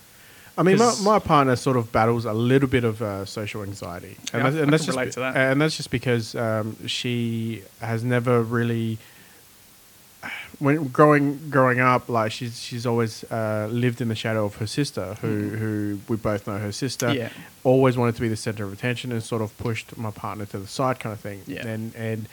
I 0.57 0.63
mean, 0.63 0.77
my, 0.77 0.93
my 1.03 1.19
partner 1.19 1.55
sort 1.57 1.75
of 1.75 1.91
battles 1.91 2.23
a 2.23 2.31
little 2.31 2.69
bit 2.69 2.85
of 2.85 3.01
uh, 3.01 3.25
social 3.25 3.61
anxiety, 3.61 4.15
and, 4.31 4.41
Yeah, 4.43 4.43
that's, 4.49 4.55
and 4.63 4.71
that's 4.73 4.85
just 4.85 4.95
relate 4.95 5.07
be- 5.07 5.11
to 5.13 5.19
that. 5.21 5.35
and 5.35 5.59
that's 5.61 5.75
just 5.75 5.91
because 5.91 6.33
um, 6.35 6.77
she 6.87 7.61
has 7.81 8.03
never 8.05 8.41
really, 8.41 8.97
when 10.59 10.87
growing 10.87 11.49
growing 11.49 11.79
up, 11.81 12.07
like 12.07 12.31
she's 12.31 12.61
she's 12.61 12.85
always 12.85 13.23
uh, 13.25 13.67
lived 13.69 13.99
in 13.99 14.07
the 14.07 14.15
shadow 14.15 14.45
of 14.45 14.55
her 14.55 14.67
sister, 14.67 15.15
who 15.21 15.49
who 15.49 15.99
we 16.07 16.15
both 16.15 16.47
know 16.47 16.57
her 16.57 16.71
sister. 16.71 17.13
Yeah. 17.13 17.29
always 17.65 17.97
wanted 17.97 18.15
to 18.15 18.21
be 18.21 18.29
the 18.29 18.37
center 18.37 18.63
of 18.63 18.71
attention 18.71 19.11
and 19.11 19.21
sort 19.21 19.41
of 19.41 19.55
pushed 19.57 19.97
my 19.97 20.11
partner 20.11 20.45
to 20.45 20.57
the 20.59 20.67
side, 20.67 20.99
kind 21.01 21.11
of 21.13 21.19
thing. 21.19 21.41
Yeah. 21.47 21.67
and 21.67 21.93
and 21.95 22.27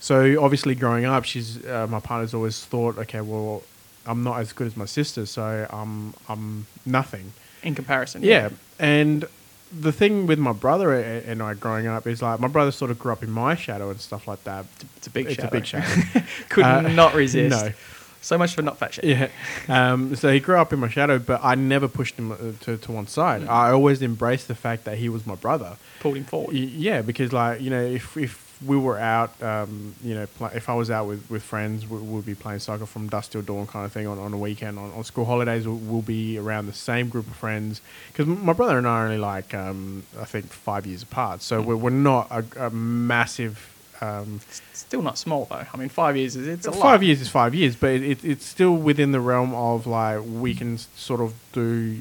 so 0.00 0.42
obviously 0.42 0.74
growing 0.74 1.04
up, 1.04 1.24
she's 1.24 1.64
uh, 1.66 1.86
my 1.88 2.00
partner's 2.00 2.34
always 2.34 2.64
thought, 2.64 2.98
okay, 2.98 3.20
well, 3.20 3.62
I'm 4.06 4.22
not 4.24 4.40
as 4.40 4.52
good 4.52 4.66
as 4.66 4.76
my 4.76 4.86
sister, 4.86 5.26
so 5.26 5.66
I'm 5.70 6.14
I'm 6.28 6.66
nothing. 6.86 7.32
In 7.62 7.74
comparison, 7.74 8.22
Yeah, 8.22 8.50
and 8.78 9.26
the 9.70 9.92
thing 9.92 10.26
with 10.26 10.38
my 10.38 10.52
brother 10.52 10.94
and 10.94 11.42
I 11.42 11.52
growing 11.54 11.86
up 11.88 12.06
is 12.06 12.22
like 12.22 12.40
my 12.40 12.48
brother 12.48 12.70
sort 12.70 12.90
of 12.90 12.98
grew 12.98 13.12
up 13.12 13.22
in 13.22 13.30
my 13.30 13.54
shadow 13.56 13.90
and 13.90 14.00
stuff 14.00 14.26
like 14.28 14.42
that. 14.44 14.64
it's 14.96 15.06
a 15.08 15.10
big 15.10 15.30
shadow. 15.30 15.56
it's 15.58 15.68
shadow. 15.68 15.84
a 15.84 15.90
big 15.90 16.22
shadow. 16.22 16.26
Could 16.48 16.64
Uh, 16.64 16.80
not 16.82 17.14
resist. 17.14 17.50
no. 17.64 17.72
So 18.20 18.36
much 18.38 18.54
for 18.54 18.62
not 18.62 18.78
fat 18.78 18.94
shaming. 18.94 19.28
yeah, 19.68 19.92
um, 19.92 20.16
so 20.16 20.32
he 20.32 20.40
grew 20.40 20.56
up 20.56 20.72
in 20.72 20.78
my 20.80 20.88
shadow, 20.88 21.18
but 21.18 21.40
I 21.44 21.54
never 21.54 21.86
pushed 21.86 22.16
him 22.16 22.32
uh, 22.32 22.36
to, 22.60 22.76
to 22.76 22.92
one 22.92 23.06
side. 23.06 23.42
Mm. 23.42 23.48
I 23.48 23.70
always 23.70 24.02
embraced 24.02 24.48
the 24.48 24.54
fact 24.56 24.84
that 24.84 24.98
he 24.98 25.08
was 25.08 25.24
my 25.26 25.34
brother. 25.36 25.76
Pulled 26.00 26.16
him 26.16 26.24
forward. 26.24 26.54
Yeah, 26.54 27.02
because 27.02 27.32
like 27.32 27.60
you 27.60 27.70
know, 27.70 27.80
if 27.82 28.16
if 28.16 28.47
we 28.66 28.76
were 28.76 28.98
out, 28.98 29.40
um, 29.42 29.94
you 30.02 30.14
know, 30.14 30.26
pl- 30.26 30.50
if 30.54 30.68
I 30.68 30.74
was 30.74 30.90
out 30.90 31.06
with, 31.06 31.30
with 31.30 31.42
friends, 31.42 31.86
we, 31.86 31.98
we'll 31.98 32.22
be 32.22 32.34
playing 32.34 32.58
soccer 32.58 32.86
from 32.86 33.08
dusk 33.08 33.32
till 33.32 33.42
dawn, 33.42 33.66
kind 33.66 33.84
of 33.84 33.92
thing. 33.92 34.06
On, 34.06 34.18
on 34.18 34.32
a 34.34 34.38
weekend, 34.38 34.78
on, 34.78 34.92
on 34.92 35.04
school 35.04 35.24
holidays, 35.24 35.66
we'll, 35.66 35.76
we'll 35.76 36.02
be 36.02 36.38
around 36.38 36.66
the 36.66 36.72
same 36.72 37.08
group 37.08 37.26
of 37.26 37.36
friends. 37.36 37.80
Because 38.08 38.26
my 38.26 38.52
brother 38.52 38.78
and 38.78 38.86
I 38.86 39.02
are 39.02 39.04
only 39.04 39.18
like, 39.18 39.54
um, 39.54 40.02
I 40.20 40.24
think, 40.24 40.46
five 40.46 40.86
years 40.86 41.02
apart, 41.02 41.42
so 41.42 41.62
we're, 41.62 41.76
we're 41.76 41.90
not 41.90 42.28
a, 42.30 42.66
a 42.66 42.70
massive. 42.70 43.74
Um, 44.00 44.40
Still 44.72 45.02
not 45.02 45.18
small 45.18 45.46
though. 45.46 45.66
I 45.72 45.76
mean, 45.76 45.88
five 45.88 46.16
years 46.16 46.36
is 46.36 46.46
it's 46.46 46.66
a 46.66 46.70
lot. 46.70 46.80
five 46.80 47.02
years 47.02 47.20
is 47.20 47.28
five 47.28 47.54
years, 47.54 47.74
but 47.74 47.90
it, 47.90 48.02
it, 48.02 48.24
it's 48.24 48.46
still 48.46 48.76
within 48.76 49.12
the 49.12 49.20
realm 49.20 49.54
of 49.54 49.86
like 49.86 50.20
we 50.24 50.54
can 50.54 50.78
sort 50.78 51.20
of 51.20 51.34
do 51.52 52.00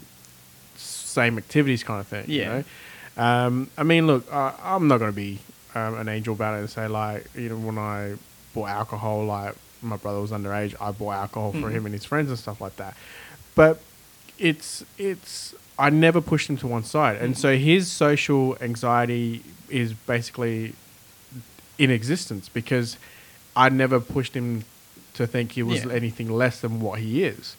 same 0.75 1.37
activities 1.37 1.83
kind 1.83 1.99
of 1.99 2.07
thing. 2.07 2.25
Yeah. 2.27 2.57
You 2.57 2.65
know? 3.17 3.23
um, 3.23 3.69
I 3.77 3.83
mean, 3.83 4.05
look, 4.05 4.31
I, 4.31 4.53
I'm 4.63 4.87
not 4.87 4.99
going 4.99 5.11
to 5.11 5.15
be 5.15 5.39
um, 5.77 5.95
an 5.99 6.07
angel 6.09 6.33
about 6.33 6.55
it 6.55 6.59
and 6.59 6.69
say 6.69 6.87
like, 6.87 7.25
you 7.35 7.49
know, 7.49 7.57
when 7.57 7.77
I 7.77 8.15
bought 8.53 8.69
alcohol, 8.69 9.25
like 9.25 9.53
my 9.81 9.97
brother 9.97 10.19
was 10.21 10.31
underage, 10.31 10.73
I 10.81 10.91
bought 10.91 11.13
alcohol 11.13 11.51
for 11.51 11.57
Mhm. 11.69 11.71
him 11.71 11.85
and 11.85 11.93
his 11.93 12.05
friends 12.05 12.29
and 12.29 12.39
stuff 12.39 12.59
like 12.61 12.75
that. 12.77 12.95
But 13.55 13.79
it's 14.39 14.83
it's 14.97 15.53
I 15.79 15.89
never 15.91 16.21
pushed 16.21 16.49
him 16.49 16.57
to 16.57 16.67
one 16.67 16.83
side, 16.83 17.17
and 17.21 17.37
so 17.37 17.55
his 17.55 17.87
social 17.91 18.57
anxiety 18.61 19.43
is 19.69 19.93
basically 19.93 20.73
in 21.77 21.91
existence 21.91 22.49
because 22.49 22.97
I 23.55 23.69
never 23.69 23.99
pushed 23.99 24.33
him 24.33 24.63
to 25.13 25.27
think 25.27 25.51
he 25.51 25.61
was 25.63 25.85
Yeah. 25.85 25.91
anything 25.91 26.31
less 26.31 26.59
than 26.61 26.79
what 26.79 26.99
he 26.99 27.23
is. 27.23 27.55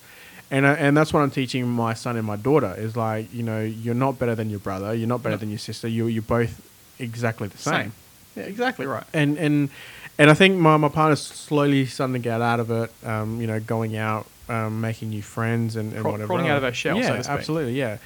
And, 0.51 0.67
I, 0.67 0.73
and 0.75 0.97
that's 0.97 1.13
what 1.13 1.21
I'm 1.21 1.31
teaching 1.31 1.69
my 1.69 1.93
son 1.95 2.17
and 2.17 2.27
my 2.27 2.37
daughter 2.37 2.75
is 2.79 2.97
like, 2.97 3.33
you 3.35 3.43
know, 3.43 3.61
you're 3.61 3.95
not 4.07 4.19
better 4.19 4.35
than 4.35 4.49
your 4.49 4.61
brother. 4.61 4.95
You're 4.95 5.07
not 5.09 5.23
better 5.23 5.35
No. 5.37 5.41
than 5.41 5.51
your 5.51 5.59
sister. 5.59 5.87
You, 5.87 6.07
you're 6.07 6.23
both 6.23 6.61
exactly 6.99 7.49
the 7.49 7.59
same. 7.59 7.75
Same. 7.75 7.93
Yeah, 8.39 8.45
exactly 8.45 8.87
right. 8.87 9.05
And, 9.13 9.37
and, 9.39 9.71
and 10.19 10.31
I 10.31 10.35
think 10.35 10.57
my, 10.57 10.77
my 10.77 10.89
partner's 10.89 11.23
slowly 11.23 11.87
starting 11.87 12.15
to 12.15 12.19
get 12.19 12.41
out 12.41 12.61
of 12.61 12.71
it, 12.71 12.91
um, 13.05 13.41
you 13.41 13.47
know, 13.47 13.61
going 13.61 13.97
out, 13.97 14.27
um, 14.49 14.81
making 14.81 15.11
new 15.11 15.23
friends 15.23 15.77
and, 15.77 15.93
and 15.93 16.03
Craw- 16.03 16.13
whatever. 16.13 16.27
crawling 16.27 16.49
out 16.49 16.57
of 16.57 16.63
her 16.63 16.73
shell, 16.73 16.97
Yeah, 16.97 17.09
so 17.09 17.17
to 17.17 17.25
speak. 17.25 17.35
absolutely. 17.37 17.79
Yeah. 17.79 17.99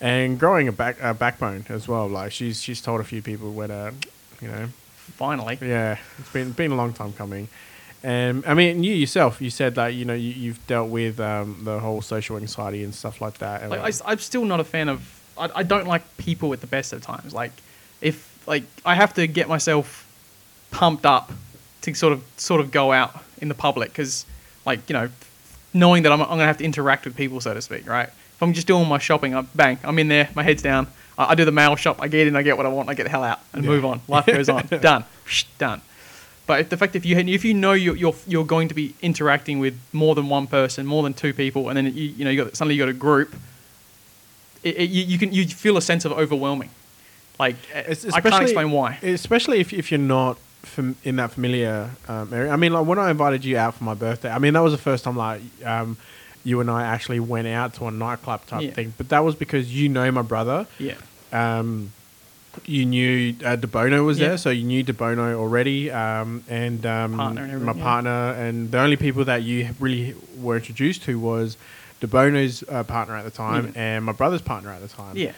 And 0.00 0.38
growing 0.38 0.68
a 0.68 0.72
back, 0.72 0.96
a 1.00 1.14
backbone 1.14 1.64
as 1.68 1.86
well. 1.86 2.08
Like 2.08 2.32
she's, 2.32 2.60
she's 2.60 2.80
told 2.82 3.00
a 3.00 3.04
few 3.04 3.22
people 3.22 3.52
where, 3.52 3.70
uh, 3.70 3.92
you 4.40 4.48
know, 4.48 4.68
Finally. 5.16 5.58
yeah, 5.60 5.98
it's 6.18 6.30
been 6.32 6.52
been 6.52 6.72
a 6.72 6.74
long 6.74 6.92
time 6.92 7.12
coming. 7.12 7.48
And 8.02 8.44
I 8.46 8.54
mean, 8.54 8.82
you 8.82 8.92
yourself, 8.92 9.40
you 9.40 9.48
said 9.50 9.76
that 9.76 9.88
you 9.94 10.04
know 10.04 10.14
you, 10.14 10.30
you've 10.32 10.66
dealt 10.66 10.90
with 10.90 11.20
um, 11.20 11.60
the 11.62 11.78
whole 11.78 12.02
social 12.02 12.36
anxiety 12.36 12.84
and 12.84 12.94
stuff 12.94 13.20
like 13.20 13.38
that. 13.38 13.68
Like, 13.70 14.02
I, 14.04 14.12
am 14.12 14.18
still 14.18 14.44
not 14.44 14.60
a 14.60 14.64
fan 14.64 14.88
of. 14.88 15.20
I, 15.38 15.50
I 15.56 15.62
don't 15.62 15.86
like 15.86 16.02
people 16.18 16.52
at 16.52 16.60
the 16.60 16.66
best 16.66 16.92
of 16.92 17.00
times. 17.02 17.32
Like, 17.32 17.52
if 18.00 18.33
like 18.46 18.64
I 18.84 18.94
have 18.94 19.14
to 19.14 19.26
get 19.26 19.48
myself 19.48 20.06
pumped 20.70 21.06
up 21.06 21.32
to 21.82 21.94
sort 21.94 22.12
of 22.12 22.22
sort 22.36 22.60
of 22.60 22.70
go 22.70 22.92
out 22.92 23.22
in 23.40 23.48
the 23.48 23.54
public 23.54 23.90
because, 23.90 24.26
like 24.66 24.88
you 24.88 24.94
know, 24.94 25.10
knowing 25.72 26.02
that 26.04 26.12
I'm, 26.12 26.20
I'm 26.20 26.28
gonna 26.28 26.46
have 26.46 26.58
to 26.58 26.64
interact 26.64 27.04
with 27.04 27.16
people, 27.16 27.40
so 27.40 27.54
to 27.54 27.62
speak, 27.62 27.86
right? 27.86 28.08
If 28.08 28.42
I'm 28.42 28.52
just 28.52 28.66
doing 28.66 28.88
my 28.88 28.98
shopping, 28.98 29.34
I 29.34 29.42
bang, 29.42 29.78
I'm 29.84 29.98
in 29.98 30.08
there, 30.08 30.28
my 30.34 30.42
head's 30.42 30.62
down. 30.62 30.88
I, 31.16 31.32
I 31.32 31.34
do 31.34 31.44
the 31.44 31.52
mail 31.52 31.76
shop, 31.76 31.98
I 32.00 32.08
get 32.08 32.26
in, 32.26 32.36
I 32.36 32.42
get 32.42 32.56
what 32.56 32.66
I 32.66 32.68
want, 32.70 32.88
I 32.88 32.94
get 32.94 33.04
the 33.04 33.10
hell 33.10 33.24
out 33.24 33.40
and 33.52 33.64
move 33.64 33.84
on. 33.84 34.00
Life 34.08 34.26
goes 34.26 34.48
on. 34.48 34.66
Done. 34.80 35.04
Done. 35.58 35.80
But 36.46 36.60
if 36.60 36.68
the 36.68 36.76
fact 36.76 36.94
if 36.94 37.06
you 37.06 37.16
if 37.16 37.44
you 37.44 37.54
know 37.54 37.72
you're, 37.72 37.96
you're 37.96 38.14
you're 38.26 38.44
going 38.44 38.68
to 38.68 38.74
be 38.74 38.94
interacting 39.00 39.60
with 39.60 39.78
more 39.92 40.14
than 40.14 40.28
one 40.28 40.46
person, 40.46 40.84
more 40.86 41.02
than 41.02 41.14
two 41.14 41.32
people, 41.32 41.68
and 41.68 41.76
then 41.76 41.86
you 41.86 41.92
you 41.92 42.24
know 42.24 42.30
you 42.30 42.44
got 42.44 42.56
suddenly 42.56 42.74
you 42.74 42.82
got 42.82 42.90
a 42.90 42.92
group, 42.92 43.34
it, 44.62 44.76
it, 44.76 44.90
you, 44.90 45.04
you 45.04 45.18
can 45.18 45.32
you 45.32 45.46
feel 45.46 45.76
a 45.76 45.82
sense 45.82 46.04
of 46.04 46.12
overwhelming. 46.12 46.70
Like 47.38 47.56
It's- 47.74 48.06
I 48.14 48.20
can't 48.20 48.42
explain 48.42 48.70
why. 48.70 48.98
Especially 49.02 49.60
if 49.60 49.72
if 49.72 49.90
you're 49.90 49.98
not 49.98 50.38
fam- 50.62 50.96
in 51.04 51.16
that 51.16 51.32
familiar 51.32 51.90
um, 52.08 52.32
area. 52.32 52.52
I 52.52 52.56
mean, 52.56 52.72
like 52.72 52.86
when 52.86 52.98
I 52.98 53.10
invited 53.10 53.44
you 53.44 53.58
out 53.58 53.74
for 53.74 53.84
my 53.84 53.94
birthday, 53.94 54.30
I 54.30 54.38
mean 54.38 54.52
that 54.54 54.60
was 54.62 54.72
the 54.72 54.78
first 54.78 55.04
time 55.04 55.16
like 55.16 55.40
um, 55.64 55.96
you 56.44 56.60
and 56.60 56.70
I 56.70 56.82
actually 56.84 57.20
went 57.20 57.48
out 57.48 57.74
to 57.74 57.86
a 57.86 57.90
nightclub 57.90 58.46
type 58.46 58.62
Yeah. 58.62 58.70
thing. 58.70 58.94
But 58.96 59.08
that 59.08 59.24
was 59.24 59.34
because 59.34 59.74
you 59.74 59.88
know 59.88 60.10
my 60.12 60.22
brother. 60.22 60.66
Yeah. 60.78 60.94
um, 61.32 61.92
you 62.66 62.84
knew 62.86 63.34
uh, 63.44 63.56
DeBono 63.56 64.04
was 64.04 64.20
Yeah. 64.20 64.28
there, 64.28 64.38
so 64.38 64.50
you 64.50 64.62
knew 64.62 64.84
DeBono 64.84 65.34
already, 65.34 65.90
um, 65.90 66.44
and 66.48 66.86
um, 66.86 67.16
Partner 67.16 67.42
and 67.42 67.64
my 67.64 67.72
yeah. 67.74 67.82
partner, 67.82 68.30
and 68.38 68.70
the 68.70 68.78
only 68.78 68.94
people 68.96 69.24
that 69.24 69.42
you 69.42 69.70
really 69.80 70.14
were 70.38 70.54
introduced 70.56 71.02
to 71.02 71.18
was 71.18 71.56
DeBono's 72.00 72.62
uh, 72.68 72.84
partner 72.84 73.16
at 73.16 73.24
the 73.24 73.32
time 73.32 73.72
Yeah. 73.74 73.82
and 73.82 74.04
my 74.04 74.12
brother's 74.12 74.40
partner 74.42 74.70
at 74.70 74.82
the 74.82 74.86
time. 74.88 75.16
Yeah. 75.16 75.32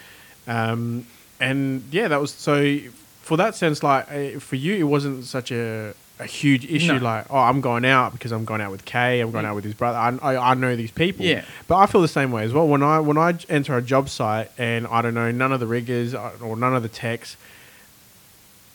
Um, 0.47 1.07
and 1.39 1.83
yeah, 1.91 2.07
that 2.07 2.19
was 2.21 2.31
so. 2.31 2.79
For 3.21 3.35
that 3.37 3.55
sense, 3.55 3.83
like 3.83 4.09
uh, 4.09 4.39
for 4.39 4.55
you, 4.55 4.75
it 4.75 4.83
wasn't 4.83 5.25
such 5.25 5.51
a, 5.51 5.93
a 6.17 6.25
huge 6.25 6.63
issue. 6.65 6.93
No. 6.93 6.99
Like, 6.99 7.25
oh, 7.29 7.37
I'm 7.37 7.59
going 7.59 7.83
out 7.83 8.13
because 8.13 8.31
I'm 8.31 8.45
going 8.45 8.61
out 8.61 8.71
with 8.71 8.85
Kay. 8.85 9.19
I'm 9.19 9.31
going 9.31 9.43
Mm. 9.43 9.49
out 9.49 9.55
with 9.55 9.65
his 9.65 9.73
brother. 9.73 9.97
I, 9.97 10.35
I, 10.35 10.51
I 10.51 10.53
know 10.53 10.77
these 10.77 10.91
people. 10.91 11.25
Yeah. 11.25 11.43
But 11.67 11.75
I 11.75 11.87
feel 11.87 12.01
the 12.01 12.07
same 12.07 12.31
way 12.31 12.45
as 12.45 12.53
well. 12.53 12.65
When 12.67 12.81
I 12.83 13.01
when 13.01 13.17
I 13.17 13.37
enter 13.49 13.75
a 13.75 13.81
job 13.81 14.07
site 14.07 14.49
and 14.57 14.87
I 14.87 15.01
don't 15.01 15.13
know 15.13 15.29
none 15.31 15.51
of 15.51 15.59
the 15.59 15.67
riggers 15.67 16.13
uh, 16.13 16.31
or 16.41 16.55
none 16.55 16.73
of 16.73 16.83
the 16.83 16.89
techs, 16.89 17.35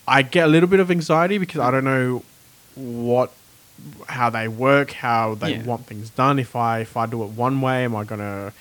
I 0.07 0.21
get 0.23 0.45
a 0.45 0.49
little 0.49 0.69
bit 0.69 0.81
of 0.81 0.91
anxiety 0.91 1.39
because 1.39 1.61
I 1.61 1.71
don't 1.71 1.85
know 1.85 2.23
what 2.75 3.33
how 4.09 4.29
they 4.31 4.49
work, 4.49 4.93
how 4.93 5.35
they 5.35 5.53
Yeah. 5.57 5.63
want 5.65 5.87
things 5.87 6.11
done. 6.11 6.39
If 6.39 6.55
I 6.55 6.81
if 6.81 6.95
I 6.97 7.07
do 7.07 7.23
it 7.23 7.31
one 7.31 7.61
way, 7.63 7.85
am 7.85 7.97
I 7.97 8.05
gonna 8.05 8.53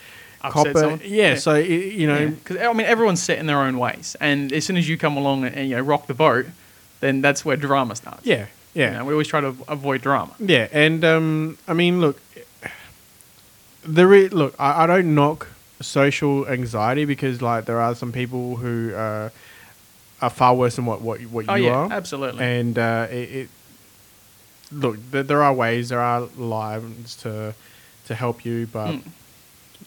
Upset 0.43 0.77
someone? 0.77 1.01
Yeah, 1.03 1.29
Yeah. 1.29 1.35
So 1.35 1.55
you 1.55 2.07
know, 2.07 2.27
Because 2.29 2.57
I 2.57 2.73
mean, 2.73 2.87
everyone's 2.87 3.21
set 3.21 3.37
in 3.39 3.45
their 3.45 3.59
own 3.59 3.77
ways, 3.77 4.15
and 4.19 4.51
as 4.53 4.65
soon 4.65 4.77
as 4.77 4.87
you 4.89 4.97
come 4.97 5.17
along 5.17 5.45
and, 5.45 5.69
you 5.69 5.75
know 5.75 5.81
rock 5.81 6.07
the 6.07 6.13
boat, 6.13 6.45
then 6.99 7.21
that's 7.21 7.43
where 7.45 7.57
drama 7.57 7.95
starts. 7.95 8.25
Yeah, 8.25 8.45
yeah. 8.73 8.91
You 8.91 8.97
know, 8.97 9.05
we 9.05 9.13
always 9.13 9.27
try 9.27 9.41
to 9.41 9.55
avoid 9.67 10.01
drama. 10.01 10.33
Yeah, 10.39 10.67
and 10.71 11.03
um, 11.05 11.57
I 11.67 11.73
mean, 11.73 12.01
look, 12.01 12.19
there 13.83 14.13
is, 14.13 14.31
look, 14.33 14.55
I, 14.59 14.83
I 14.83 14.87
don't 14.87 15.13
knock 15.15 15.47
social 15.81 16.47
anxiety 16.47 17.05
because 17.05 17.41
like 17.41 17.65
there 17.65 17.79
are 17.81 17.95
some 17.95 18.11
people 18.11 18.57
who 18.57 18.93
uh, 18.93 19.29
are 20.21 20.29
far 20.29 20.53
worse 20.55 20.75
than 20.75 20.85
what 20.85 21.01
what, 21.01 21.19
what 21.21 21.45
Oh 21.49 21.55
you 21.55 21.65
yeah, 21.65 21.71
are, 21.75 21.91
absolutely. 21.91 22.43
and 22.43 22.77
uh, 22.77 23.07
it, 23.09 23.15
it 23.15 23.49
look 24.71 24.97
there, 25.11 25.23
there 25.23 25.43
are 25.43 25.53
ways, 25.53 25.89
there 25.89 25.99
are 26.01 26.21
lives 26.37 27.15
to 27.17 27.53
to 28.07 28.15
help 28.15 28.45
you, 28.45 28.67
but 28.71 28.91
Mm. 28.91 29.01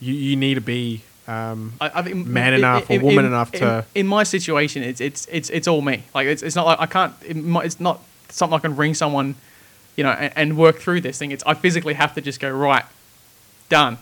You 0.00 0.14
you 0.14 0.36
need 0.36 0.54
to 0.54 0.60
be 0.60 1.02
um, 1.26 1.72
I, 1.80 1.90
I 2.00 2.02
think 2.02 2.26
man 2.26 2.52
enough 2.52 2.90
or 2.90 3.00
woman 3.00 3.24
enough 3.24 3.50
to- 3.52 3.86
In, 3.94 4.00
in 4.02 4.06
my 4.06 4.24
situation, 4.24 4.82
it's 4.82 5.00
it's 5.00 5.26
it's 5.30 5.48
it's 5.50 5.66
all 5.66 5.80
me. 5.80 6.02
Like 6.14 6.26
it's 6.26 6.42
it's 6.42 6.54
not 6.56 6.66
like 6.66 6.80
I 6.80 6.86
can't. 6.86 7.14
It, 7.26 7.36
might- 7.36 7.64
it's 7.64 7.80
not 7.80 8.00
something 8.28 8.54
I 8.56 8.60
can 8.60 8.76
ring 8.76 8.92
someone, 8.94 9.34
you 9.96 10.04
know, 10.04 10.10
and, 10.10 10.32
and 10.36 10.56
work 10.58 10.76
through 10.76 11.00
this 11.00 11.16
thing. 11.18 11.30
It's 11.30 11.42
I 11.46 11.54
physically 11.54 11.94
have 11.94 12.14
to 12.16 12.20
just 12.20 12.40
go 12.40 12.50
right, 12.50 12.84
done, 13.70 13.96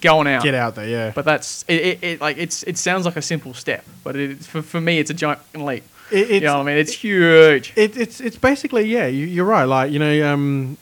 going 0.00 0.28
out. 0.28 0.44
get 0.44 0.54
out 0.54 0.76
there. 0.76 0.86
Yeah, 0.88 1.12
But 1.14 1.24
that's 1.24 1.64
it, 1.66 1.80
it, 1.80 1.98
it. 2.04 2.20
Like 2.20 2.36
it's 2.38 2.62
it 2.62 2.78
sounds 2.78 3.06
like 3.06 3.16
a 3.16 3.22
simple 3.22 3.54
step, 3.54 3.84
but 4.04 4.14
it, 4.14 4.38
for 4.44 4.62
for 4.62 4.80
me, 4.80 5.00
it's 5.00 5.10
a 5.10 5.14
giant 5.14 5.40
leap. 5.56 5.82
It- 6.12 6.30
you 6.30 6.40
know 6.42 6.58
what 6.58 6.62
I 6.62 6.66
mean? 6.66 6.78
It's 6.78 6.92
huge. 6.92 7.72
it, 7.74 7.96
it's 7.96 8.20
it's 8.20 8.36
basically 8.38 8.84
yeah 8.84 9.06
you, 9.08 9.26
you're 9.26 9.44
right 9.44 9.64
like 9.64 9.90
you 9.90 9.98
know 9.98 10.32
um 10.32 10.76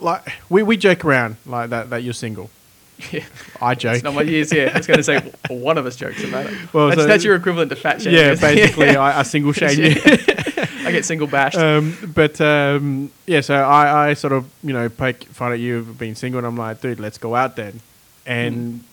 like 0.00 0.26
we, 0.48 0.62
we 0.62 0.76
joke 0.76 1.04
around 1.04 1.36
like 1.44 1.70
that 1.70 1.90
that 1.90 2.02
you're 2.02 2.14
single 2.14 2.48
yeah. 3.12 3.24
i 3.60 3.74
joke. 3.74 3.94
It's 3.96 4.04
not 4.04 4.14
my 4.14 4.22
years. 4.22 4.52
Yeah, 4.52 4.70
I 4.74 4.78
was 4.78 4.86
going 4.86 4.98
to 4.98 5.04
say 5.04 5.20
one 5.48 5.78
of 5.78 5.86
us 5.86 5.96
jokes 5.96 6.22
about 6.24 6.46
it. 6.46 6.74
Well, 6.74 6.88
that's, 6.88 7.00
so- 7.00 7.06
that's 7.06 7.24
your 7.24 7.36
equivalent 7.36 7.70
to 7.70 7.76
fat 7.76 8.02
shaming. 8.02 8.18
yeah 8.18 8.34
basically 8.34 8.88
I, 8.96 9.20
I 9.20 9.22
single 9.22 9.52
shame 9.52 9.78
you. 9.78 9.94
I 10.86 10.90
get 10.92 11.04
single 11.04 11.26
bashed. 11.26 11.56
um 11.58 11.96
but 12.14 12.40
um 12.40 13.10
yeah 13.26 13.42
so 13.42 13.54
i 13.54 14.08
i 14.08 14.14
sort 14.14 14.32
of 14.32 14.48
you 14.62 14.72
know 14.72 14.88
poke 14.88 15.22
fun 15.24 15.52
at 15.52 15.58
you 15.58 15.84
for 15.84 15.92
being 15.92 16.14
single 16.14 16.38
and 16.38 16.46
i'm 16.46 16.56
like 16.56 16.80
dude 16.80 16.98
let's 17.00 17.18
go 17.18 17.34
out 17.34 17.56
then. 17.56 17.80
And 18.26 18.84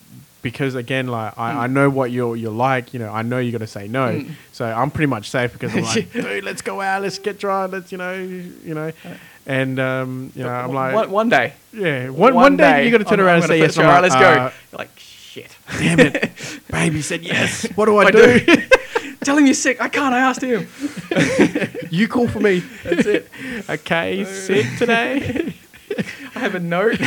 because 0.42 0.74
again 0.74 1.08
like 1.08 1.36
I, 1.38 1.64
I 1.64 1.66
know 1.66 1.90
what 1.90 2.10
you're 2.10 2.36
you're 2.36 2.52
like 2.52 2.92
you 2.94 3.00
know 3.00 3.10
i 3.10 3.22
know 3.22 3.38
you're 3.38 3.52
gonna 3.52 3.66
say 3.66 3.88
no. 3.88 4.24
So 4.52 4.64
i'm 4.66 4.90
pretty 4.90 5.08
much 5.08 5.30
safe 5.30 5.52
because 5.52 5.74
i'm 5.74 5.82
like 5.82 6.12
dude 6.12 6.44
let's 6.44 6.62
go 6.62 6.80
out. 6.80 7.02
Let's 7.02 7.18
get 7.18 7.38
drunk. 7.38 7.72
Let's 7.72 7.90
you 7.92 7.98
know 7.98 8.14
you 8.14 8.74
know 8.74 8.92
and 9.46 9.78
um 9.78 10.32
you 10.34 10.42
know 10.42 10.50
i'm 10.50 10.72
like 10.72 10.94
one, 10.94 11.10
one 11.10 11.28
day. 11.28 11.52
Yeah, 11.72 12.08
one, 12.08 12.34
one, 12.34 12.56
day, 12.56 12.86
you 12.86 12.90
got 12.90 12.98
to 12.98 13.04
turn 13.04 13.20
I'm- 13.20 13.26
around 13.26 13.36
I'm 13.36 13.42
and 13.42 13.48
say 13.50 13.58
yes. 13.58 13.74
put- 13.76 13.84
and 13.84 13.90
I'm 13.90 13.96
All 13.96 14.02
right, 14.02 14.10
let's 14.10 14.14
go. 14.14 14.42
uh, 14.76 14.78
like 14.78 14.98
shit. 14.98 15.54
damn 15.78 16.00
it, 16.00 16.32
baby 16.70 17.02
said 17.02 17.22
yes. 17.32 17.66
What 17.76 17.84
do 17.86 17.96
I, 17.98 18.04
I 18.06 18.10
do? 18.10 18.40
do. 18.40 18.62
Tell 19.24 19.36
him 19.36 19.44
you're 19.44 19.54
sick. 19.54 19.80
I 19.82 19.88
can't. 19.88 20.14
I 20.14 20.20
asked 20.20 20.40
him. 20.42 20.68
you 21.90 22.06
call 22.08 22.28
for 22.28 22.38
me. 22.40 22.60
That's 22.84 23.06
it. 23.06 23.28
Okay, 23.68 24.24
sick 24.24 24.66
today. 24.78 25.52
I 26.34 26.38
have 26.38 26.54
a 26.54 26.60
note. 26.60 26.98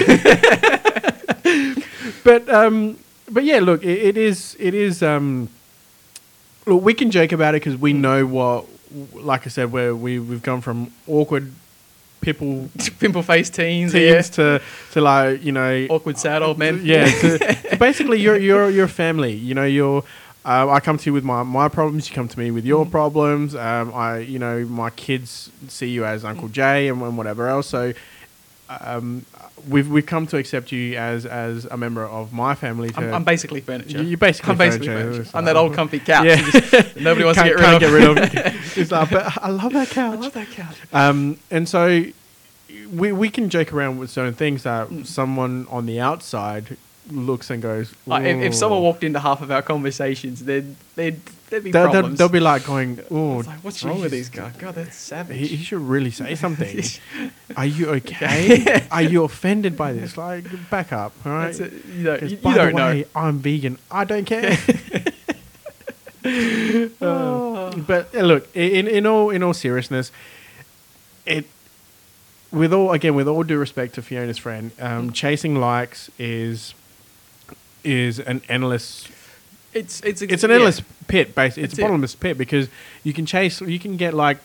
but 2.24 2.50
um, 2.50 2.98
but 3.32 3.44
yeah, 3.44 3.60
look, 3.60 3.84
it, 3.84 4.00
it 4.00 4.18
is 4.18 4.56
it 4.60 4.74
is 4.74 5.02
um, 5.02 5.50
look, 6.66 6.84
we 6.84 6.94
can 6.94 7.10
joke 7.12 7.32
about 7.32 7.56
it 7.56 7.62
because 7.64 7.78
we 7.78 7.94
know 7.94 8.26
what, 8.26 8.66
like 9.14 9.46
I 9.46 9.50
said, 9.50 9.72
where 9.72 9.96
we 9.96 10.20
we've 10.20 10.44
gone 10.44 10.62
from 10.62 10.92
awkward 11.08 11.54
people 12.22 12.70
Pimple 13.00 13.24
faced 13.32 13.54
teens. 13.54 13.92
teens 13.94 14.04
Yeah. 14.04 14.22
to 14.60 14.62
to 14.92 15.02
like 15.02 15.44
you 15.44 15.52
know 15.52 15.88
Awkward 15.90 16.18
sad 16.18 16.42
old 16.42 16.58
men. 16.58 16.82
Yeah, 16.84 17.06
to, 17.06 17.38
to 17.70 17.78
basically 17.78 18.20
you're 18.20 18.38
you're 18.38 18.70
you're 18.70 18.88
family. 18.88 19.34
You 19.34 19.56
know, 19.56 19.66
you're. 19.66 20.04
Uh, 20.46 20.70
I 20.70 20.80
come 20.80 20.98
to 20.98 21.06
you 21.06 21.14
with 21.14 21.26
my, 21.26 21.44
my 21.44 21.68
problems. 21.68 22.10
You 22.10 22.16
come 22.16 22.30
to 22.30 22.40
me 22.40 22.50
with 22.50 22.66
your 22.66 22.84
Mm-hmm. 22.86 22.92
problems. 22.92 23.56
Um, 23.56 23.94
I, 23.94 24.20
you 24.20 24.40
know, 24.40 24.64
my 24.66 24.90
kids 24.92 25.52
see 25.68 25.90
you 25.90 26.06
as 26.06 26.24
Uncle 26.24 26.48
Jay 26.48 26.88
and, 26.88 27.02
and 27.02 27.18
whatever 27.18 27.50
else. 27.50 27.68
So, 27.68 27.92
um, 28.82 29.26
we've 29.68 29.90
we've 29.90 30.06
come 30.06 30.28
to 30.28 30.38
accept 30.38 30.72
you 30.72 30.96
as 30.96 31.26
as 31.26 31.66
a 31.66 31.76
member 31.78 32.06
of 32.06 32.32
my 32.32 32.56
family. 32.56 32.92
I'm, 32.96 33.14
I'm 33.14 33.24
basically 33.24 33.62
furniture. 33.62 34.02
You're 34.04 34.18
basically 34.18 34.52
I'm 34.52 34.58
basically 34.58 34.88
furniture. 34.88 35.14
furniture. 35.24 35.38
I'm 35.38 35.46
that 35.46 35.56
old 35.56 35.74
comfy 35.74 36.00
couch. 36.10 36.26
Yeah. 36.26 36.50
just- 36.52 36.96
nobody 36.98 37.26
wants 37.26 37.40
can't, 37.40 37.58
to 37.58 37.80
get 37.80 37.92
rid 37.92 38.04
of. 38.06 38.16
get 38.32 38.34
rid 38.34 38.46
of. 38.56 38.78
it's 38.78 38.92
like, 38.92 39.10
but 39.10 39.38
I 39.42 39.50
love 39.50 39.74
that 39.74 39.90
couch. 39.90 40.18
I 40.18 40.22
love 40.22 40.34
that 40.34 40.50
couch. 40.52 40.76
Um, 40.94 41.40
and 41.50 41.68
so 41.68 42.06
we 42.94 43.12
we 43.12 43.30
can 43.30 43.50
joke 43.50 43.74
around 43.74 43.98
with 43.98 44.10
certain 44.12 44.34
things 44.36 44.64
that 44.64 44.90
Mm. 44.90 45.06
someone 45.06 45.66
on 45.70 45.86
the 45.88 46.00
outside 46.00 46.78
looks 47.12 47.50
and 47.50 47.62
goes. 47.62 47.94
Like, 48.06 48.26
if, 48.26 48.42
if 48.42 48.56
someone 48.56 48.82
walked 48.82 49.04
into 49.04 49.20
half 49.20 49.42
of 49.42 49.52
our 49.52 49.62
conversations, 49.62 50.44
they'd 50.46 50.76
they'd 50.96 51.20
there'd 51.50 51.64
be 51.64 51.72
they'll, 51.72 51.90
problems. 51.90 52.18
they'll 52.20 52.30
be 52.30 52.40
like 52.40 52.66
going, 52.66 53.00
"Oh, 53.10 53.38
like, 53.46 53.60
what's 53.64 53.84
wrong 53.84 54.02
with 54.02 54.12
these 54.12 54.30
guys? 54.30 54.54
God, 54.58 54.76
that's 54.76 54.96
savage. 54.96 55.38
He, 55.38 55.48
he 55.48 55.64
should 55.64 55.82
really 55.82 56.12
say 56.12 56.36
something. 56.46 56.84
Are 57.58 57.66
you 57.66 57.90
okay? 58.00 58.88
Are 58.92 59.02
you 59.02 59.24
offended 59.24 59.76
by 59.76 59.94
this? 59.94 60.18
Like, 60.18 60.46
back 60.70 60.94
up, 60.94 61.14
all 61.26 61.32
right? 61.34 61.60
It. 61.60 61.74
You 61.86 62.18
you, 62.28 62.38
by 62.38 62.50
you 62.52 62.56
don't 62.56 62.76
the 62.76 62.82
way, 62.82 63.00
know. 63.02 63.06
I'm 63.16 63.40
vegan. 63.40 63.78
I 63.92 64.04
don't 64.06 64.26
care. 64.26 64.58
Oh. 67.02 67.72
but 67.88 68.14
uh, 68.14 68.20
look, 68.22 68.54
in 68.56 68.88
in 68.88 69.06
all 69.06 69.30
in 69.30 69.42
all 69.42 69.54
seriousness, 69.54 70.12
it 71.26 71.46
with 72.52 72.74
all 72.74 72.92
again 72.92 73.16
with 73.16 73.28
all 73.28 73.44
due 73.44 73.58
respect 73.58 73.96
to 73.96 74.02
Fiona's 74.02 74.38
friend, 74.38 74.72
Mm. 74.78 74.84
um, 74.92 75.12
chasing 75.14 75.56
likes 75.60 76.12
is 76.20 76.74
is 77.84 78.20
an 78.20 78.42
endless. 78.50 79.08
It's 79.74 80.02
it's 80.02 80.22
It's 80.22 80.44
an 80.44 80.50
yeah. 80.50 80.56
endless 80.58 80.82
pit, 81.08 81.36
basically. 81.36 81.64
It's 81.64 81.78
a 81.78 81.82
it. 81.82 81.84
bottomless 81.84 82.16
pit 82.16 82.38
because 82.38 82.70
you 83.04 83.14
can 83.14 83.26
chase, 83.26 83.62
you 83.62 83.80
can 83.80 83.98
get 83.98 84.14
like 84.14 84.40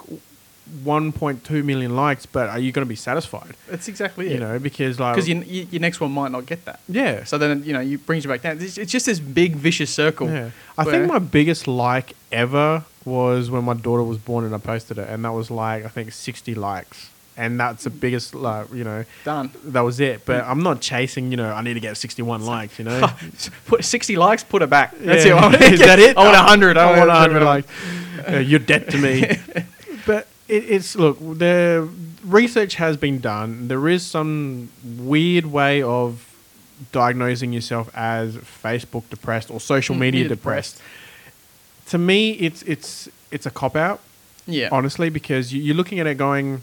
1.2 0.84 1.62
million 1.64 1.94
likes, 1.94 2.24
but 2.26 2.48
are 2.48 2.58
you 2.58 2.72
going 2.72 2.84
to 2.86 2.88
be 2.88 2.96
satisfied? 2.96 3.54
That's 3.68 3.86
exactly 3.88 4.28
You 4.30 4.36
it. 4.36 4.40
know, 4.40 4.58
because 4.58 4.98
like 4.98 5.14
because 5.14 5.28
you, 5.28 5.40
you, 5.42 5.66
your 5.70 5.80
next 5.80 6.00
one 6.00 6.10
might 6.12 6.30
not 6.32 6.46
get 6.46 6.64
that. 6.64 6.80
yeah, 6.88 7.24
So 7.24 7.38
then 7.38 7.62
you 7.64 7.72
know 7.72 7.80
you 7.80 7.98
brings 7.98 8.24
you 8.24 8.30
back 8.30 8.42
down. 8.42 8.60
It's, 8.60 8.78
it's 8.78 8.90
just 8.92 9.06
this 9.06 9.20
big 9.20 9.56
vicious 9.56 9.90
circle. 9.92 10.28
Yeah. 10.28 10.50
I 10.78 10.84
think 10.84 11.06
my 11.06 11.18
biggest 11.18 11.66
like 11.68 12.14
ever 12.32 12.84
was 13.04 13.50
when 13.50 13.64
my 13.64 13.74
daughter 13.74 14.02
was 14.02 14.16
born 14.18 14.44
and 14.44 14.54
I 14.54 14.58
posted 14.58 14.96
it, 14.98 15.08
and 15.08 15.24
that 15.24 15.32
was 15.32 15.50
like 15.50 15.84
I 15.84 15.88
think 15.88 16.12
sixty 16.12 16.54
likes, 16.54 17.10
and 17.36 17.58
that's 17.58 17.84
the 17.84 17.90
biggest 17.90 18.34
like 18.34 18.72
you 18.72 18.84
know 18.84 19.04
done. 19.24 19.50
that 19.64 19.80
was 19.80 20.00
it. 20.00 20.24
But 20.24 20.44
I'm 20.44 20.62
not 20.62 20.80
chasing 20.80 21.30
you 21.30 21.36
know 21.36 21.52
I 21.52 21.62
need 21.62 21.74
to 21.74 21.80
get 21.80 21.96
sixty 21.96 22.22
one 22.22 22.44
likes, 22.44 22.78
you 22.78 22.84
know. 22.90 23.08
put 23.66 23.84
sixty 23.84 24.16
likes, 24.16 24.44
put 24.44 24.62
it 24.62 24.70
back. 24.70 24.94
That's 24.98 25.24
Yeah. 25.24 25.48
it. 25.54 25.60
I 25.62 25.66
Is 25.72 25.80
that 25.80 25.98
it? 25.98 26.16
I 26.18 26.24
want 26.24 26.36
hundred. 26.36 26.76
I 26.76 26.98
want 26.98 27.10
hundred 27.10 27.42
likes. 27.42 27.68
Uh, 28.28 28.36
you're 28.38 28.58
dead 28.60 28.88
to 28.90 28.98
me. 28.98 29.36
but 30.06 30.26
it, 30.48 30.64
it's 30.70 30.96
look 30.96 31.18
the 31.20 31.88
research 32.24 32.76
has 32.76 32.96
been 32.96 33.20
done. 33.20 33.68
There 33.68 33.88
is 33.88 34.04
some 34.06 34.70
weird 34.84 35.46
way 35.46 35.82
of 35.82 36.30
diagnosing 36.92 37.52
yourself 37.52 37.88
as 37.94 38.36
Facebook 38.36 39.08
depressed 39.10 39.50
or 39.50 39.60
social 39.60 39.94
Mm, 39.94 39.98
media 40.00 40.20
media 40.22 40.28
depressed. 40.36 40.80
To 41.88 41.98
me, 41.98 42.30
it's 42.32 42.62
it's 42.62 43.08
it's 43.30 43.46
a 43.46 43.50
cop 43.50 43.76
out, 43.76 44.00
Yeah. 44.46 44.68
honestly, 44.72 45.08
because 45.10 45.52
you, 45.52 45.60
you're 45.62 45.74
looking 45.76 45.98
at 46.00 46.06
it 46.06 46.16
going, 46.16 46.62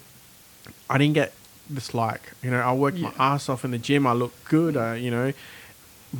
I 0.93 0.97
didn't 0.97 1.13
get 1.15 1.33
this 1.69 1.93
like. 1.93 2.21
You 2.43 2.51
know, 2.51 2.59
I 2.59 2.73
worked 2.73 2.97
my 2.99 3.13
ass 3.17 3.49
off 3.49 3.63
in 3.65 3.71
the 3.71 3.77
gym. 3.77 4.05
I 4.05 4.13
look 4.13 4.33
good. 4.45 4.75
Uh, 4.75 4.91
you 4.93 5.09
know, 5.11 5.31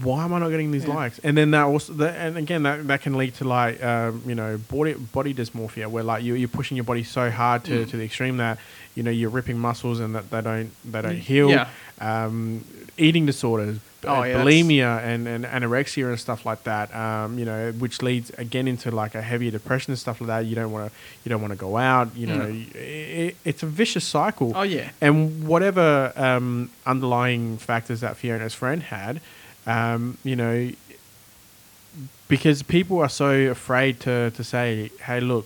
why 0.01 0.23
am 0.23 0.33
I 0.33 0.39
not 0.39 0.49
getting 0.49 0.71
these 0.71 0.85
Yeah. 0.85 0.95
likes? 0.95 1.19
And 1.19 1.37
then 1.37 1.51
that 1.51 1.63
also, 1.63 1.91
that, 1.93 2.15
and 2.15 2.37
again, 2.37 2.63
that, 2.63 2.87
that 2.87 3.01
can 3.01 3.17
lead 3.17 3.33
to 3.35 3.43
like, 3.43 3.83
um, 3.83 4.21
you 4.25 4.35
know, 4.35 4.57
body 4.57 4.93
body 4.93 5.33
dysmorphia, 5.33 5.87
where 5.87 6.03
like 6.03 6.23
you, 6.23 6.35
you're 6.35 6.47
pushing 6.47 6.77
your 6.77 6.85
body 6.85 7.03
so 7.03 7.29
hard 7.29 7.65
to, 7.65 7.85
Mm. 7.85 7.89
to 7.89 7.97
the 7.97 8.05
extreme 8.05 8.37
that 8.37 8.57
you 8.95 9.03
know 9.03 9.11
you're 9.11 9.29
ripping 9.29 9.57
muscles 9.59 9.99
and 9.99 10.15
that 10.15 10.29
they 10.31 10.41
don't 10.41 10.71
they 10.89 11.01
don't 11.01 11.17
heal. 11.17 11.49
Yeah. 11.49 11.67
Um, 11.99 12.63
eating 12.97 13.25
disorders, 13.25 13.77
Oh, 14.03 14.23
yeah, 14.23 14.35
bulimia, 14.43 14.99
and, 15.03 15.27
and 15.27 15.45
anorexia 15.45 16.07
and 16.09 16.19
stuff 16.19 16.45
like 16.45 16.63
that. 16.63 16.93
Um, 16.95 17.37
you 17.37 17.45
know, 17.45 17.71
which 17.73 18.01
leads 18.01 18.29
again 18.31 18.67
into 18.67 18.89
like 18.91 19.13
a 19.15 19.21
heavier 19.21 19.51
depression 19.51 19.91
and 19.91 19.99
stuff 19.99 20.19
like 20.21 20.27
that. 20.27 20.45
You 20.45 20.55
don't 20.55 20.71
want 20.71 20.91
to 20.91 20.97
you 21.23 21.29
don't 21.29 21.41
want 21.41 21.51
to 21.53 21.57
go 21.59 21.77
out. 21.77 22.15
You 22.15 22.27
know, 22.27 22.45
Mm. 22.45 22.75
it, 22.75 23.35
it's 23.45 23.63
a 23.63 23.67
vicious 23.67 24.03
cycle. 24.05 24.53
Oh 24.55 24.63
yeah. 24.63 24.89
And 25.01 25.47
whatever 25.47 26.11
um, 26.15 26.71
underlying 26.85 27.57
factors 27.57 28.01
that 28.01 28.17
Fiona's 28.17 28.53
friend 28.55 28.81
had, 28.83 29.21
um, 29.67 30.17
you 30.23 30.35
know, 30.35 30.71
because 32.27 32.63
people 32.63 32.99
are 32.99 33.09
so 33.09 33.29
afraid 33.51 33.99
to, 34.01 34.31
to 34.31 34.43
say, 34.43 34.89
hey, 35.03 35.19
look, 35.19 35.45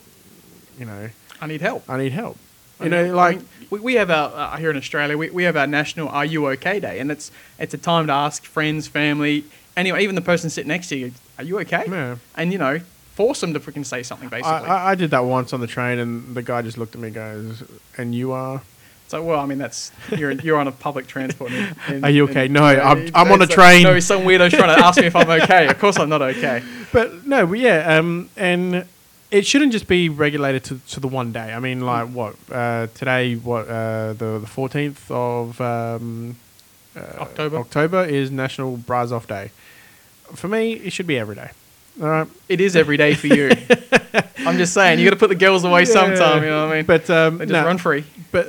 you 0.79 0.85
know, 0.85 1.09
I 1.41 1.47
need 1.47 1.61
help. 1.61 1.89
I 1.89 1.97
need 1.97 2.11
help. 2.11 2.37
You 2.81 2.89
know, 2.89 3.15
like, 3.15 3.39
we, 3.69 3.79
we 3.79 3.93
have 3.95 4.09
our 4.09 4.31
uh, 4.33 4.57
here 4.57 4.69
in 4.69 4.77
Australia. 4.77 5.17
We, 5.17 5.29
we 5.29 5.43
have 5.43 5.55
our 5.55 5.67
national 5.67 6.09
"Are 6.09 6.25
You 6.25 6.47
Okay" 6.47 6.79
Day, 6.79 6.99
and 6.99 7.11
it's 7.11 7.31
it's 7.57 7.73
a 7.73 7.77
time 7.77 8.07
to 8.07 8.13
ask 8.13 8.43
friends, 8.43 8.87
family, 8.87 9.45
anyone, 9.77 10.01
even 10.01 10.15
the 10.15 10.21
person 10.21 10.49
sitting 10.49 10.67
next 10.67 10.89
to 10.89 10.97
you, 10.97 11.11
"Are 11.37 11.43
you 11.43 11.59
okay?" 11.59 11.85
Yeah. 11.87 12.17
And 12.35 12.51
you 12.51 12.57
know, 12.57 12.79
force 13.13 13.41
them 13.41 13.53
to 13.53 13.59
freaking 13.59 13.85
say 13.85 14.03
something. 14.03 14.29
Basically, 14.29 14.51
I, 14.51 14.87
I, 14.87 14.91
I 14.91 14.95
did 14.95 15.11
that 15.11 15.23
once 15.25 15.53
on 15.53 15.61
the 15.61 15.67
train, 15.67 15.99
and 15.99 16.35
the 16.35 16.43
guy 16.43 16.61
just 16.61 16.77
looked 16.77 16.95
at 16.95 17.01
me 17.01 17.07
and 17.07 17.15
goes, 17.15 17.63
and 17.97 18.13
you 18.13 18.31
are? 18.33 18.61
so 19.07 19.23
well, 19.23 19.39
I 19.39 19.45
mean, 19.45 19.57
that's 19.57 19.91
you're 20.17 20.31
you're 20.31 20.57
on 20.57 20.67
a 20.67 20.71
public 20.71 21.07
transport. 21.07 21.51
And, 21.51 21.75
and- 21.87 22.03
Are 22.05 22.09
you 22.09 22.27
and, 22.27 22.31
okay? 22.31 22.47
No, 22.47 22.69
you 22.69 22.77
know, 22.77 22.83
I'm- 22.83 23.09
I'm 23.13 23.31
on 23.31 23.41
a 23.41 23.45
it's 23.45 23.53
train. 23.53 23.83
No, 23.83 23.99
some 23.99 24.23
weirdo's 24.23 24.51
trying 24.51 24.75
to 24.75 24.83
ask 24.85 24.99
me 24.99 25.07
if 25.07 25.15
I'm 25.15 25.29
okay. 25.29 25.67
Of 25.67 25.79
course, 25.79 25.97
I'm 25.97 26.09
not 26.09 26.21
okay. 26.21 26.63
But 26.91 27.25
no, 27.27 27.45
but 27.45 27.59
yeah, 27.59 27.97
um, 27.97 28.29
and 28.37 28.85
it, 29.37 29.45
shouldn't 29.45 29.71
just 29.71 29.87
be 29.87 30.09
regulated 30.09 30.63
to, 30.65 30.79
to 30.89 30.99
the 30.99 31.07
one 31.07 31.31
day. 31.31 31.53
I 31.53 31.59
mean, 31.59 31.81
like 31.81 32.09
what 32.09 32.35
uh, 32.51 32.87
today? 32.93 33.35
What 33.35 33.67
uh, 33.67 34.13
the 34.13 34.39
the 34.39 34.47
fourteenth 34.47 35.09
of 35.09 35.59
um, 35.61 36.37
October. 36.95 37.57
October 37.57 38.03
is 38.05 38.31
National 38.31 38.77
Bras 38.77 39.11
Off 39.11 39.27
Day. 39.27 39.51
For 40.33 40.47
me, 40.47 40.73
it 40.73 40.91
should 40.91 41.07
be 41.07 41.17
every 41.17 41.35
day. 41.35 41.51
All 42.01 42.07
right. 42.07 42.27
It 42.49 42.59
is 42.59 42.75
every 42.75 42.97
day 42.97 43.13
for 43.13 43.27
you. 43.27 43.51
I'm 44.39 44.57
just 44.57 44.73
saying, 44.73 44.99
you 44.99 45.05
got 45.05 45.11
to 45.11 45.19
put 45.19 45.29
the 45.29 45.35
girls 45.35 45.63
away 45.63 45.85
sometime. 45.85 46.43
You 46.43 46.49
know 46.49 46.65
what 46.65 46.73
I 46.73 46.77
mean? 46.77 46.85
But 46.85 47.09
um, 47.09 47.37
they 47.37 47.45
just 47.45 47.53
no, 47.53 47.65
run 47.65 47.77
free. 47.77 48.03
but 48.31 48.47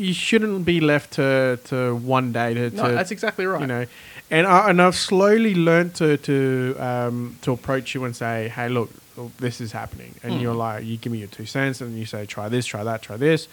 you 0.00 0.12
shouldn't 0.12 0.64
be 0.64 0.80
left 0.80 1.12
to, 1.12 1.58
to 1.64 1.94
one 1.94 2.32
day 2.32 2.54
to, 2.54 2.70
No, 2.70 2.88
to 2.88 2.94
that's 2.94 3.10
exactly 3.10 3.46
right. 3.46 3.60
you 3.60 3.66
know 3.66 3.86
and 4.30 4.46
I, 4.46 4.70
and 4.70 4.80
I've 4.80 4.96
slowly 4.96 5.54
learned 5.54 5.94
to 5.96 6.16
to 6.16 6.76
um, 6.78 7.36
to 7.42 7.52
approach 7.52 7.94
you 7.94 8.04
and 8.04 8.14
say 8.14 8.48
hey 8.48 8.68
look 8.68 8.90
this 9.38 9.60
is 9.60 9.72
happening 9.72 10.14
and 10.22 10.34
Hmm. 10.34 10.40
you're 10.40 10.54
like 10.54 10.84
you 10.84 10.96
give 10.96 11.12
me 11.12 11.18
your 11.18 11.28
two 11.28 11.46
cents 11.46 11.80
and 11.80 11.98
you 11.98 12.06
say 12.06 12.24
try 12.26 12.48
this 12.48 12.64
try 12.66 12.82
that 12.84 13.02
try 13.02 13.16
this 13.16 13.48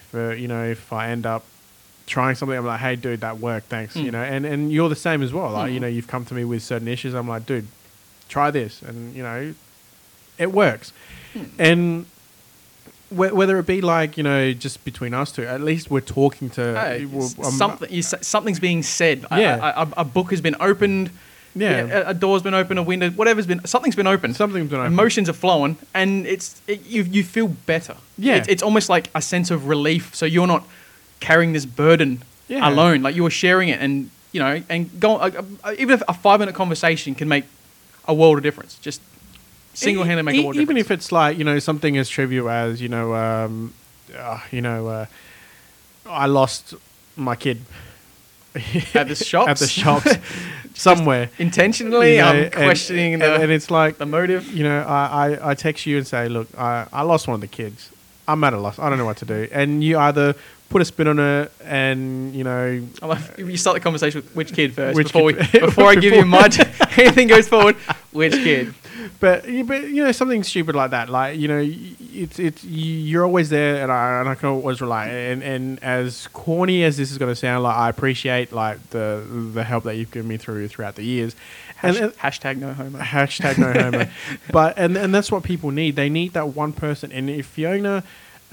if, 0.00 0.14
uh, 0.14 0.28
you 0.34 0.48
know 0.48 0.64
if 0.64 0.92
I 0.92 1.08
end 1.10 1.24
up 1.26 1.44
trying 2.06 2.34
something 2.34 2.58
I'm 2.58 2.66
like 2.66 2.80
hey 2.80 2.96
dude 2.96 3.20
that 3.20 3.38
worked 3.38 3.68
thanks 3.68 3.94
Hmm. 3.94 4.00
you 4.00 4.10
know 4.10 4.22
and 4.22 4.44
and 4.44 4.70
you're 4.72 4.88
the 4.88 4.96
same 4.96 5.22
as 5.22 5.32
well 5.32 5.50
like 5.52 5.72
you 5.72 5.80
know 5.80 5.86
you've 5.86 6.08
come 6.08 6.24
to 6.26 6.34
me 6.34 6.44
with 6.44 6.62
certain 6.62 6.88
issues 6.88 7.14
I'm 7.14 7.28
like 7.28 7.46
dude 7.46 7.66
try 8.28 8.50
this 8.50 8.82
and 8.82 9.14
you 9.14 9.22
know 9.22 9.54
it 10.38 10.52
works 10.52 10.92
Hmm. 11.34 11.44
and 11.58 12.06
whether 13.10 13.58
it 13.58 13.66
be 13.66 13.80
like 13.80 14.16
you 14.16 14.22
know 14.22 14.52
just 14.52 14.84
between 14.84 15.14
us 15.14 15.32
two 15.32 15.44
at 15.44 15.60
least 15.60 15.90
we're 15.90 16.00
talking 16.00 16.48
to 16.50 16.78
Hey, 16.80 17.04
we're- 17.06 17.26
something, 17.50 17.90
you, 17.92 18.02
say- 18.02 18.18
something's 18.22 18.60
being 18.60 18.82
said. 18.84 19.24
Yeah. 19.32 19.56
A, 19.56 19.82
a, 19.82 19.88
a 19.98 20.04
book 20.04 20.30
has 20.30 20.40
been 20.40 20.54
opened. 20.60 21.10
Yeah. 21.54 21.86
a, 22.06 22.08
a 22.10 22.14
door's 22.14 22.42
been 22.42 22.54
opened. 22.54 22.78
A 22.78 22.82
window, 22.82 23.10
whatever's 23.10 23.46
been, 23.46 23.64
something's 23.66 23.96
been 23.96 24.06
opened. 24.06 24.36
Something's 24.36 24.70
been 24.70 24.78
opened. 24.80 24.94
Emotions 24.94 25.28
are 25.28 25.32
flowing, 25.34 25.76
and 25.94 26.26
it's 26.26 26.60
it, 26.68 26.86
you. 26.86 27.02
You 27.02 27.24
feel 27.24 27.48
better. 27.48 27.96
Yeah. 28.18 28.36
it's, 28.36 28.48
it's 28.48 28.62
almost 28.62 28.88
like 28.88 29.10
a 29.14 29.20
sense 29.22 29.50
of 29.50 29.66
relief. 29.66 30.14
So 30.14 30.26
you're 30.26 30.46
not 30.46 30.62
carrying 31.20 31.52
this 31.52 31.66
burden 31.66 32.22
Yeah. 32.48 32.68
alone. 32.68 33.02
Like 33.02 33.16
you're 33.16 33.30
sharing 33.30 33.68
it, 33.68 33.80
and 33.80 34.10
you 34.32 34.40
know, 34.40 34.62
and 34.68 34.88
go. 35.00 35.16
Uh, 35.16 35.42
uh, 35.64 35.74
even 35.78 35.94
if 35.94 36.02
a 36.08 36.14
five 36.14 36.38
minute 36.40 36.54
conversation 36.54 37.14
can 37.16 37.28
make 37.28 37.44
a 38.06 38.14
world 38.14 38.36
of 38.38 38.42
difference, 38.44 38.76
just 38.80 39.00
single 39.74 40.04
handedly 40.04 40.32
make 40.32 40.40
a 40.40 40.44
world 40.44 40.56
of 40.56 40.62
even 40.62 40.76
difference. 40.76 41.00
if 41.00 41.06
it's 41.06 41.12
like 41.12 41.36
you 41.38 41.44
know 41.44 41.58
something 41.58 41.96
as 41.96 42.08
trivial 42.08 42.48
as 42.48 42.80
you 42.80 42.88
know 42.88 43.14
um, 43.14 43.72
uh, 44.16 44.38
you 44.52 44.60
know 44.60 44.86
uh, 44.88 45.06
I 46.06 46.26
lost 46.26 46.74
my 47.16 47.34
kid 47.36 47.58
at 48.94 49.08
the 49.08 49.14
shops, 49.14 49.48
at 49.48 49.58
the 49.58 49.66
shops 49.68 50.12
somewhere 50.74 51.30
intentionally, 51.38 52.12
you 52.16 52.18
know, 52.22 52.26
I'm 52.28 52.36
and- 52.44 52.52
questioning 52.52 53.14
and, 53.14 53.22
the, 53.22 53.34
and 53.34 53.50
it's 53.52 53.70
like 53.70 53.98
the 53.98 54.06
motive. 54.06 54.52
you 54.52 54.64
know 54.64 54.80
I, 54.82 55.30
I, 55.34 55.50
I 55.50 55.54
text 55.54 55.86
you 55.86 55.96
and 55.98 56.06
say 56.06 56.28
look 56.28 56.48
I, 56.58 56.86
I 56.92 57.02
lost 57.02 57.28
one 57.28 57.34
of 57.36 57.40
the 57.40 57.46
kids 57.48 57.90
I'm 58.26 58.42
at 58.44 58.52
a 58.52 58.58
loss 58.58 58.78
I 58.78 58.88
don't 58.88 58.98
know 58.98 59.04
what 59.04 59.18
to 59.18 59.24
do 59.24 59.48
and 59.52 59.82
you 59.84 59.98
either 59.98 60.34
put 60.68 60.80
a 60.80 60.84
spin 60.84 61.08
on 61.08 61.18
it 61.18 61.52
and 61.64 62.32
you 62.34 62.44
know 62.44 62.86
love, 63.02 63.38
you 63.38 63.56
start 63.56 63.74
the 63.74 63.80
conversation 63.80 64.20
with 64.22 64.34
which 64.36 64.52
kid 64.52 64.72
first 64.74 64.96
Which 64.96 65.12
before 65.12 65.32
kid- 65.32 65.52
we, 65.52 65.60
before 65.66 65.84
I 65.86 65.94
give 65.96 66.14
you 66.14 66.24
my 66.24 66.48
anything 66.96 67.28
goes 67.28 67.48
forward. 67.48 67.76
Which 68.12 68.32
kid? 68.34 68.74
But 69.20 69.42
but 69.66 69.82
you 69.88 70.02
know 70.04 70.12
something 70.12 70.42
stupid 70.42 70.74
like 70.74 70.90
that 70.90 71.08
like 71.08 71.38
you 71.38 71.48
know 71.48 71.58
it's 72.12 72.38
it's 72.38 72.64
you're 72.64 73.24
always 73.24 73.48
there 73.50 73.82
and 73.82 73.90
I, 73.92 74.20
and 74.20 74.28
I 74.28 74.34
can 74.34 74.48
always 74.48 74.80
rely 74.80 75.06
and 75.08 75.42
and 75.42 75.82
as 75.82 76.28
corny 76.32 76.84
as 76.84 76.96
this 76.96 77.10
is 77.10 77.18
going 77.18 77.30
to 77.30 77.36
sound 77.36 77.62
like 77.62 77.76
I 77.76 77.88
appreciate 77.88 78.52
like 78.52 78.90
the 78.90 79.24
the 79.54 79.64
help 79.64 79.84
that 79.84 79.96
you've 79.96 80.10
given 80.10 80.28
me 80.28 80.36
through 80.36 80.68
throughout 80.68 80.96
the 80.96 81.04
years 81.04 81.34
and, 81.82 81.96
Hash, 81.96 82.02
and 82.02 82.12
hashtag 82.18 82.56
no 82.58 82.72
homo. 82.72 82.98
hashtag 82.98 83.58
no 83.58 83.72
homo 83.72 84.08
but 84.52 84.76
and 84.78 84.96
and 84.96 85.14
that's 85.14 85.30
what 85.32 85.42
people 85.44 85.70
need 85.70 85.96
they 85.96 86.08
need 86.08 86.32
that 86.34 86.48
one 86.48 86.72
person 86.72 87.10
and 87.12 87.30
if 87.30 87.46
Fiona 87.46 88.02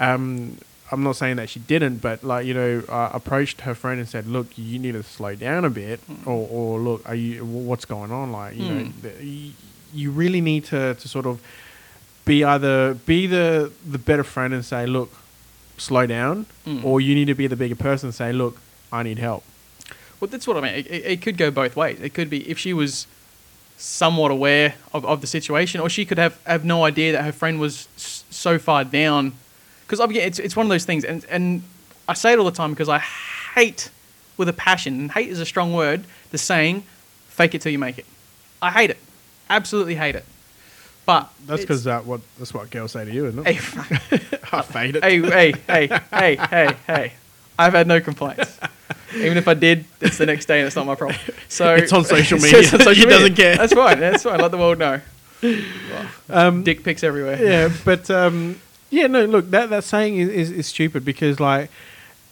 um 0.00 0.58
I'm 0.90 1.02
not 1.02 1.16
saying 1.16 1.36
that 1.36 1.50
she 1.50 1.60
didn't, 1.60 1.98
but 1.98 2.24
like 2.24 2.46
you 2.46 2.54
know, 2.54 2.82
uh, 2.88 3.10
approached 3.12 3.60
her 3.60 3.74
friend 3.74 4.00
and 4.00 4.08
said, 4.08 4.26
"Look, 4.26 4.56
you 4.56 4.78
need 4.78 4.92
to 4.92 5.02
slow 5.02 5.34
down 5.34 5.66
a 5.66 5.68
bit, 5.68 6.00
or, 6.24 6.48
or 6.50 6.78
look, 6.80 7.06
are 7.06 7.14
you 7.14 7.44
what's 7.44 7.84
going 7.84 8.10
on? 8.10 8.32
Like 8.32 8.56
you 8.56 8.64
know, 8.64 8.84
Mm. 8.84 9.02
the, 9.02 9.50
you, 9.94 10.10
really 10.10 10.40
need 10.40 10.64
to, 10.66 10.94
to 10.94 11.08
sort 11.08 11.26
of 11.26 11.40
be 12.24 12.44
either 12.44 12.94
be 12.94 13.26
the 13.26 13.72
the 13.88 13.98
better 13.98 14.24
friend 14.24 14.52
and 14.54 14.64
say, 14.64 14.86
look, 14.86 15.10
slow 15.78 16.06
down, 16.06 16.46
Mm. 16.66 16.84
or 16.84 17.00
you 17.00 17.14
need 17.14 17.26
to 17.26 17.34
be 17.34 17.46
the 17.46 17.56
bigger 17.56 17.76
person 17.76 18.08
and 18.08 18.14
say, 18.14 18.32
look, 18.32 18.60
I 18.92 19.02
need 19.02 19.18
help. 19.18 19.44
Well, 20.20 20.28
that's 20.28 20.46
what 20.46 20.56
I 20.56 20.60
mean. 20.60 20.74
It, 20.74 20.86
it, 20.88 21.06
it 21.06 21.22
could 21.22 21.36
go 21.38 21.50
both 21.50 21.76
ways. 21.76 22.00
It 22.00 22.12
could 22.14 22.28
be 22.28 22.48
if 22.50 22.58
she 22.58 22.72
was 22.74 23.06
somewhat 23.76 24.30
aware 24.32 24.74
of, 24.92 25.04
of 25.06 25.20
the 25.20 25.26
situation, 25.26 25.80
or 25.80 25.88
she 25.88 26.04
could 26.04 26.18
have, 26.18 26.38
have 26.44 26.64
no 26.64 26.84
idea 26.84 27.12
that 27.12 27.24
her 27.24 27.32
friend 27.32 27.60
was 27.60 27.86
s- 27.96 28.24
so 28.28 28.58
far 28.58 28.82
down. 28.84 29.32
Because 29.86 30.00
again, 30.00 30.26
it's, 30.26 30.38
it's 30.40 30.56
one 30.56 30.66
of 30.66 30.70
those 30.70 30.84
things, 30.84 31.04
and, 31.04 31.24
and 31.30 31.62
I 32.08 32.14
say 32.14 32.32
it 32.32 32.38
all 32.38 32.44
the 32.44 32.50
time 32.50 32.70
because 32.70 32.88
I 32.88 32.98
hate 33.54 33.90
with 34.36 34.48
a 34.48 34.52
passion, 34.52 34.94
and 35.00 35.12
hate 35.12 35.28
is 35.28 35.40
a 35.40 35.46
strong 35.46 35.72
word, 35.72 36.04
the 36.32 36.38
saying, 36.38 36.82
fake 37.28 37.54
it 37.54 37.62
till 37.62 37.72
you 37.72 37.78
make 37.78 37.98
it. 37.98 38.06
I 38.60 38.70
hate 38.70 38.90
it. 38.90 38.98
Absolutely 39.50 39.94
hate 39.94 40.14
it. 40.14 40.24
But 41.06 41.30
That's 41.46 41.62
because 41.62 41.84
that 41.84 42.04
what 42.04 42.20
that's 42.38 42.52
what 42.52 42.70
girls 42.70 42.92
say 42.92 43.04
to 43.06 43.10
you, 43.10 43.26
isn't 43.26 43.46
it? 43.46 43.56
Hey, 43.56 44.28
I 44.52 44.62
fade 44.62 44.96
it. 44.96 45.02
hey, 45.04 45.20
hey, 45.22 45.52
hey, 45.66 45.86
hey, 46.12 46.36
hey, 46.36 46.76
hey. 46.86 47.12
I've 47.58 47.72
had 47.72 47.86
no 47.86 48.00
complaints. 48.00 48.58
Even 49.16 49.38
if 49.38 49.48
I 49.48 49.54
did, 49.54 49.84
it's 50.02 50.18
the 50.18 50.26
next 50.26 50.44
day 50.46 50.58
and 50.60 50.66
it's 50.66 50.76
not 50.76 50.84
my 50.86 50.94
problem. 50.94 51.18
So 51.48 51.74
It's 51.76 51.92
on 51.94 52.04
social 52.04 52.38
media. 52.42 52.58
on 52.58 52.64
social 52.64 52.92
He 52.92 53.00
media. 53.00 53.08
doesn't 53.18 53.34
care. 53.36 53.56
That's 53.56 53.72
fine. 53.72 53.98
That's 54.00 54.22
fine. 54.22 54.38
Let 54.38 54.50
the 54.50 54.58
world 54.58 54.78
know. 54.78 55.00
Um, 56.28 56.62
Dick 56.62 56.84
pics 56.84 57.02
everywhere. 57.02 57.42
yeah, 57.42 57.74
but 57.84 58.10
um, 58.10 58.60
yeah, 58.90 59.06
no, 59.06 59.24
look, 59.24 59.50
that 59.50 59.70
that 59.70 59.84
saying 59.84 60.16
is, 60.16 60.28
is, 60.28 60.50
is 60.50 60.66
stupid 60.66 61.04
because 61.04 61.40
like 61.40 61.70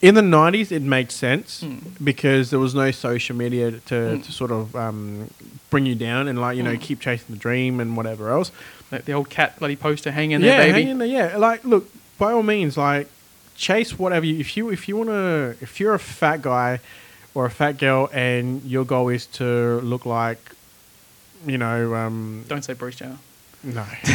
in 0.09 0.15
the 0.15 0.21
'90s 0.23 0.71
it 0.73 0.83
made 0.83 1.11
sense 1.11 1.61
Hmm. 1.61 1.79
because 2.03 2.51
there 2.51 2.59
was 2.61 2.75
no 2.75 2.91
social 2.91 3.37
media 3.37 3.73
to, 3.91 4.19
to 4.19 4.33
sort 4.33 4.51
of 4.51 4.75
um, 4.77 5.29
bring 5.71 5.87
you 5.87 5.95
down 5.95 6.29
and 6.29 6.41
like 6.41 6.57
you 6.57 6.63
Hmm. 6.63 6.73
know 6.73 6.79
keep 6.79 7.01
chasing 7.01 7.35
the 7.35 7.41
dream 7.41 7.81
and 7.81 7.97
whatever 7.97 8.31
else. 8.31 8.51
Like 8.93 9.05
the 9.05 9.13
old 9.13 9.29
cat 9.31 9.59
bloody 9.59 9.77
poster 9.77 10.11
hanging 10.13 10.41
yeah, 10.43 10.59
there, 10.59 10.67
baby. 10.73 10.73
hang 10.83 10.89
in 10.93 10.99
there. 10.99 11.09
Yeah, 11.09 11.37
like 11.37 11.65
look, 11.65 11.85
by 12.19 12.33
all 12.33 12.43
means, 12.43 12.77
like 12.77 13.09
chase 13.57 13.99
whatever 13.99 14.25
you. 14.27 14.39
If 14.39 14.57
you 14.57 14.71
if 14.71 14.87
you 14.89 14.97
want 14.97 15.11
to, 15.11 15.57
if 15.61 15.81
you're 15.81 15.95
a 15.95 15.99
fat 15.99 16.41
guy 16.43 16.79
or 17.35 17.47
a 17.47 17.51
fat 17.51 17.79
girl 17.79 18.09
and 18.13 18.63
your 18.65 18.85
goal 18.85 19.09
is 19.09 19.27
to 19.27 19.81
look 19.83 20.07
like, 20.07 20.39
you 21.47 21.59
know, 21.59 21.95
um, 21.95 22.45
Don't 22.49 22.63
say 22.65 22.73
Bruce 22.75 22.97
Jenner. 22.97 23.19
no. 23.65 23.85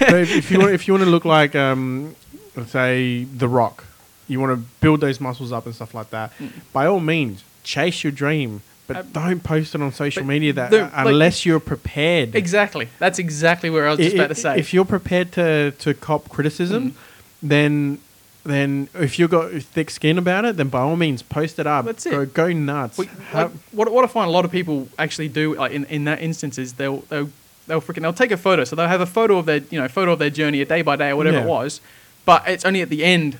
but 0.00 0.14
if, 0.24 0.30
if 0.36 0.50
you 0.50 0.58
want, 0.58 0.72
if 0.72 0.86
you 0.86 0.94
want 0.94 1.04
to 1.04 1.10
look 1.10 1.24
like, 1.24 1.54
um, 1.54 2.14
let's 2.56 2.70
say, 2.70 3.24
The 3.24 3.48
Rock, 3.48 3.84
you 4.30 4.38
want 4.40 4.52
to 4.56 4.64
build 4.80 5.00
those 5.00 5.20
muscles 5.20 5.50
up 5.52 5.66
and 5.66 5.74
stuff 5.74 5.92
like 5.94 6.10
that. 6.10 6.32
By 6.72 6.86
all 6.86 7.00
means, 7.00 7.42
chase 7.64 8.02
your 8.04 8.12
dream, 8.12 8.62
but 8.86 8.96
Uh, 8.96 9.02
don't 9.12 9.42
post 9.42 9.74
it 9.74 9.80
on 9.82 9.92
social 9.92 10.24
media 10.24 10.52
that 10.52 10.70
the- 10.70 10.82
like- 10.82 10.92
unless 10.94 11.44
you're 11.46 11.60
prepared. 11.60 12.34
Exactly. 12.34 12.88
That's 12.98 13.18
exactly 13.18 13.68
where 13.70 13.86
I 13.86 13.90
was 13.90 13.98
just 13.98 14.14
I- 14.14 14.18
about 14.18 14.28
to 14.28 14.40
say. 14.46 14.58
If 14.58 14.72
you're 14.74 14.84
prepared 14.96 15.32
to 15.32 15.72
to 15.84 15.94
cop 15.94 16.28
criticism, 16.28 16.94
then 17.42 17.98
then 18.44 18.88
if 18.98 19.18
you've 19.18 19.30
got 19.30 19.52
thick 19.76 19.90
skin 19.90 20.16
about 20.16 20.46
it, 20.46 20.56
then 20.56 20.68
by 20.68 20.80
all 20.80 20.96
means 20.96 21.20
post 21.22 21.58
it 21.58 21.66
up. 21.66 21.84
That's 21.84 22.06
it. 22.06 22.10
Go, 22.10 22.24
go 22.24 22.52
nuts. 22.52 22.96
We- 22.96 23.08
like, 23.34 23.50
what, 23.72 23.92
what 23.92 24.02
I 24.02 24.08
find 24.08 24.28
a 24.28 24.32
lot 24.32 24.46
of 24.46 24.50
people 24.50 24.88
actually 24.98 25.28
do 25.28 25.54
like 25.56 25.72
in, 25.72 25.84
in 25.86 26.04
that 26.04 26.22
instance 26.22 26.56
is 26.56 26.72
they'll 26.74 27.00
they'll 27.10 27.30
they'll 27.66 27.82
freaking 27.82 28.00
they'll 28.02 28.12
take 28.24 28.30
a 28.32 28.38
photo 28.38 28.64
so 28.64 28.74
they'll 28.74 28.88
have 28.96 29.02
a 29.02 29.06
photo 29.18 29.36
of 29.38 29.44
their 29.46 29.60
you 29.70 29.78
know 29.80 29.88
photo 29.88 30.12
of 30.12 30.18
their 30.18 30.30
journey 30.30 30.60
a 30.62 30.64
day 30.64 30.80
by 30.82 30.96
day 30.96 31.10
or 31.10 31.16
whatever 31.16 31.36
Yeah. 31.36 31.42
it 31.44 31.48
was 31.48 31.80
but 32.24 32.42
it's 32.48 32.64
only 32.64 32.80
at 32.80 32.88
the 32.88 33.04
end 33.04 33.36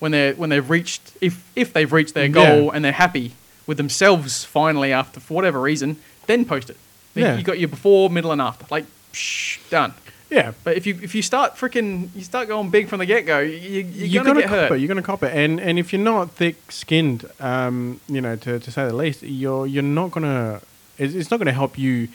when 0.00 0.10
they're 0.12 0.34
when 0.34 0.50
they've 0.50 0.68
reached 0.68 1.12
if 1.20 1.48
if 1.54 1.72
they've 1.72 1.92
reached 1.92 2.14
their 2.14 2.26
Yeah. 2.26 2.32
goal 2.32 2.70
and 2.72 2.84
they're 2.84 2.92
happy 3.06 3.32
with 3.66 3.76
themselves 3.76 4.44
finally 4.44 4.92
after 4.92 5.20
for 5.20 5.34
whatever 5.34 5.60
reason 5.60 5.96
then 6.26 6.44
post 6.44 6.68
it 6.70 6.76
Then 7.14 7.24
Yeah. 7.24 7.36
you 7.36 7.44
got 7.44 7.58
your 7.58 7.68
before 7.68 8.10
middle 8.10 8.32
and 8.32 8.40
after 8.42 8.66
like 8.70 8.86
psh, 9.12 9.58
done 9.70 9.94
yeah. 10.30 10.52
but 10.64 10.76
if 10.76 10.86
you 10.86 10.98
if 11.02 11.14
you 11.14 11.22
start 11.22 11.56
freaking 11.56 12.08
you 12.14 12.22
start 12.22 12.48
going 12.48 12.70
big 12.70 12.88
from 12.88 12.98
the 13.00 13.06
get 13.06 13.26
go 13.26 13.38
you, 13.40 13.50
you, 13.50 13.80
you're, 13.82 14.06
You're 14.06 14.24
gonna, 14.24 14.34
gonna, 14.34 14.40
get 14.40 14.48
cop 14.48 14.58
hurt 14.58 14.72
it. 14.72 14.78
You're 14.80 14.88
gonna 14.88 15.02
cop 15.02 15.22
it, 15.22 15.32
and 15.36 15.60
and 15.60 15.78
if 15.78 15.92
you're 15.92 16.02
not 16.02 16.30
thick 16.32 16.56
skinned, 16.72 17.24
um, 17.40 18.00
you 18.08 18.20
know, 18.20 18.36
to, 18.36 18.58
to 18.60 18.70
say 18.70 18.86
the 18.86 18.94
least, 18.94 19.22
you're 19.22 19.66
you're 19.66 19.82
not 19.82 20.10
gonna. 20.12 20.60
It's, 20.98 21.14
it's 21.14 21.30
not 21.32 21.38
gonna 21.38 21.52
help 21.52 21.76
you 21.78 22.08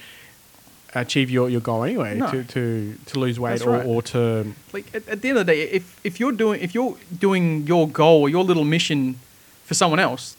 achieve 1.01 1.29
your, 1.29 1.49
your 1.49 1.61
goal 1.61 1.83
anyway. 1.83 2.17
No. 2.17 2.29
To, 2.31 2.43
to 2.43 2.97
to 3.05 3.19
lose 3.19 3.39
weight 3.39 3.61
or, 3.65 3.71
right. 3.71 3.85
or 3.85 4.01
to 4.01 4.53
like 4.73 4.93
at, 4.95 5.07
at 5.07 5.21
the 5.21 5.29
end 5.29 5.37
of 5.37 5.45
the 5.45 5.51
day, 5.53 5.61
if 5.63 5.99
if 6.03 6.19
you're 6.19 6.31
doing 6.31 6.61
if 6.61 6.73
you're 6.73 6.95
doing 7.19 7.67
your 7.67 7.87
goal 7.87 8.21
or 8.21 8.29
your 8.29 8.43
little 8.43 8.65
mission 8.65 9.19
for 9.65 9.73
someone 9.73 9.99
else, 9.99 10.35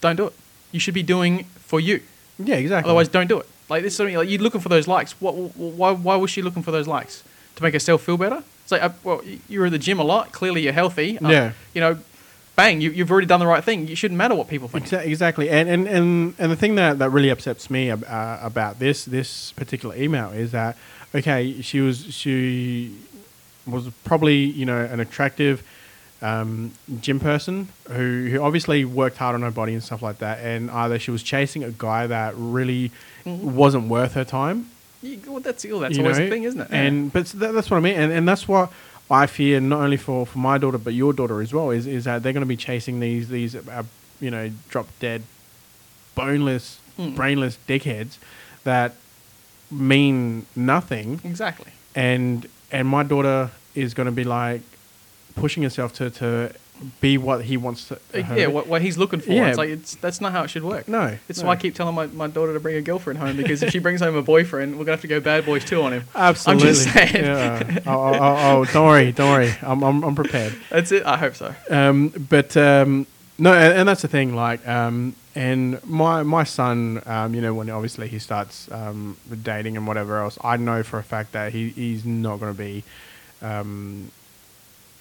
don't 0.00 0.16
do 0.16 0.26
it. 0.26 0.32
You 0.72 0.80
should 0.80 0.94
be 0.94 1.02
doing 1.02 1.44
for 1.58 1.80
you. 1.80 2.00
yeah, 2.38 2.56
exactly. 2.56 2.88
Otherwise, 2.88 3.08
don't 3.08 3.28
do 3.28 3.38
it. 3.40 3.46
Like 3.68 3.82
this, 3.82 3.92
is 3.92 3.96
something 3.96 4.16
like 4.16 4.28
you're 4.28 4.42
looking 4.42 4.60
for 4.60 4.68
those 4.68 4.86
likes. 4.86 5.12
What? 5.20 5.32
Why? 5.56 5.92
Why 5.92 6.16
was 6.16 6.30
she 6.30 6.42
looking 6.42 6.62
for 6.62 6.70
those 6.72 6.86
likes? 6.88 7.22
To 7.56 7.62
make 7.62 7.72
herself 7.72 8.02
feel 8.02 8.16
better? 8.16 8.42
It's 8.64 8.72
like, 8.72 8.82
uh, 8.82 8.90
well, 9.04 9.22
you're 9.48 9.66
in 9.66 9.72
the 9.72 9.78
gym 9.78 10.00
a 10.00 10.02
lot. 10.04 10.32
Clearly, 10.32 10.62
you're 10.62 10.72
healthy. 10.72 11.18
Uh, 11.18 11.28
Yeah. 11.28 11.52
You 11.74 11.80
know, 11.80 11.98
bang, 12.56 12.80
you, 12.80 12.90
you've 12.90 13.10
already 13.10 13.26
done 13.26 13.40
the 13.40 13.46
right 13.46 13.62
thing. 13.64 13.88
It 13.88 13.96
shouldn't 13.96 14.18
matter 14.18 14.34
what 14.34 14.48
people 14.48 14.68
think. 14.68 14.92
Exactly, 14.92 15.50
and 15.50 15.68
and, 15.68 15.86
and 15.88 16.34
and 16.38 16.52
the 16.52 16.56
thing 16.56 16.74
that, 16.76 16.98
that 16.98 17.10
really 17.10 17.30
upsets 17.30 17.70
me 17.70 17.90
ab- 17.90 18.04
uh, 18.08 18.38
about 18.42 18.78
this 18.78 19.04
this 19.04 19.52
particular 19.52 19.94
email 19.96 20.30
is 20.30 20.52
that 20.52 20.76
okay, 21.14 21.60
she 21.62 21.80
was 21.80 22.14
she 22.14 22.96
was 23.66 23.88
probably 24.04 24.36
you 24.36 24.66
know 24.66 24.84
an 24.84 25.00
attractive 25.00 25.62
um, 26.22 26.72
gym 27.00 27.20
person 27.20 27.68
who 27.90 28.28
who 28.30 28.40
obviously 28.42 28.84
worked 28.84 29.16
hard 29.18 29.34
on 29.34 29.42
her 29.42 29.50
body 29.50 29.72
and 29.74 29.82
stuff 29.82 30.02
like 30.02 30.18
that, 30.18 30.38
and 30.40 30.70
either 30.70 30.98
she 30.98 31.10
was 31.10 31.22
chasing 31.22 31.64
a 31.64 31.70
guy 31.70 32.06
that 32.06 32.34
really 32.36 32.90
wasn't 33.24 33.88
worth 33.88 34.14
her 34.14 34.24
time. 34.24 34.70
You- 35.02 35.20
well, 35.26 35.40
that's 35.40 35.64
well, 35.66 35.80
that's 35.80 35.96
you 35.96 36.02
always 36.02 36.18
know? 36.18 36.24
the 36.24 36.30
thing, 36.30 36.44
isn't 36.44 36.60
it? 36.60 36.68
And 36.70 37.12
but 37.12 37.26
that, 37.26 37.52
that's 37.52 37.70
what 37.70 37.76
I 37.76 37.80
mean, 37.80 37.96
and, 37.96 38.10
and 38.12 38.26
that's 38.28 38.48
what 38.48 38.72
I 39.10 39.26
fear 39.26 39.60
not 39.60 39.80
only 39.82 39.96
for, 39.98 40.24
for 40.26 40.38
my 40.38 40.56
daughter 40.58 40.78
but 40.78 40.94
your 40.94 41.12
daughter 41.12 41.40
as 41.42 41.52
well 41.52 41.70
is 41.70 41.86
is 41.86 42.04
that 42.04 42.22
they're 42.22 42.32
going 42.32 42.42
to 42.42 42.46
be 42.46 42.56
chasing 42.56 43.00
these 43.00 43.28
these 43.28 43.54
uh, 43.54 43.82
you 44.20 44.30
know 44.30 44.50
drop 44.68 44.86
dead, 45.00 45.22
boneless, 46.14 46.80
Hmm. 46.96 47.14
brainless 47.16 47.58
dickheads 47.66 48.18
that 48.62 48.94
mean 49.70 50.46
nothing, 50.54 51.20
exactly. 51.24 51.72
and 51.96 52.46
and 52.70 52.86
my 52.86 53.02
daughter 53.02 53.50
is 53.74 53.94
going 53.94 54.06
to 54.06 54.12
be 54.12 54.22
like 54.22 54.60
pushing 55.34 55.64
herself 55.64 55.92
to 55.94 56.10
to 56.10 56.52
be 57.00 57.18
what 57.18 57.44
he 57.44 57.56
wants 57.56 57.88
to. 57.88 57.96
Uh, 58.14 58.34
yeah, 58.34 58.46
what, 58.46 58.66
what 58.66 58.82
he's 58.82 58.96
looking 58.98 59.20
for. 59.20 59.32
Yeah. 59.32 59.48
It's 59.48 59.58
like 59.58 59.68
it's 59.68 59.94
that's 59.96 60.20
not 60.20 60.32
how 60.32 60.42
it 60.44 60.48
should 60.48 60.64
work. 60.64 60.88
No, 60.88 61.16
It's 61.28 61.40
no. 61.40 61.46
why 61.46 61.52
I 61.52 61.56
keep 61.56 61.74
telling 61.74 61.94
my, 61.94 62.06
my 62.06 62.26
daughter 62.26 62.52
to 62.52 62.60
bring 62.60 62.76
a 62.76 62.82
girlfriend 62.82 63.18
home 63.18 63.36
because 63.36 63.62
if 63.62 63.70
she 63.72 63.78
brings 63.78 64.00
home 64.00 64.16
a 64.16 64.22
boyfriend, 64.22 64.78
we're 64.78 64.84
gonna 64.84 64.92
have 64.92 65.00
to 65.02 65.08
go 65.08 65.20
bad 65.20 65.46
boys 65.46 65.64
two 65.64 65.82
on 65.82 65.92
him. 65.92 66.04
Absolutely. 66.14 66.68
I'm 66.68 66.74
just 66.74 66.92
saying. 66.92 67.24
Yeah. 67.24 67.78
oh, 67.86 67.92
oh, 67.92 68.14
oh, 68.14 68.36
oh, 68.60 68.64
don't 68.66 68.86
worry, 68.86 69.12
don't 69.12 69.30
worry. 69.30 69.54
I'm, 69.62 69.82
I'm, 69.82 70.02
I'm 70.04 70.14
prepared. 70.14 70.54
That's 70.70 70.92
it. 70.92 71.04
I 71.06 71.16
hope 71.16 71.34
so. 71.34 71.54
Um, 71.70 72.08
but 72.08 72.56
um, 72.56 73.06
no, 73.38 73.52
and, 73.52 73.78
and 73.78 73.88
that's 73.88 74.02
the 74.02 74.08
thing. 74.08 74.34
Like, 74.34 74.66
um, 74.66 75.14
and 75.34 75.84
my 75.84 76.22
my 76.22 76.44
son, 76.44 77.02
um, 77.06 77.34
you 77.34 77.40
know, 77.40 77.54
when 77.54 77.68
obviously 77.70 78.08
he 78.08 78.18
starts 78.18 78.70
um, 78.70 79.16
dating 79.42 79.76
and 79.76 79.86
whatever 79.86 80.20
else, 80.20 80.38
I 80.42 80.56
know 80.56 80.82
for 80.82 80.98
a 80.98 81.02
fact 81.02 81.32
that 81.32 81.52
he, 81.52 81.70
he's 81.70 82.04
not 82.04 82.38
going 82.38 82.52
to 82.52 82.58
be 82.58 82.84
um, 83.42 84.10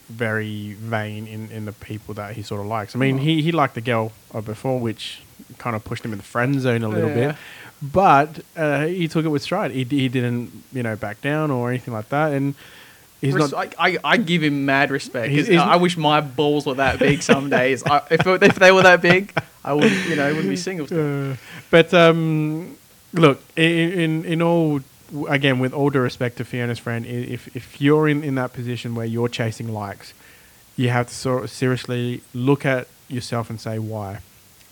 very 0.09 0.73
vain 0.73 1.27
in, 1.27 1.49
in 1.51 1.65
the 1.65 1.71
people 1.71 2.13
that 2.15 2.35
he 2.35 2.41
sort 2.43 2.61
of 2.61 2.67
likes. 2.67 2.95
I 2.95 2.99
mean, 2.99 3.17
he, 3.19 3.41
he 3.41 3.51
liked 3.51 3.75
the 3.75 3.81
girl 3.81 4.11
before, 4.45 4.79
which 4.79 5.21
kind 5.57 5.75
of 5.75 5.83
pushed 5.83 6.03
him 6.05 6.11
in 6.11 6.17
the 6.17 6.23
friend 6.23 6.59
zone 6.59 6.83
a 6.83 6.89
little 6.89 7.09
Yeah. 7.09 7.27
bit. 7.31 7.35
But 7.81 8.39
uh, 8.55 8.85
he 8.85 9.07
took 9.09 9.25
it 9.25 9.27
with 9.29 9.41
stride. 9.41 9.71
He, 9.71 9.83
he 9.83 10.07
didn't, 10.07 10.51
you 10.71 10.83
know, 10.83 10.95
back 10.95 11.19
down 11.21 11.51
or 11.51 11.69
anything 11.69 11.93
like 11.93 12.07
that. 12.09 12.31
And 12.31 12.55
he's 13.19 13.33
Res- 13.33 13.51
not. 13.51 13.75
I, 13.77 13.89
I, 13.89 13.97
I 14.03 14.17
give 14.17 14.41
him 14.41 14.65
mad 14.65 14.89
respect. 14.89 15.29
He's- 15.31 15.47
he's- 15.47 15.61
I 15.61 15.73
I 15.73 15.75
wish 15.75 15.97
my 15.97 16.21
balls 16.21 16.65
were 16.65 16.75
that 16.75 16.97
big 16.99 17.21
some 17.21 17.49
days. 17.49 17.83
I, 17.85 18.01
if, 18.09 18.25
if 18.25 18.55
they 18.55 18.71
were 18.71 18.83
that 18.83 19.01
big, 19.01 19.33
I 19.65 19.73
would 19.73 19.91
you 20.07 20.15
know 20.15 20.27
wouldn't 20.29 20.49
be 20.49 20.55
single. 20.55 20.87
Uh, 20.91 21.35
but 21.71 21.93
um, 21.93 22.77
look, 23.13 23.41
in, 23.57 23.91
in 23.99 24.25
in 24.25 24.41
all 24.41 24.79
again, 25.27 25.59
with 25.59 25.73
all 25.73 25.89
due 25.89 25.99
respect 25.99 26.37
to 26.37 26.45
Fiona's 26.45 26.79
friend, 26.79 27.05
if 27.05 27.55
if 27.55 27.79
you're 27.81 28.07
in, 28.07 28.23
in 28.23 28.35
that 28.35 28.53
position 28.53 28.95
where 28.95 29.05
you're 29.05 29.29
chasing 29.29 29.73
likes, 29.73 30.13
you 30.75 30.89
have 30.89 31.07
to 31.07 31.13
sort 31.13 31.43
of 31.43 31.49
seriously 31.49 32.21
look 32.33 32.65
at 32.65 32.87
yourself 33.07 33.49
and 33.49 33.59
say 33.59 33.79
why. 33.79 34.19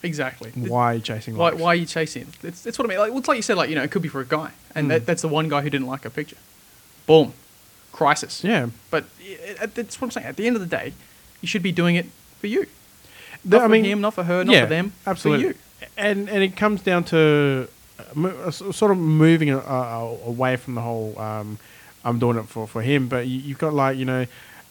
Exactly. 0.04 0.52
Why 0.56 0.94
are 0.94 0.96
you 0.96 1.02
chasing 1.02 1.38
Why, 1.38 1.50
likes? 1.50 1.62
why 1.62 1.68
are 1.68 1.76
you 1.76 1.86
chasing? 1.86 2.28
It's, 2.42 2.66
it's 2.66 2.80
what 2.80 2.86
I 2.86 2.89
mean. 2.89 2.98
Like, 2.98 3.14
it's 3.14 3.28
like 3.28 3.36
you 3.36 3.44
said, 3.44 3.58
like 3.58 3.70
you 3.70 3.76
know, 3.76 3.84
it 3.84 3.92
could 3.92 4.02
be 4.02 4.10
for 4.10 4.20
a 4.20 4.26
guy, 4.26 4.52
and 4.74 4.88
mm. 4.88 4.89
that, 4.89 5.06
that's 5.06 5.22
the 5.22 5.28
one 5.28 5.48
guy 5.48 5.62
who 5.62 5.70
didn't 5.70 5.88
like 5.88 6.06
a 6.06 6.10
picture. 6.10 6.38
Boom, 7.06 7.34
crisis. 7.92 8.44
Yeah. 8.44 8.70
But 8.89 9.06
i- 9.22 9.64
i- 9.64 9.66
that's 9.68 10.02
what 10.02 10.08
I'm 10.08 10.12
saying. 10.12 10.26
At 10.28 10.38
the 10.38 10.48
end 10.48 10.56
of 10.56 10.62
the 10.62 10.68
day, 10.68 10.94
you 11.42 11.48
should 11.48 11.62
be 11.62 11.72
doing 11.72 11.96
it 11.96 12.08
for 12.39 12.48
you. 12.48 12.66
Not 13.44 13.70
for 13.70 13.76
him, 13.76 14.02
not 14.02 14.14
for 14.14 14.24
her, 14.24 14.44
not 14.44 14.56
for 14.56 14.66
them, 14.68 14.94
Absolutely. 15.06 15.44
for 15.44 15.50
you. 15.50 15.56
And 15.98 16.30
and 16.30 16.44
it 16.44 16.56
comes 16.56 16.82
down 16.82 17.04
to 17.06 17.68
sort 18.52 18.91
of 18.91 18.97
moving 18.97 19.52
uh, 19.52 19.58
uh, 19.60 20.16
away 20.26 20.56
from 20.56 20.76
the 20.76 20.82
whole. 20.82 21.18
Um, 21.20 21.58
I'm 22.04 22.18
doing 22.20 22.38
it 22.38 22.43
for, 22.47 22.68
for 22.68 22.82
him, 22.82 23.08
but 23.08 23.28
you, 23.28 23.39
you've 23.39 23.60
got 23.60 23.74
like 23.74 23.97
you 23.97 24.06
know, 24.06 24.26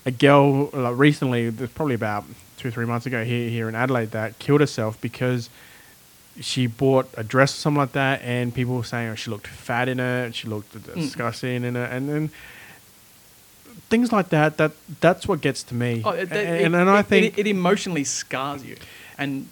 a 0.07 0.11
girl 0.11 0.71
like 0.73 0.97
recently. 0.99 1.51
There's 1.51 1.71
probably 1.71 1.95
about 1.95 2.25
two 2.57 2.71
three 2.71 2.87
months 2.87 3.07
ago 3.07 3.25
here 3.25 3.49
here 3.49 3.69
in 3.69 3.75
Adelaide 3.75 4.11
that 4.13 4.39
killed 4.39 4.61
herself 4.61 5.01
because 5.01 5.49
she 6.41 6.67
bought 6.67 7.09
a 7.17 7.23
dress 7.25 7.53
or 7.55 7.59
something 7.59 7.79
like 7.81 7.93
that, 7.93 8.23
and 8.23 8.55
people 8.55 8.75
were 8.77 8.85
saying 8.85 9.11
oh, 9.11 9.15
she 9.15 9.31
looked 9.31 9.47
fat 9.47 9.89
in 9.89 10.01
it, 10.01 10.35
she 10.35 10.49
looked 10.49 10.73
disgusting 10.95 11.65
in 11.65 11.77
it, 11.77 11.91
and 11.93 12.09
then 12.09 12.31
things 13.89 14.13
like 14.13 14.29
that. 14.31 14.57
That 14.57 14.73
that's 15.01 15.27
what 15.29 15.41
gets 15.41 15.63
to 15.65 15.75
me. 15.75 16.03
Oh, 16.05 16.11
it, 16.11 16.31
and, 16.31 16.33
it- 16.33 16.65
and, 16.65 16.75
and 16.77 16.91
I 16.91 17.03
think 17.03 17.39
it, 17.39 17.41
it 17.41 17.47
emotionally 17.47 18.05
scars 18.05 18.65
you, 18.65 18.77
and 19.19 19.49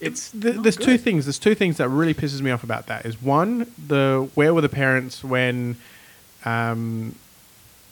it's 0.00 0.30
there's 0.34 0.76
two 0.76 0.98
things. 0.98 1.24
There's 1.26 1.38
two 1.38 1.54
things 1.54 1.76
that 1.78 1.88
really 1.88 2.14
pisses 2.14 2.40
me 2.40 2.50
off 2.50 2.62
about 2.64 2.86
that. 2.86 3.06
Is 3.06 3.20
one 3.22 3.70
the 3.88 4.28
where 4.34 4.52
were 4.54 4.60
the 4.60 4.68
parents 4.68 5.22
when, 5.24 5.76
um, 6.44 7.14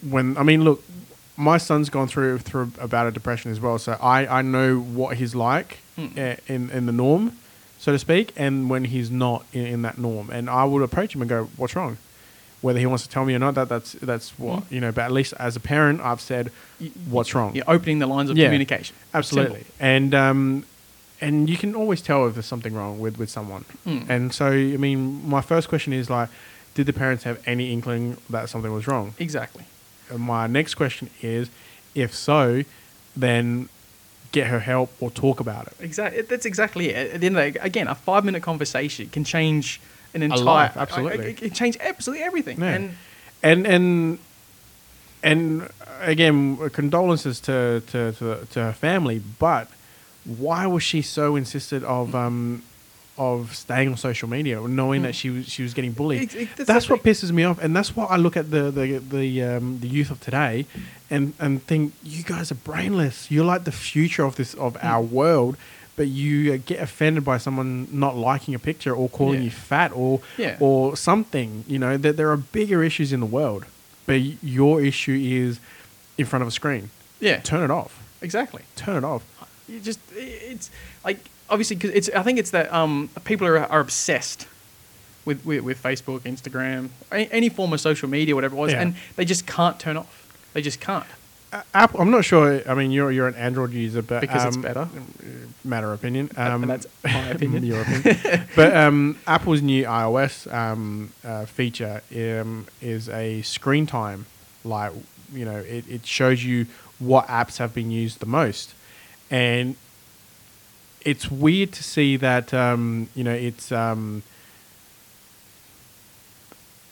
when 0.09 0.37
I 0.37 0.43
mean, 0.43 0.65
look, 0.65 0.83
my 1.37 1.59
son's 1.59 1.91
gone 1.91 2.09
through 2.09 2.39
through 2.39 2.73
about 2.81 3.07
a 3.07 3.11
depression 3.11 3.51
as 3.51 3.61
well, 3.61 3.79
so 3.79 3.97
I 4.01 4.27
I 4.27 4.43
know 4.43 4.79
what 4.79 5.17
he's 5.17 5.35
like 5.35 5.79
uh, 5.99 6.37
in 6.47 6.71
in 6.71 6.87
the 6.87 6.93
norm, 6.93 7.33
so 7.79 7.93
to 7.93 7.99
speak, 7.99 8.33
and 8.37 8.69
when 8.71 8.85
he's 8.85 9.11
not 9.11 9.45
in, 9.53 9.67
in 9.67 9.83
that 9.83 9.99
norm, 9.99 10.31
and 10.31 10.49
I 10.51 10.65
would 10.65 10.83
approach 10.83 11.15
him 11.15 11.23
and 11.23 11.29
go, 11.29 11.49
"What's 11.57 11.75
wrong?" 11.77 11.97
Whether 12.61 12.79
he 12.79 12.87
wants 12.87 13.03
to 13.05 13.11
tell 13.11 13.27
me 13.27 13.35
or 13.35 13.39
not, 13.39 13.55
that 13.57 13.69
that's 13.69 13.93
that's 13.95 14.31
what 14.39 14.63
Hmm. 14.65 14.75
you 14.75 14.81
know. 14.81 14.91
But 14.93 15.03
at 15.03 15.13
least 15.13 15.35
as 15.39 15.55
a 15.57 15.61
parent, 15.61 16.01
I've 16.01 16.21
said, 16.21 16.51
"What's 17.11 17.35
wrong?" 17.35 17.55
You're 17.55 17.69
opening 17.69 17.99
the 17.99 18.07
lines 18.07 18.31
of 18.31 18.37
Yeah, 18.39 18.47
communication. 18.47 18.97
Absolutely. 19.13 19.61
Simple. 19.65 19.75
And 19.81 20.15
um, 20.15 20.65
and 21.21 21.49
you 21.49 21.57
can 21.57 21.75
always 21.75 22.03
tell 22.03 22.27
if 22.27 22.35
there's 22.35 22.47
something 22.47 22.75
wrong 22.75 22.99
with, 22.99 23.19
with 23.19 23.31
someone. 23.31 23.65
Mm. 23.87 24.09
And 24.09 24.33
so, 24.35 24.47
I 24.49 24.77
mean, 24.77 25.29
my 25.29 25.41
first 25.41 25.69
question 25.69 25.93
is 25.93 26.11
like, 26.11 26.29
did 26.75 26.87
the 26.87 26.93
parents 26.93 27.25
have 27.25 27.41
any 27.47 27.73
inkling 27.73 28.17
that 28.29 28.49
something 28.49 28.73
was 28.73 28.87
wrong? 28.87 29.15
Exactly. 29.19 29.65
And 30.11 30.21
my 30.21 30.47
next 30.47 30.75
question 30.75 31.09
is, 31.23 31.49
if 31.95 32.15
so, 32.15 32.65
then 33.17 33.69
get 34.33 34.49
her 34.49 34.61
help 34.61 34.91
or 35.01 35.11
talk 35.11 35.41
about 35.41 35.67
it. 35.69 35.75
Exactly. 35.81 36.23
That's 36.23 36.45
exactly 36.45 36.91
it. 36.91 37.15
At 37.15 37.21
the 37.21 37.27
end 37.27 37.39
of 37.39 37.45
the 37.45 37.53
day, 37.53 37.65
again, 37.65 37.87
a 37.89 37.95
five 37.95 38.25
minute 38.25 38.43
conversation 38.43 39.09
can 39.09 39.25
change 39.25 39.81
an 40.13 40.23
entire 40.23 40.43
life, 40.43 40.77
absolutely. 40.77 41.31
It 41.31 41.37
can 41.37 41.51
change 41.51 41.77
absolutely 41.81 42.25
everything. 42.25 42.61
Yeah. 42.61 42.75
And 42.75 42.97
And 43.45 43.67
and 43.67 44.19
and 45.23 45.69
again, 46.01 46.57
condolences 46.71 47.41
to 47.41 47.83
to, 47.89 48.13
to 48.13 48.47
to 48.53 48.61
her 48.61 48.73
family, 48.73 49.21
but 49.39 49.69
why 50.25 50.67
was 50.67 50.83
she 50.83 51.03
so 51.03 51.37
insisted 51.37 51.85
of 51.85 52.15
um 52.15 52.63
of 53.17 53.55
staying 53.55 53.89
on 53.89 53.97
social 53.97 54.29
media, 54.29 54.61
knowing 54.61 55.03
that 55.03 55.15
she 55.15 55.31
was 55.31 55.49
she 55.49 55.63
was 55.63 55.73
getting 55.75 55.93
bullied? 55.93 56.23
Ex- 56.23 56.35
ex- 56.35 56.55
that's 56.57 56.67
that's 56.69 56.91
what 56.91 57.03
pisses 57.03 57.31
me 57.31 57.45
off, 57.45 57.63
and 57.63 57.75
that's 57.77 57.95
why 57.95 58.05
I 58.07 58.17
look 58.17 58.37
at 58.37 58.51
the 58.51 58.71
the 58.71 58.99
the 58.99 59.43
um, 59.43 59.79
the 59.81 59.87
youth 59.89 60.11
of 60.11 60.21
today, 60.21 60.67
and 61.11 61.33
and 61.39 61.63
think 61.63 61.93
you 62.03 62.23
guys 62.25 62.51
are 62.51 62.57
brainless. 62.57 63.31
You're 63.31 63.45
like 63.45 63.65
the 63.65 63.73
future 63.73 64.25
of 64.25 64.37
this 64.37 64.55
of 64.55 64.77
our 64.83 65.03
world. 65.03 65.57
But 65.97 66.09
you 66.09 66.55
uh, 66.55 66.59
get 66.67 66.81
offended 66.81 67.25
by 67.25 67.39
someone 67.39 67.87
not 67.93 68.17
liking 68.17 68.53
a 68.53 68.59
picture 68.59 68.93
or 68.93 69.09
calling 69.09 69.39
Yeah. 69.39 69.45
you 69.45 69.51
fat 69.53 69.93
or 69.95 70.21
Yeah. 70.37 70.57
or 70.59 70.97
something. 70.97 71.63
You 71.69 71.79
know 71.79 71.97
that 71.97 72.17
there 72.17 72.33
are 72.33 72.37
bigger 72.37 72.83
issues 72.83 73.13
in 73.13 73.21
the 73.21 73.27
world, 73.27 73.65
but 74.05 74.21
your 74.43 74.83
issue 74.83 75.17
is 75.23 75.61
in 76.19 76.27
front 76.27 76.43
of 76.43 76.49
a 76.49 76.51
screen. 76.51 76.91
yeah, 77.21 77.39
Turn 77.43 77.63
it 77.63 77.71
off. 77.71 78.03
exactly. 78.21 78.63
Turn 78.75 78.97
it 78.97 79.05
off. 79.05 79.23
You 79.69 79.81
just 79.81 79.99
it's 80.15 80.71
like 81.05 81.19
obviously 81.49 81.77
because 81.77 81.91
it's 81.91 82.11
I 82.15 82.23
think 82.23 82.39
it's 82.39 82.51
that 82.51 82.73
um 82.73 83.11
people 83.25 83.47
are 83.47 83.59
are 83.59 83.81
obsessed. 83.81 84.47
With, 85.27 85.43
with, 85.47 85.65
with 85.65 85.83
Facebook, 85.83 86.21
Instagram, 86.21 86.91
any, 87.11 87.49
form 87.49 87.73
of 87.73 87.81
social 87.81 88.11
media, 88.11 88.35
whatever 88.35 88.55
it 88.57 88.59
was, 88.59 88.73
Yeah. 88.73 88.83
and 88.83 88.95
they 89.17 89.25
just 89.25 89.47
can't 89.47 89.81
turn 89.81 89.97
off. 89.97 90.51
They 90.53 90.61
just 90.61 90.81
can't. 90.83 91.07
A- 91.51 91.65
Apple. 91.73 92.03
I'm 92.03 92.11
not 92.11 92.27
sure. 92.27 92.61
I 92.69 92.75
mean, 92.75 92.91
you're 92.91 93.11
you're 93.11 93.27
an 93.29 93.35
Android 93.37 93.73
user, 93.73 94.03
but 94.03 94.21
Because 94.21 94.45
it's 94.45 94.57
um, 94.57 94.61
better. 94.63 94.87
Matter 95.65 95.91
of 95.95 95.99
opinion. 95.99 96.31
Um, 96.37 96.65
and 96.65 96.71
that's 96.71 96.87
my 97.03 97.29
opinion. 97.31 97.65
your 97.65 97.81
opinion. 97.81 98.45
but 98.55 98.77
um, 98.77 99.19
Apple's 99.27 99.63
new 99.63 99.85
iOS 99.85 100.53
um, 100.53 101.11
uh, 101.25 101.47
feature 101.47 102.03
um, 102.15 102.67
is 102.83 103.09
a 103.09 103.41
screen 103.41 103.87
time. 103.87 104.27
Like 104.63 104.93
you 105.33 105.47
know, 105.47 105.57
it, 105.57 105.89
it 105.89 106.05
shows 106.05 106.45
you 106.45 106.67
what 106.99 107.29
apps 107.29 107.57
have 107.57 107.73
been 107.73 107.91
used 107.91 108.21
the 108.21 108.27
most, 108.27 108.75
and 109.31 109.77
it's 111.03 111.31
weird 111.31 111.73
to 111.73 111.83
see 111.83 112.17
that 112.17 112.53
um, 112.55 113.09
you 113.15 113.25
know 113.25 113.33
it's 113.33 113.71
um, 113.73 114.23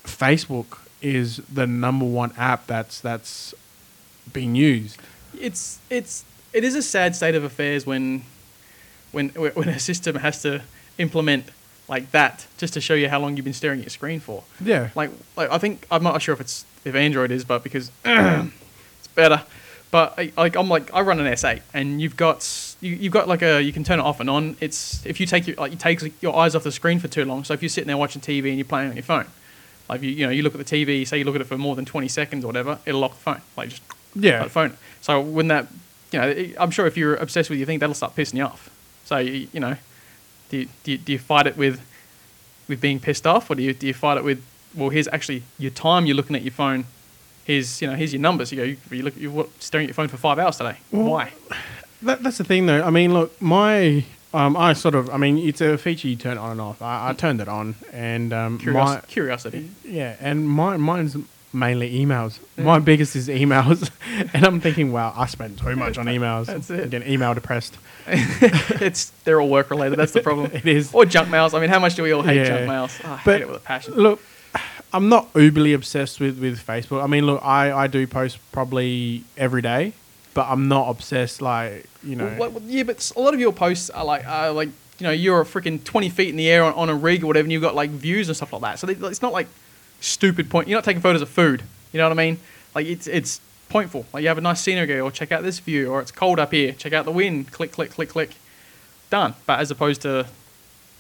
Facebook 0.05 0.79
is 1.01 1.39
the 1.53 1.67
number 1.67 2.05
one 2.05 2.33
app 2.37 2.67
that's 2.67 3.01
that's 3.01 3.55
being 4.33 4.55
used. 4.55 4.99
it's 5.39 5.81
it's 5.91 6.25
it 6.53 6.65
is 6.65 6.75
a 6.75 6.83
sad 6.83 7.17
state 7.17 7.35
of 7.35 7.45
affairs 7.45 7.87
when 7.87 8.23
when 9.11 9.31
when 9.31 9.69
a 9.69 9.79
system 9.79 10.17
has 10.17 10.43
to 10.43 10.63
implement 10.99 11.47
like 11.89 12.11
that 12.13 12.47
just 12.59 12.75
to 12.75 12.81
show 12.81 12.95
you 12.95 13.09
how 13.09 13.19
long 13.19 13.37
you've 13.37 13.45
been 13.45 13.53
staring 13.53 13.81
at 13.81 13.85
your 13.85 13.91
screen 13.91 14.21
for. 14.21 14.45
Yeah. 14.61 14.91
Like 14.95 15.11
like 15.37 15.51
I 15.51 15.59
think 15.59 15.87
I'm 15.91 16.03
not 16.03 16.21
sure 16.23 16.33
if 16.33 16.41
it's 16.41 16.65
if 16.85 16.95
Android 16.95 17.31
is, 17.31 17.45
but 17.45 17.63
because 17.63 17.91
it's 18.05 19.09
better. 19.15 19.45
But 19.93 20.15
I, 20.19 20.33
like 20.37 20.57
I'm 20.57 20.69
like 20.69 20.93
I 20.93 21.03
run 21.03 21.21
an 21.21 21.27
S8 21.27 21.61
and 21.75 22.01
you've 22.03 22.17
got 22.17 22.75
you, 22.81 22.95
you've 22.95 23.13
got 23.13 23.29
like 23.29 23.43
a 23.43 23.61
you 23.63 23.73
can 23.73 23.85
turn 23.85 24.01
it 24.01 24.03
off 24.03 24.19
and 24.21 24.29
on. 24.29 24.57
It's 24.59 25.05
if 25.07 25.21
you 25.21 25.27
take 25.27 25.47
your 25.47 25.55
like 25.57 25.71
you 25.71 25.79
take 25.79 26.21
your 26.23 26.35
eyes 26.35 26.57
off 26.57 26.65
the 26.65 26.73
screen 26.73 26.99
for 26.99 27.09
too 27.09 27.25
long. 27.27 27.45
So 27.45 27.53
if 27.55 27.63
you're 27.63 27.69
sitting 27.69 27.89
there 27.89 27.97
watching 27.99 28.21
TV 28.23 28.49
and 28.49 28.57
you're 28.57 28.65
playing 28.65 28.89
on 28.91 28.97
your 28.97 29.05
phone, 29.05 29.27
Like 29.91 30.01
you 30.03 30.09
you 30.11 30.25
know 30.27 30.33
you 30.33 30.43
look 30.43 30.55
at 30.59 30.67
the 30.67 30.71
TV, 30.87 31.07
say 31.07 31.19
you 31.19 31.25
look 31.25 31.35
at 31.35 31.43
it 31.43 31.47
for 31.47 31.59
more 31.59 31.77
than 31.77 31.85
twenty 31.85 32.09
seconds 32.09 32.43
or 32.43 32.49
whatever, 32.49 32.79
it'll 32.87 33.01
lock 33.03 33.13
the 33.13 33.21
phone. 33.21 33.43
Like 33.57 33.69
just 33.69 33.83
Yeah. 34.15 34.43
the 34.45 34.49
phone. 34.51 34.77
So 35.03 35.21
when 35.21 35.49
that, 35.49 35.67
you 36.11 36.19
know, 36.21 36.47
I'm 36.59 36.71
sure 36.71 36.87
if 36.87 36.97
you're 36.97 37.17
obsessed 37.17 37.51
with 37.51 37.59
your 37.59 37.67
thing, 37.67 37.79
that'll 37.79 37.95
start 37.95 38.17
pissing 38.17 38.39
you 38.39 38.45
off. 38.45 38.71
So 39.05 39.19
you, 39.19 39.49
you 39.53 39.61
know, 39.61 39.77
do 40.49 40.57
you, 40.59 40.69
do 40.85 40.93
you, 40.93 40.99
do 40.99 41.13
you 41.13 41.19
fight 41.19 41.47
it 41.47 41.57
with 41.59 41.81
with 42.67 42.81
being 42.81 42.99
pissed 42.99 43.27
off, 43.27 43.51
or 43.51 43.57
do 43.57 43.63
you 43.63 43.75
do 43.75 43.87
you 43.87 43.95
fight 43.95 44.17
it 44.17 44.25
with 44.25 44.43
well, 44.75 44.89
here's 44.89 45.09
actually 45.09 45.43
your 45.59 45.71
time 45.71 46.07
you're 46.07 46.17
looking 46.17 46.35
at 46.35 46.41
your 46.43 46.53
phone. 46.53 46.87
Here's 47.53 47.83
you 47.83 47.89
know 47.89 47.95
here's 47.95 48.13
your 48.15 48.23
numbers. 48.23 48.51
You 48.51 48.57
go 48.57 48.63
you, 48.65 48.77
you 48.91 49.03
look 49.03 49.15
you're 49.19 49.47
staring 49.59 49.85
at 49.87 49.89
your 49.89 49.95
phone 49.95 50.09
for 50.09 50.17
five 50.17 50.39
hours 50.39 50.57
today. 50.57 50.77
Why? 50.91 51.33
That, 52.03 52.23
that's 52.23 52.39
the 52.39 52.45
thing, 52.45 52.67
though. 52.67 52.83
I 52.83 52.91
mean, 52.91 53.13
look, 53.13 53.41
my 53.43 54.05
um, 54.35 54.57
I 54.57 54.73
sort 54.73 54.95
of, 54.95 55.11
I 55.11 55.19
mean, 55.19 55.37
it's 55.39 55.61
a 55.61 55.77
feature 55.77 56.09
you 56.09 56.17
turn 56.17 56.39
on 56.39 56.51
and 56.53 56.61
off. 56.61 56.81
I, 56.81 57.11
I 57.11 57.13
turned 57.13 57.41
it 57.43 57.49
on, 57.49 57.75
and 57.93 58.33
um, 58.33 58.59
Curios- 58.59 58.75
my 58.75 59.01
curiosity. 59.07 59.69
yeah, 59.85 60.17
and 60.21 60.49
my 60.49 60.77
mine's 60.79 61.17
mainly 61.53 61.93
emails. 62.03 62.39
My 62.57 62.79
biggest 62.79 63.15
is 63.15 63.29
emails, 63.29 63.91
and 64.35 64.45
I'm 64.47 64.59
thinking, 64.61 64.91
wow, 64.91 65.13
I 65.15 65.27
spend 65.27 65.59
too 65.59 65.77
much 65.77 65.99
on 65.99 66.07
emails. 66.17 66.47
That's 66.47 66.71
it. 66.71 66.89
Getting 66.91 67.13
email 67.13 67.35
depressed. 67.35 67.77
it's 68.09 69.11
they're 69.25 69.41
all 69.41 69.51
work 69.51 69.71
related. 69.71 69.99
That's 69.99 70.13
the 70.13 70.23
problem. 70.23 70.51
It 70.53 70.67
is. 70.67 70.93
Or 70.95 71.05
junk 71.05 71.29
mails. 71.29 71.53
I 71.55 71.61
mean, 71.61 71.69
how 71.71 71.79
much 71.79 71.95
do 71.95 72.03
we 72.03 72.13
all 72.13 72.23
hate 72.23 72.37
Yeah. 72.39 72.45
junk 72.49 72.67
mails? 72.69 72.99
Oh, 73.05 73.13
I 73.13 73.21
But 73.25 73.33
hate 73.35 73.43
it 73.43 73.49
with 73.49 73.57
a 73.59 73.61
passion. 73.61 73.95
Look, 73.95 74.21
I'm 74.93 75.09
not 75.09 75.33
uberly 75.33 75.75
obsessed 75.75 76.21
with, 76.21 76.39
with 76.39 76.65
Facebook. 76.65 77.03
I 77.03 77.07
mean, 77.07 77.27
look, 77.27 77.43
I, 77.45 77.73
I 77.73 77.87
do 77.87 78.07
post 78.07 78.39
probably 78.53 79.25
every 79.37 79.63
day, 79.63 79.95
but 80.35 80.47
I'm 80.49 80.69
not 80.69 80.89
obsessed 80.89 81.41
like 81.41 81.87
you 82.05 82.17
know. 82.17 82.35
Well, 82.39 82.51
like, 82.51 82.63
yeah, 82.67 82.83
but 82.83 83.13
a 83.17 83.21
lot 83.21 83.35
of 83.35 83.41
your 83.41 83.53
posts 83.53 83.91
are 83.91 84.05
like, 84.05 84.27
uh, 84.27 84.53
like 84.53 84.69
you 84.99 85.05
know, 85.05 85.11
you're 85.13 85.41
a 85.41 85.45
freaking 85.45 85.83
twenty 85.83 86.09
feet 86.09 86.29
in 86.29 86.37
the 86.37 86.49
air 86.49 86.63
on, 86.63 86.75
on 86.75 86.89
a 86.89 86.95
rig 86.95 87.25
or 87.25 87.29
whatever, 87.29 87.45
and 87.45 87.53
you've 87.53 87.63
got 87.63 87.75
like 87.75 87.91
views 87.91 88.29
and 88.29 88.37
stuff 88.37 88.53
like 88.53 88.63
that. 88.63 88.79
So 88.79 88.87
they, 88.87 88.95
it's 89.07 89.23
not 89.23 89.33
like 89.33 89.49
stupid 90.01 90.51
point. 90.51 90.69
You're 90.69 90.77
not 90.77 90.85
taking 90.85 91.03
photos 91.03 91.23
of 91.23 91.29
food. 91.29 91.63
You 91.93 91.99
know 91.99 92.09
what 92.09 92.19
I 92.19 92.23
mean? 92.25 92.39
Like 92.75 92.87
it's 92.87 93.07
it's 93.07 93.41
pointful. 93.71 94.05
Like 94.13 94.23
you 94.23 94.29
have 94.29 94.39
a 94.39 94.43
nice 94.43 94.61
scenery, 94.61 95.01
or 95.01 95.11
check 95.11 95.33
out 95.33 95.43
this 95.43 95.59
view, 95.59 95.91
or 95.91 96.01
it's 96.01 96.13
cold 96.13 96.39
up 96.39 96.53
here. 96.53 96.73
Check 96.73 96.93
out 96.93 97.05
the 97.05 97.13
wind. 97.13 97.51
Click, 97.51 97.73
click, 97.73 97.91
click, 97.91 98.11
click. 98.11 98.35
Done. 99.11 99.35
But 99.47 99.61
as 99.61 99.71
opposed 99.71 100.03
to, 100.03 100.27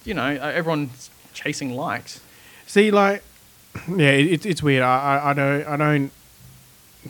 you 0.04 0.14
know, 0.14 0.22
uh, 0.22 0.52
everyone's 0.54 1.10
chasing 1.32 1.74
likes. 1.74 2.20
See, 2.66 2.90
like, 2.90 3.22
yeah, 3.88 4.10
it, 4.10 4.32
it's 4.32 4.46
it's 4.46 4.62
weird. 4.62 4.82
I, 4.82 5.30
I 5.30 5.32
don't 5.32 5.66
I 5.66 5.76
don't. 5.76 6.10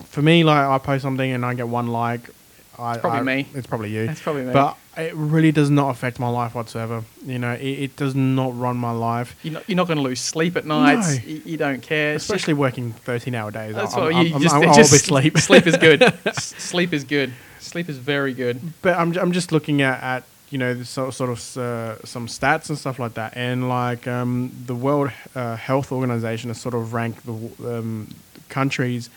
For 0.05 0.23
me, 0.23 0.43
like, 0.43 0.67
I 0.67 0.79
post 0.79 1.03
something 1.03 1.31
and 1.31 1.45
I 1.45 1.55
get 1.55 1.69
one 1.69 1.89
like. 1.89 2.31
I, 2.79 2.93
it's 2.93 3.01
probably 3.03 3.19
I- 3.19 3.23
me. 3.23 3.49
It's 3.55 3.67
probably 3.67 3.91
you. 3.91 4.03
It's 4.03 4.23
probably 4.23 4.45
me. 4.45 4.53
But 4.53 4.77
it 4.97 5.15
really 5.15 5.53
does 5.53 5.71
not 5.71 5.91
affect 5.91 6.19
my 6.19 6.29
life 6.29 6.55
whatsoever. 6.55 7.05
You 7.25 7.39
know, 7.39 7.53
it, 7.53 7.63
it 7.63 7.97
does 7.97 8.15
not 8.15 8.59
run 8.59 8.77
my 8.77 8.91
life. 8.91 9.37
You're 9.43 9.55
not, 9.55 9.69
you're 9.69 9.77
not 9.77 9.87
going 9.87 9.99
to 9.99 10.03
lose 10.03 10.21
sleep 10.21 10.57
at 10.57 10.65
nights. 10.65 11.19
No. 11.19 11.23
You, 11.25 11.43
you 11.45 11.57
don't 11.57 11.83
care. 11.83 12.15
Especially 12.15 12.55
working 12.55 12.93
13 12.93 13.35
hour 13.35 13.51
days. 13.51 13.75
That's 13.75 13.95
I'm, 13.95 14.03
what 14.03 14.15
I'm, 14.15 14.27
you 14.27 14.35
I'm, 14.35 14.43
just, 14.43 14.55
I'm, 14.55 14.69
I'll 14.69 14.75
just 14.75 14.93
be 14.93 14.99
sleep. 14.99 15.39
Sleep 15.39 15.67
is 15.67 15.77
good. 15.77 16.03
Sleep 16.35 16.93
is 16.93 17.05
good. 17.05 17.33
Sleep 17.61 17.89
is 17.89 17.99
very 17.99 18.35
good. 18.35 18.61
but 18.83 18.99
I'm, 18.99 19.17
I'm 19.19 19.33
just 19.33 19.53
looking 19.53 19.83
at, 19.83 20.03
at 20.03 20.25
you 20.53 20.59
know 20.59 20.73
the 20.75 20.85
sort, 20.85 21.15
sort 21.15 21.31
of 21.31 21.39
uh, 21.57 22.05
some 22.05 22.27
stats 22.27 22.69
and 22.71 22.79
stuff 22.79 22.99
like 23.05 23.15
that 23.15 23.31
and 23.37 23.59
like 23.69 24.07
um, 24.07 24.51
the 24.67 24.75
world 24.75 25.11
uh, 25.35 25.57
health 25.57 25.91
organization 25.93 26.51
has 26.51 26.61
sort 26.61 26.75
of 26.75 26.93
ranked 26.93 27.21
the 27.27 27.33
um, 27.79 28.07
countries 28.49 29.09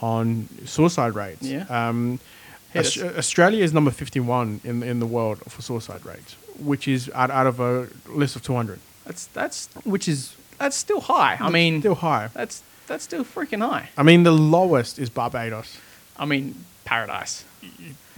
on 0.00 0.48
suicide 0.64 1.14
rates 1.14 1.42
Yeah. 1.54 1.64
um, 1.78 2.20
australia 2.76 3.64
is 3.64 3.72
number 3.72 3.90
51 3.90 4.60
in, 4.64 4.82
in 4.82 5.00
the 5.00 5.06
world 5.06 5.38
for 5.48 5.62
suicide 5.62 6.04
rates 6.06 6.36
which 6.70 6.86
is 6.88 7.10
out, 7.14 7.30
out 7.30 7.46
of 7.46 7.60
a 7.60 7.88
list 8.22 8.36
of 8.36 8.42
200 8.42 8.78
That's 9.04 9.26
that's 9.38 9.68
which 9.84 10.06
is 10.08 10.34
that's 10.58 10.76
still 10.76 11.00
high. 11.00 11.36
I 11.40 11.50
mean, 11.50 11.80
still 11.80 11.94
high 11.94 12.28
that's 12.34 12.62
that's 12.88 13.04
still 13.04 13.24
freaking 13.24 13.62
high. 13.70 13.88
i 13.96 14.02
mean 14.02 14.22
the 14.24 14.32
lowest 14.32 14.98
is 14.98 15.08
barbados 15.10 15.78
I 16.20 16.24
mean, 16.26 16.64
paradise. 16.84 17.44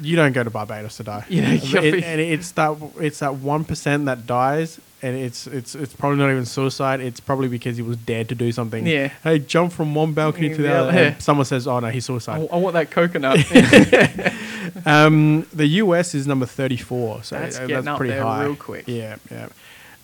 You 0.01 0.17
don't 0.17 0.33
go 0.33 0.43
to 0.45 0.51
Barbados 0.51 0.97
to 0.99 1.05
die. 1.05 1.25
You 1.29 1.43
know, 1.43 1.53
It- 1.53 2.05
and 2.05 2.21
it's 2.21 2.51
that 2.53 2.77
it's 3.01 3.19
that 3.21 3.35
one 3.37 3.65
percent 3.65 4.07
that 4.07 4.27
dies, 4.27 4.81
and 5.03 5.17
it's 5.17 5.47
it's 5.47 5.75
it's 5.75 5.95
probably 5.95 6.19
not 6.19 6.31
even 6.31 6.47
suicide. 6.47 7.01
It's 7.01 7.21
probably 7.21 7.49
because 7.49 7.77
he 7.77 7.83
was 7.83 7.97
dared 7.99 8.29
to 8.31 8.35
do 8.35 8.51
something. 8.53 8.87
Yeah. 8.87 9.09
Hey, 9.23 9.39
jump 9.39 9.73
from 9.73 9.95
one 9.95 10.13
balcony 10.13 10.49
to 10.55 10.63
the 10.63 10.73
other. 10.75 10.93
yeah. 10.93 11.19
someone 11.19 11.45
says, 11.47 11.67
"Oh 11.67 11.81
no, 11.81 11.89
he's 11.89 12.05
I, 12.07 12.09
suicide." 12.13 12.49
I 12.53 12.57
want 12.57 12.75
that 12.75 12.91
coconut. 12.91 13.39
Um, 14.87 15.47
the 15.53 15.67
US 15.83 16.15
is 16.15 16.27
number 16.27 16.47
thirty-four, 16.47 17.25
so 17.25 17.37
That's 17.37 17.59
that's 17.59 17.87
up 17.87 17.97
pretty 17.97 18.13
there 18.13 18.23
high. 18.23 18.45
real 18.45 18.55
quick. 18.57 18.85
Yeah, 18.87 19.17
yeah. 19.31 19.49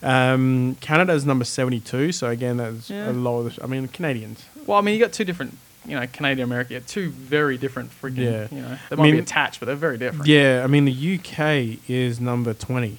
Um, 0.03 0.75
Canada 0.81 1.13
is 1.13 1.25
number 1.25 1.45
seventy-two, 1.45 2.11
so 2.11 2.29
again, 2.29 2.57
that's 2.57 2.89
Yeah. 2.89 3.09
a 3.09 3.13
lower. 3.13 3.49
I 3.63 3.67
mean, 3.67 3.87
Canadians. 3.87 4.43
well, 4.65 4.77
I 4.77 4.81
mean, 4.81 4.93
you 4.95 4.99
got 4.99 5.13
two 5.13 5.23
different, 5.23 5.57
you 5.87 5.99
know, 5.99 6.05
Canada, 6.07 6.43
America. 6.43 6.73
Got 6.73 6.87
two 6.87 7.09
very 7.09 7.57
different 7.57 7.89
freaking. 7.91 8.17
Yeah. 8.17 8.47
You 8.51 8.61
know, 8.61 8.77
they 8.89 8.95
I 8.95 8.99
might 8.99 9.11
be 9.11 9.19
attached, 9.19 9.59
but 9.59 9.65
they're 9.67 9.75
very 9.75 9.97
different. 9.97 10.27
Yeah, 10.27 10.61
I 10.63 10.67
mean, 10.67 10.85
the 10.85 11.15
UK 11.19 11.79
is 11.89 12.19
number 12.19 12.53
twenty. 12.53 12.97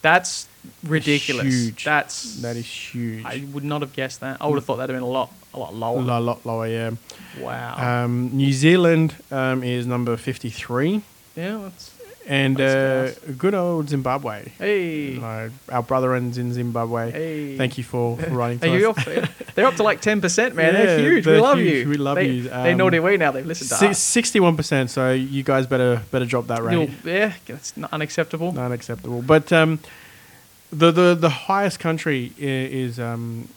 That's 0.00 0.48
ridiculous. 0.84 1.46
Huge. 1.46 1.84
That's 1.84 2.40
That 2.42 2.56
is 2.56 2.66
huge. 2.66 3.24
I 3.24 3.44
would 3.52 3.64
not 3.64 3.80
have 3.80 3.92
guessed 3.92 4.20
that. 4.20 4.38
I 4.40 4.46
would 4.46 4.54
have 4.54 4.64
thought 4.64 4.76
that'd 4.76 4.94
have 4.94 5.00
been 5.02 5.08
a 5.08 5.10
lot, 5.10 5.32
a 5.52 5.58
lot 5.58 5.72
a 5.72 5.76
lower. 5.76 6.00
lot, 6.00 6.22
lot 6.22 6.46
lower. 6.46 6.66
Yeah. 6.68 6.90
Wow. 7.40 8.04
Um, 8.04 8.30
New 8.32 8.52
Zealand 8.52 9.16
um, 9.30 9.62
is 9.64 9.86
number 9.86 10.16
53. 10.16 11.02
yeah. 11.34 11.58
That's, 11.58 11.97
And 12.30 12.60
uh, 12.60 13.12
good 13.38 13.54
old 13.54 13.88
Zimbabwe. 13.88 14.50
hey. 14.58 15.16
Uh, 15.16 15.48
our 15.70 15.82
brotherins 15.82 16.36
in 16.36 16.52
Zimbabwe. 16.52 17.10
Hey. 17.10 17.56
Thank 17.56 17.78
you 17.78 17.84
for, 17.84 18.18
for 18.18 18.28
writing 18.38 18.58
to 18.60 18.90
us. 18.90 18.98
up, 19.08 19.28
they're 19.54 19.64
up 19.66 19.76
to 19.76 19.82
like 19.82 20.02
ten 20.02 20.20
percent, 20.20 20.54
man. 20.54 20.74
they're 20.74 20.98
huge. 20.98 21.24
we 21.26 21.32
they're 21.32 21.40
love 21.40 21.56
huge. 21.58 21.84
you. 21.84 21.88
We 21.88 21.96
love 21.96 22.16
they, 22.16 22.28
you. 22.28 22.42
they 22.42 22.74
know 22.74 22.84
Um, 22.86 22.90
their 22.90 23.00
way 23.00 23.16
now. 23.16 23.32
They've 23.32 23.46
listened 23.46 23.70
to 23.70 23.88
us. 23.88 23.98
61%, 23.98 24.90
so 24.90 25.10
you 25.12 25.42
guys 25.42 25.66
better 25.66 26.02
better 26.10 26.26
drop 26.26 26.48
that 26.48 26.62
rate. 26.62 26.74
You'll- 26.74 26.90
yeah, 27.10 27.32
that's 27.46 27.74
not 27.78 27.90
unacceptable. 27.94 28.52
Not 28.52 28.72
acceptable. 28.72 29.22
But 29.22 29.50
um, 29.50 29.78
the, 30.70 30.90
the 30.90 31.14
the 31.14 31.30
highest 31.30 31.80
country 31.80 32.32
is 32.36 33.00
um, 33.00 33.48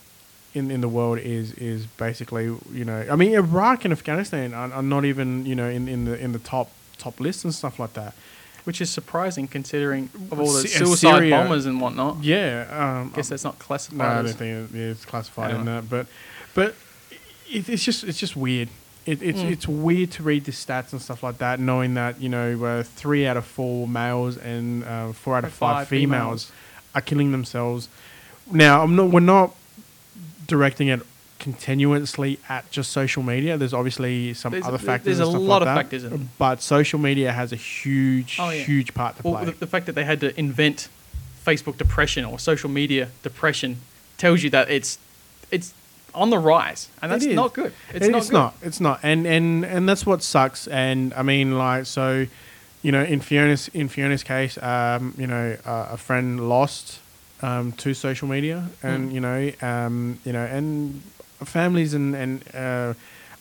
in 0.53 0.71
in 0.71 0.79
the 0.79 0.87
world 0.87 1.19
is 1.19 1.51
is 1.55 1.87
basically 1.97 2.45
you 2.71 2.85
know 2.85 3.05
I 3.11 3.17
mean 3.17 3.33
Iraq 3.33 3.83
and 3.83 3.91
Afghanistan 3.91 4.53
are, 4.53 4.71
are 4.71 4.81
not 4.83 5.03
even 5.03 5.45
you 5.45 5.55
know 5.55 5.67
in, 5.67 5.89
in 5.89 6.05
the 6.05 6.17
in 6.17 6.31
the 6.31 6.39
top 6.39 6.69
top 6.97 7.19
lists 7.19 7.43
and 7.43 7.53
stuff 7.53 7.77
like 7.77 7.93
that. 7.95 8.13
Which 8.63 8.79
is 8.79 8.89
surprising 8.91 9.47
considering 9.47 10.09
of 10.31 10.39
all 10.39 10.53
the 10.53 10.67
suicide 10.67 11.17
Syria- 11.17 11.31
bombers 11.35 11.65
and 11.65 11.81
whatnot. 11.81 12.23
Yeah, 12.23 12.67
um, 13.01 13.11
Guess 13.15 13.29
that's 13.29 13.43
not 13.43 13.57
classified. 13.59 13.97
No. 13.97 14.05
I 14.05 14.21
don't 14.21 14.33
think 14.33 14.73
it's 14.75 15.03
classified 15.05 15.55
in 15.55 15.65
that. 15.65 15.89
But 15.89 16.05
but 16.53 16.75
it, 17.49 17.67
it's 17.67 17.83
just 17.83 18.03
it's 18.03 18.19
just 18.19 18.35
weird. 18.35 18.69
It, 19.07 19.23
it's 19.23 19.39
Mm. 19.39 19.51
it's 19.51 19.67
weird 19.67 20.11
to 20.11 20.23
read 20.23 20.45
the 20.45 20.51
stats 20.51 20.91
and 20.91 21.01
stuff 21.01 21.23
like 21.23 21.39
that, 21.39 21.59
knowing 21.59 21.95
that 21.95 22.21
you 22.21 22.29
know 22.29 22.63
uh, 22.63 22.83
three 22.83 23.25
out 23.25 23.35
of 23.35 23.45
four 23.45 23.87
males 23.87 24.37
and 24.37 24.83
uh, 24.83 25.11
four 25.11 25.37
out 25.37 25.43
of 25.43 25.51
five, 25.53 25.77
Five 25.77 25.87
females, 25.87 26.45
females. 26.45 26.51
are 26.93 27.01
killing 27.01 27.31
themselves. 27.31 27.89
Now 28.51 28.83
I'm 28.83 28.95
not. 28.95 29.09
We're 29.09 29.21
not 29.21 29.55
directing 30.47 30.87
it 30.89 31.01
continuously 31.41 32.39
at 32.47 32.69
just 32.71 32.91
social 32.91 33.23
media. 33.23 33.57
There's 33.57 33.73
obviously 33.73 34.33
some 34.33 34.51
There's- 34.51 34.65
other 34.67 34.77
factors. 34.77 35.17
there's 35.17 35.27
a 35.27 35.37
lot 35.37 35.41
like 35.41 35.61
of 35.61 35.65
that, 35.65 35.75
factors 35.75 36.03
in. 36.05 36.29
But 36.37 36.61
social 36.61 36.99
media 36.99 37.31
has 37.33 37.51
a 37.51 37.55
huge, 37.57 38.37
Oh, 38.39 38.49
yeah. 38.49 38.63
huge 38.63 38.93
part 38.93 39.17
to 39.17 39.23
Well, 39.23 39.35
play. 39.35 39.45
the, 39.45 39.51
the 39.51 39.67
fact 39.67 39.85
that 39.87 39.95
they 39.95 40.05
had 40.05 40.19
to 40.21 40.29
invent 40.39 40.87
Facebook 41.45 41.77
depression 41.77 42.23
or 42.23 42.39
social 42.39 42.69
media 42.69 43.09
depression 43.23 43.77
tells 44.17 44.43
you 44.43 44.49
that 44.51 44.69
it's 44.69 44.97
it's 45.49 45.73
on 46.13 46.29
the 46.29 46.37
rise, 46.37 46.87
and 47.01 47.11
that's 47.11 47.25
not 47.25 47.53
good. 47.53 47.73
It's 47.93 48.05
It- 48.05 48.11
not. 48.11 48.17
it's 48.19 48.29
good. 48.29 48.33
not. 48.37 48.53
It's 48.61 48.79
not. 48.79 48.99
And 49.03 49.25
and 49.25 49.65
and 49.65 49.87
that's 49.89 50.05
what 50.05 50.21
sucks. 50.23 50.67
And 50.67 51.13
I 51.15 51.23
mean, 51.23 51.57
like, 51.57 51.85
so, 51.85 52.27
you 52.83 52.91
know, 52.91 53.03
in 53.03 53.19
Fiona's 53.21 53.69
in 53.73 53.87
Fiona's 53.89 54.23
case, 54.23 54.57
um, 54.61 55.13
you 55.17 55.25
know, 55.27 55.57
uh, 55.65 55.87
a 55.91 55.97
friend 55.97 56.47
lost 56.49 56.99
um, 57.41 57.71
to 57.83 57.93
social 57.95 58.27
media, 58.27 58.57
and 58.83 59.09
Mm. 59.09 59.13
you 59.15 59.19
know, 59.27 59.51
um, 59.71 60.19
you 60.25 60.33
know, 60.33 60.45
and 60.45 61.01
families 61.45 61.93
and 61.93 62.15
and 62.15 62.43
uh, 62.55 62.93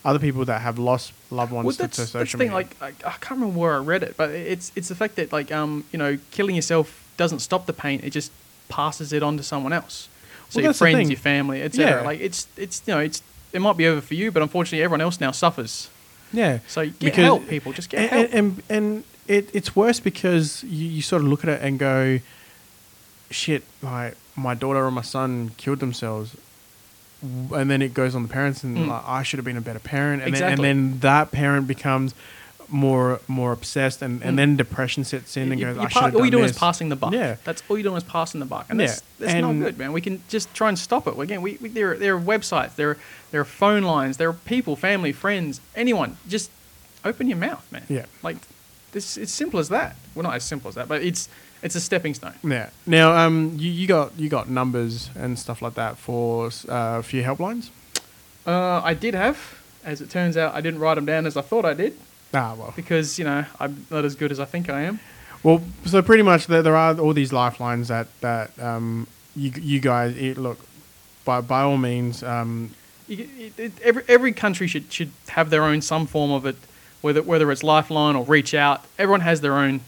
other 0.03 0.19
people 0.19 0.43
that 0.45 0.61
have 0.61 0.79
lost 0.79 1.13
loved 1.29 1.51
ones 1.51 1.65
Well, 1.65 1.73
to, 1.75 1.81
that's, 1.83 1.95
to 1.97 2.17
that's 2.17 2.31
the 2.31 2.37
thing. 2.39 2.51
Like, 2.51 2.75
I, 2.81 2.87
I 2.87 3.11
can't 3.21 3.31
remember 3.39 3.59
where 3.59 3.75
I 3.75 3.77
read 3.77 4.03
it, 4.03 4.15
but 4.17 4.31
it's 4.31 4.71
it's 4.75 4.87
the 4.89 4.95
fact 4.95 5.15
that 5.17 5.31
like 5.31 5.51
um 5.51 5.83
you 5.91 5.99
know 5.99 6.17
killing 6.31 6.55
yourself 6.55 7.07
doesn't 7.17 7.39
stop 7.39 7.65
the 7.65 7.73
pain; 7.73 7.99
it 8.03 8.09
just 8.11 8.31
passes 8.69 9.13
it 9.13 9.21
on 9.23 9.37
to 9.37 9.43
someone 9.43 9.73
else. 9.73 10.07
So 10.49 10.57
Well, 10.57 10.63
your 10.65 10.73
friends, 10.73 11.09
your 11.09 11.19
family, 11.19 11.61
etc. 11.61 12.01
Yeah. 12.01 12.05
Like 12.05 12.19
it's 12.19 12.47
it's 12.57 12.81
you 12.87 12.93
know 12.93 12.99
it's 12.99 13.21
it 13.53 13.61
might 13.61 13.77
be 13.77 13.85
over 13.87 14.01
for 14.01 14.15
you, 14.15 14.31
but 14.31 14.41
unfortunately 14.41 14.83
everyone 14.83 15.01
else 15.01 15.19
now 15.19 15.31
suffers. 15.31 15.89
yeah. 16.33 16.59
So 16.67 16.85
get 16.85 16.99
Because- 16.99 17.23
help, 17.25 17.47
people. 17.47 17.73
Just 17.73 17.89
get 17.89 17.99
and, 17.99 18.09
help. 18.09 18.29
and, 18.33 18.33
and, 18.33 18.63
and 18.69 19.03
it, 19.27 19.49
it's 19.53 19.75
worse 19.75 19.99
because 19.99 20.63
you, 20.63 20.87
you 20.87 21.01
sort 21.01 21.21
of 21.21 21.27
look 21.27 21.43
at 21.43 21.49
it 21.49 21.61
and 21.61 21.77
go, 21.77 22.19
shit, 23.29 23.63
like 23.81 24.15
my 24.35 24.53
daughter 24.55 24.83
or 24.85 24.91
my 24.91 25.01
son 25.03 25.51
killed 25.57 25.79
themselves. 25.79 26.35
And 27.21 27.69
then 27.69 27.81
it 27.81 27.93
goes 27.93 28.15
on 28.15 28.23
the 28.23 28.29
parents, 28.29 28.63
and 28.63 28.75
Mm. 28.77 28.87
like, 28.87 29.03
I 29.05 29.21
should 29.23 29.37
have 29.37 29.45
been 29.45 29.57
a 29.57 29.61
better 29.61 29.79
parent. 29.79 30.21
And, 30.23 30.29
Exactly. 30.29 30.65
then, 30.67 30.77
and 30.77 30.91
then 30.93 30.99
that 31.01 31.31
parent 31.31 31.67
becomes 31.67 32.15
more 32.67 33.19
more 33.27 33.51
obsessed, 33.51 34.01
and, 34.01 34.23
and 34.23 34.39
then 34.39 34.55
depression 34.55 35.03
sets 35.03 35.35
in 35.35 35.51
and 35.51 35.59
You- 35.59 35.65
goes. 35.67 35.75
you 35.75 35.81
I 35.81 35.85
pa- 35.85 35.89
should 35.89 36.03
have 36.03 36.15
all 36.15 36.29
doing 36.29 36.43
this." 36.43 36.51
is 36.51 36.57
passing 36.57 36.87
the 36.89 36.95
buck. 36.95 37.11
Yeah. 37.13 37.35
That's 37.43 37.61
all 37.67 37.77
you're 37.77 37.83
doing 37.83 37.97
is 37.97 38.03
passing 38.03 38.39
the 38.39 38.45
buck. 38.45 38.65
And 38.69 38.79
Yeah, 38.79 38.87
that's, 38.87 39.03
that's 39.19 39.33
not 39.41 39.53
good, 39.59 39.77
man. 39.77 39.91
We 39.91 39.99
can 40.01 40.21
just 40.29 40.53
try 40.53 40.69
and 40.69 40.79
stop 40.79 41.05
it. 41.05 41.19
Again, 41.19 41.41
we, 41.41 41.57
we, 41.61 41.67
there, 41.67 41.91
are, 41.91 41.97
there 41.97 42.15
are 42.15 42.19
websites, 42.19 42.75
there 42.75 42.91
are, 42.91 42.97
there 43.31 43.41
are 43.41 43.45
phone 43.45 43.83
lines, 43.83 44.15
there 44.17 44.29
are 44.29 44.33
people, 44.33 44.75
family, 44.77 45.11
friends, 45.11 45.59
anyone. 45.75 46.15
Just 46.29 46.49
open 47.03 47.27
your 47.27 47.37
mouth, 47.37 47.65
man. 47.71 47.83
Yeah. 47.89 48.05
Like, 48.23 48.37
this, 48.93 49.17
it's 49.17 49.31
simple 49.33 49.59
as 49.59 49.67
that. 49.69 49.97
Well, 50.15 50.23
not 50.23 50.35
as 50.35 50.43
simple 50.45 50.69
as 50.69 50.75
that, 50.75 50.87
but 50.87 51.01
it's 51.03 51.27
it's 51.63 51.75
a 51.75 51.79
stepping 51.81 52.13
stone. 52.13 52.33
Yeah. 52.43 52.69
Now, 52.85 53.13
um, 53.17 53.55
you, 53.57 53.71
you 53.71 53.87
got 53.87 54.17
you 54.17 54.29
got 54.29 54.49
numbers 54.49 55.09
and 55.15 55.37
stuff 55.37 55.61
like 55.61 55.75
that 55.75 55.97
for 55.97 56.47
uh, 56.69 56.99
a 56.99 57.03
few 57.03 57.23
helplines. 57.23 57.69
Uh, 58.45 58.81
I 58.83 58.93
did 58.95 59.13
have, 59.13 59.37
as 59.85 60.01
it 60.01 60.09
turns 60.09 60.35
out, 60.37 60.55
I 60.55 60.61
didn't 60.61 60.79
write 60.79 60.95
them 60.95 61.05
down 61.05 61.25
as 61.27 61.37
I 61.37 61.41
thought 61.41 61.63
I 61.65 61.75
did 61.75 61.93
Ah, 62.33 62.55
well. 62.57 62.73
because, 62.75 63.19
you 63.19 63.25
know, 63.25 63.45
I'm 63.59 63.85
not 63.91 64.03
as 64.03 64.15
good 64.15 64.31
as 64.31 64.39
I 64.39 64.45
think 64.45 64.67
I 64.69 64.81
am. 64.81 64.99
Well, 65.43 65.61
so 65.85 66.01
pretty 66.01 66.23
much 66.23 66.47
there, 66.47 66.61
there 66.63 66.75
are 66.75 66.99
all 66.99 67.13
these 67.13 67.31
lifelines 67.33 67.87
that 67.89 68.07
that 68.21 68.57
um, 68.59 69.07
you 69.35 69.51
you 69.61 69.79
guys 69.79 70.15
it, 70.17 70.37
look 70.37 70.59
by 71.25 71.41
by 71.41 71.61
all 71.61 71.77
means. 71.77 72.23
Um, 72.23 72.71
you, 73.07 73.27
it, 73.37 73.59
it, 73.59 73.71
every 73.83 74.03
every 74.07 74.33
country 74.33 74.67
should 74.67 74.91
should 74.91 75.11
have 75.29 75.49
their 75.49 75.63
own 75.63 75.81
some 75.81 76.05
form 76.07 76.31
of 76.31 76.45
it, 76.45 76.55
whether 77.01 77.21
whether 77.23 77.51
it's 77.51 77.63
Lifeline 77.63 78.15
or 78.15 78.23
Reach 78.25 78.53
Out. 78.53 78.85
Everyone 78.97 79.21
has 79.21 79.41
their 79.41 79.57
own, 79.57 79.81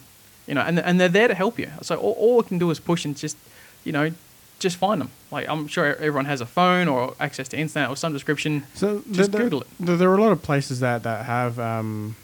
you 0.47 0.53
know, 0.55 0.61
and 0.61 0.79
and 0.79 0.99
they're 0.99 1.09
there 1.09 1.27
to 1.27 1.35
help 1.35 1.57
you. 1.59 1.69
So 1.81 1.95
all, 1.95 2.13
all 2.13 2.37
we 2.37 2.43
can 2.43 2.57
do 2.59 2.69
is 2.71 2.79
push 2.79 3.05
and 3.05 3.15
just, 3.17 3.37
you 3.83 3.91
know, 3.91 4.11
just 4.59 4.77
find 4.77 5.01
them. 5.01 5.09
Like 5.31 5.47
I'm 5.49 5.67
sure 5.67 5.85
everyone 5.95 6.25
has 6.25 6.41
a 6.41 6.45
phone 6.45 6.87
or 6.87 7.15
access 7.19 7.47
to 7.49 7.57
internet 7.57 7.89
or 7.89 7.95
some 7.97 8.13
description. 8.13 8.63
so 8.73 9.01
Just 9.11 9.31
there, 9.31 9.43
Google 9.43 9.61
it. 9.61 9.67
There, 9.79 9.97
there 9.97 10.09
are 10.09 10.17
a 10.17 10.21
lot 10.21 10.31
of 10.31 10.41
places 10.41 10.79
that 10.79 11.03
that 11.03 11.25
have 11.25 11.59
um, 11.59 12.15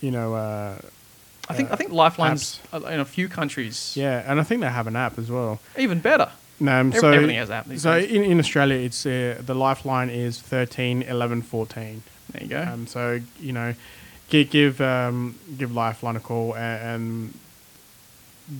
you 0.00 0.10
know. 0.10 0.34
Uh, 0.34 0.76
I 1.48 1.54
think 1.54 1.70
Uh, 1.70 1.74
I 1.74 1.76
think 1.76 1.90
Lifeline's 1.92 2.60
uh, 2.72 2.80
in 2.94 3.00
a 3.00 3.04
few 3.04 3.28
countries. 3.28 3.94
yeah, 3.96 4.22
and 4.30 4.40
I 4.40 4.44
think 4.44 4.60
they 4.60 4.68
have 4.70 4.86
an 4.86 4.96
app 4.96 5.18
as 5.18 5.28
well. 5.30 5.58
Even 5.76 5.98
better. 6.00 6.30
Um, 6.60 6.68
Ev- 6.92 7.00
so 7.00 7.10
everything 7.10 7.36
has 7.36 7.50
app 7.50 7.66
So 7.78 7.96
in, 7.98 8.22
in 8.22 8.38
Australia, 8.38 8.76
it's 8.76 9.04
uh, 9.04 9.42
the 9.44 9.54
lifeline 9.54 10.08
is 10.10 10.38
13 10.40 11.02
11 11.02 11.42
14. 11.42 12.02
There 12.32 12.42
you 12.42 12.48
go. 12.48 12.62
Um, 12.62 12.86
so 12.86 13.20
you 13.40 13.52
know, 13.52 13.74
give 14.28 14.50
give 14.50 14.80
um, 14.80 15.34
give 15.58 15.72
Lifeline 15.72 16.14
a 16.16 16.20
call, 16.20 16.54
and, 16.54 16.82
and 16.94 17.34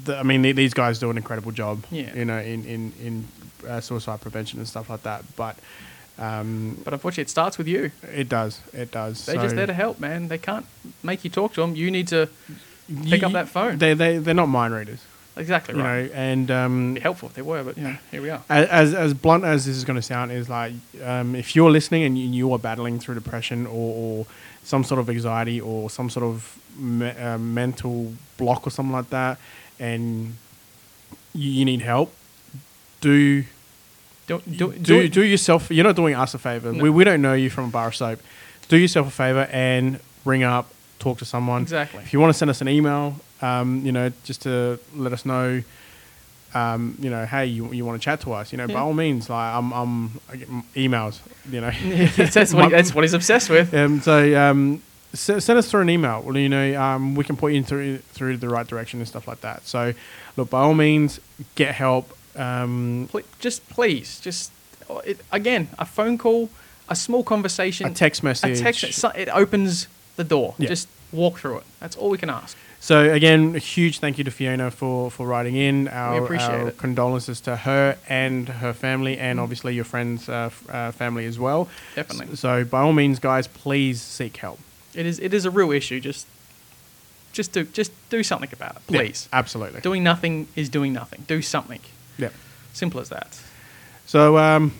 the, 0.05 0.17
I 0.19 0.23
mean 0.23 0.43
the- 0.43 0.53
these 0.53 0.75
guys 0.75 0.99
do 0.99 1.11
an 1.11 1.17
incredible 1.17 1.53
job. 1.53 1.85
Yeah. 1.91 2.15
You 2.15 2.25
know, 2.25 2.39
in 2.39 2.65
in 2.65 2.93
in 3.03 3.29
uh, 3.69 3.81
suicide 3.81 4.21
prevention 4.21 4.59
and 4.59 4.69
stuff 4.69 4.89
like 4.91 5.03
that. 5.03 5.25
But 5.37 5.57
um, 6.19 6.79
but 6.85 6.93
unfortunately, 6.93 7.23
it 7.23 7.31
starts 7.31 7.57
with 7.59 7.67
you. 7.69 7.91
it 8.15 8.29
does, 8.29 8.61
it 8.73 8.91
does. 8.91 9.25
They're 9.27 9.37
so 9.37 9.43
just 9.43 9.57
there 9.57 9.67
to 9.67 9.73
help, 9.73 9.99
man. 9.99 10.29
They 10.29 10.39
can't 10.39 10.67
make 11.03 11.25
you 11.25 11.31
talk 11.31 11.55
to 11.55 11.61
them. 11.63 11.75
You 11.75 11.91
need 11.91 12.09
to 12.09 12.29
you- 12.89 13.11
pick 13.11 13.23
up 13.23 13.33
that 13.33 13.49
phone. 13.49 13.79
They 13.79 13.95
they 13.95 14.19
they're 14.19 14.35
not 14.35 14.47
mind 14.49 14.75
readers. 14.75 15.01
exactly 15.37 15.75
right. 15.75 16.03
You 16.03 16.09
know, 16.09 16.15
and 16.15 16.51
um, 16.51 16.95
Be 16.95 17.01
helpful 17.01 17.29
if 17.31 17.35
they 17.35 17.43
were, 17.43 17.63
but 17.65 17.77
you 17.79 17.85
know, 17.85 17.97
here 18.11 18.21
we 18.23 18.31
are. 18.31 18.43
as 18.51 18.93
as 18.95 19.15
blunt 19.15 19.45
as 19.45 19.65
this 19.65 19.77
is 19.77 19.85
going 19.85 19.97
to 19.97 20.03
sound 20.03 20.31
is 20.33 20.49
like 20.49 20.73
um, 21.03 21.35
if 21.35 21.57
you're 21.57 21.71
listening 21.71 22.03
and 22.05 22.19
you, 22.19 22.27
you 22.29 22.53
are 22.53 22.59
battling 22.59 22.99
through 23.01 23.15
depression 23.15 23.67
or, 23.67 23.95
or 24.21 24.27
some 24.65 24.85
sort 24.85 25.01
of 25.01 25.09
anxiety 25.09 25.61
or 25.61 25.89
some 25.91 26.11
sort 26.11 26.25
of 26.25 26.59
me, 26.77 27.09
uh, 27.09 27.39
mental 27.39 28.13
block 28.37 28.67
or 28.67 28.71
something 28.71 28.93
like 28.93 29.09
that 29.11 29.39
and 29.79 30.37
you, 31.35 31.51
you 31.51 31.65
need 31.65 31.81
help 31.81 32.13
do 33.01 33.45
Don't 34.27 34.57
do, 34.57 34.73
do, 34.73 35.09
do, 35.09 35.25
yourself 35.25 35.71
you're 35.71 35.85
not 35.85 35.97
doing 35.97 36.15
us 36.15 36.35
a 36.35 36.39
favor 36.39 36.73
No. 36.73 36.83
we, 36.83 36.91
we 36.91 37.05
don't 37.05 37.23
know 37.23 37.35
you 37.35 37.51
from 37.51 37.65
a 37.67 37.69
bar 37.69 37.89
of 37.89 37.97
soap 37.97 38.21
do 38.69 38.77
yourself 38.77 39.09
a 39.09 39.11
favor 39.11 39.49
and 39.51 40.01
ring 40.25 40.43
up 40.43 40.73
talk 40.99 41.19
to 41.19 41.25
someone 41.25 41.63
Exactly. 41.63 42.03
if 42.03 42.13
you 42.13 42.21
want 42.21 42.33
to 42.33 42.39
send 42.39 42.51
us 42.51 42.61
an 42.61 42.69
email 42.69 43.17
um, 43.41 43.85
you 43.85 43.93
know 43.93 44.13
just 44.25 44.43
to 44.43 44.79
let 44.95 45.13
us 45.13 45.27
know 45.27 45.63
um, 46.55 46.97
you 47.01 47.11
know, 47.11 47.25
hey, 47.25 47.47
you, 47.47 47.73
you 47.73 47.85
want 47.85 48.01
to 48.01 48.05
chat 48.05 48.21
to 48.23 48.33
us? 48.33 48.53
You 48.53 48.59
know, 48.59 48.67
by 48.67 48.75
all 48.81 48.93
means, 48.93 49.31
like 49.31 49.55
I'm, 49.55 49.73
I'm 49.73 50.21
I 50.29 50.37
get 50.37 50.49
emails. 50.75 51.21
You 51.51 51.63
know, 51.63 51.71
that's, 52.33 52.53
what 52.53 52.71
that's 52.71 52.95
what 52.95 53.05
he's 53.05 53.15
obsessed 53.15 53.49
with. 53.49 53.73
um, 53.83 54.01
so 54.01 54.39
um, 54.39 54.83
send 55.15 55.59
us 55.59 55.71
through 55.71 55.83
an 55.83 55.91
email. 55.91 56.23
Well, 56.23 56.37
you 56.37 56.49
know, 56.49 56.81
um, 56.81 57.15
we 57.15 57.25
can 57.25 57.37
point 57.37 57.55
you 57.55 57.63
through 57.63 57.99
through 57.99 58.39
the 58.39 58.49
right 58.49 58.67
direction 58.67 59.01
and 59.01 59.09
stuff 59.09 59.27
like 59.29 59.41
that. 59.43 59.67
So, 59.67 59.95
look, 60.37 60.51
by 60.51 60.61
all 60.61 60.75
means, 60.75 61.21
get 61.55 61.75
help. 61.75 62.17
Um, 62.37 63.09
just 63.41 63.69
please, 63.69 64.21
just 64.21 64.51
oh, 64.89 64.99
it, 65.01 65.21
again, 65.31 65.69
a 65.79 65.85
phone 65.85 66.17
call, 66.19 66.49
a 66.89 66.97
small 66.97 67.23
conversation, 67.23 67.87
A 67.89 67.95
text 67.95 68.23
message. 68.23 68.59
a 68.61 68.63
text. 68.63 69.05
It 69.15 69.29
opens 69.29 69.87
the 70.17 70.25
door. 70.25 70.55
Yeah. 70.59 70.69
Just 70.69 70.89
walk 71.13 71.39
through 71.39 71.59
it. 71.59 71.65
That's 71.81 71.95
all 71.97 72.09
we 72.11 72.17
can 72.19 72.31
ask. 72.31 72.57
so 72.81 73.13
again, 73.13 73.55
a 73.55 73.59
huge 73.59 73.99
thank 73.99 74.17
you 74.19 74.25
to 74.25 74.31
Fiona 74.31 74.71
for 74.71 75.11
for 75.11 75.27
writing 75.27 75.57
in. 75.57 75.89
Our, 75.89 76.25
appreciate 76.25 76.49
our 76.61 76.69
it. 76.69 76.79
condolences 76.79 77.39
to 77.43 77.57
her 77.57 77.99
and 78.09 78.49
her 78.49 78.73
family, 78.73 79.19
and 79.19 79.39
obviously 79.39 79.75
your 79.75 79.85
friends' 79.85 80.27
uh, 80.29 80.47
f- 80.47 80.71
uh, 80.71 80.91
family 80.93 81.27
as 81.27 81.39
well. 81.39 81.69
Definitely. 81.95 82.33
S- 82.33 82.41
So, 82.41 82.65
by 82.65 82.81
all 82.81 82.95
means, 82.95 83.19
guys, 83.19 83.47
please 83.47 84.01
seek 84.01 84.39
help. 84.39 84.59
It 84.95 85.07
is. 85.07 85.19
It 85.19 85.33
is 85.35 85.45
a 85.45 85.51
real 85.51 85.71
issue. 85.71 86.01
Just, 86.01 86.27
just 87.33 87.53
do, 87.53 87.65
just 87.65 87.93
do 88.11 88.23
something 88.23 88.51
about 88.53 88.77
it, 88.77 88.83
Yeah, 88.89 89.01
please. 89.01 89.29
absolutely. 89.33 89.81
Doing 89.81 90.03
nothing 90.05 90.49
is 90.57 90.69
doing 90.69 90.93
nothing. 90.93 91.25
Do 91.27 91.41
something. 91.43 91.81
Yeah. 92.19 92.29
Simple 92.73 93.01
as 93.01 93.09
that. 93.09 93.41
So, 94.07 94.37
um, 94.39 94.73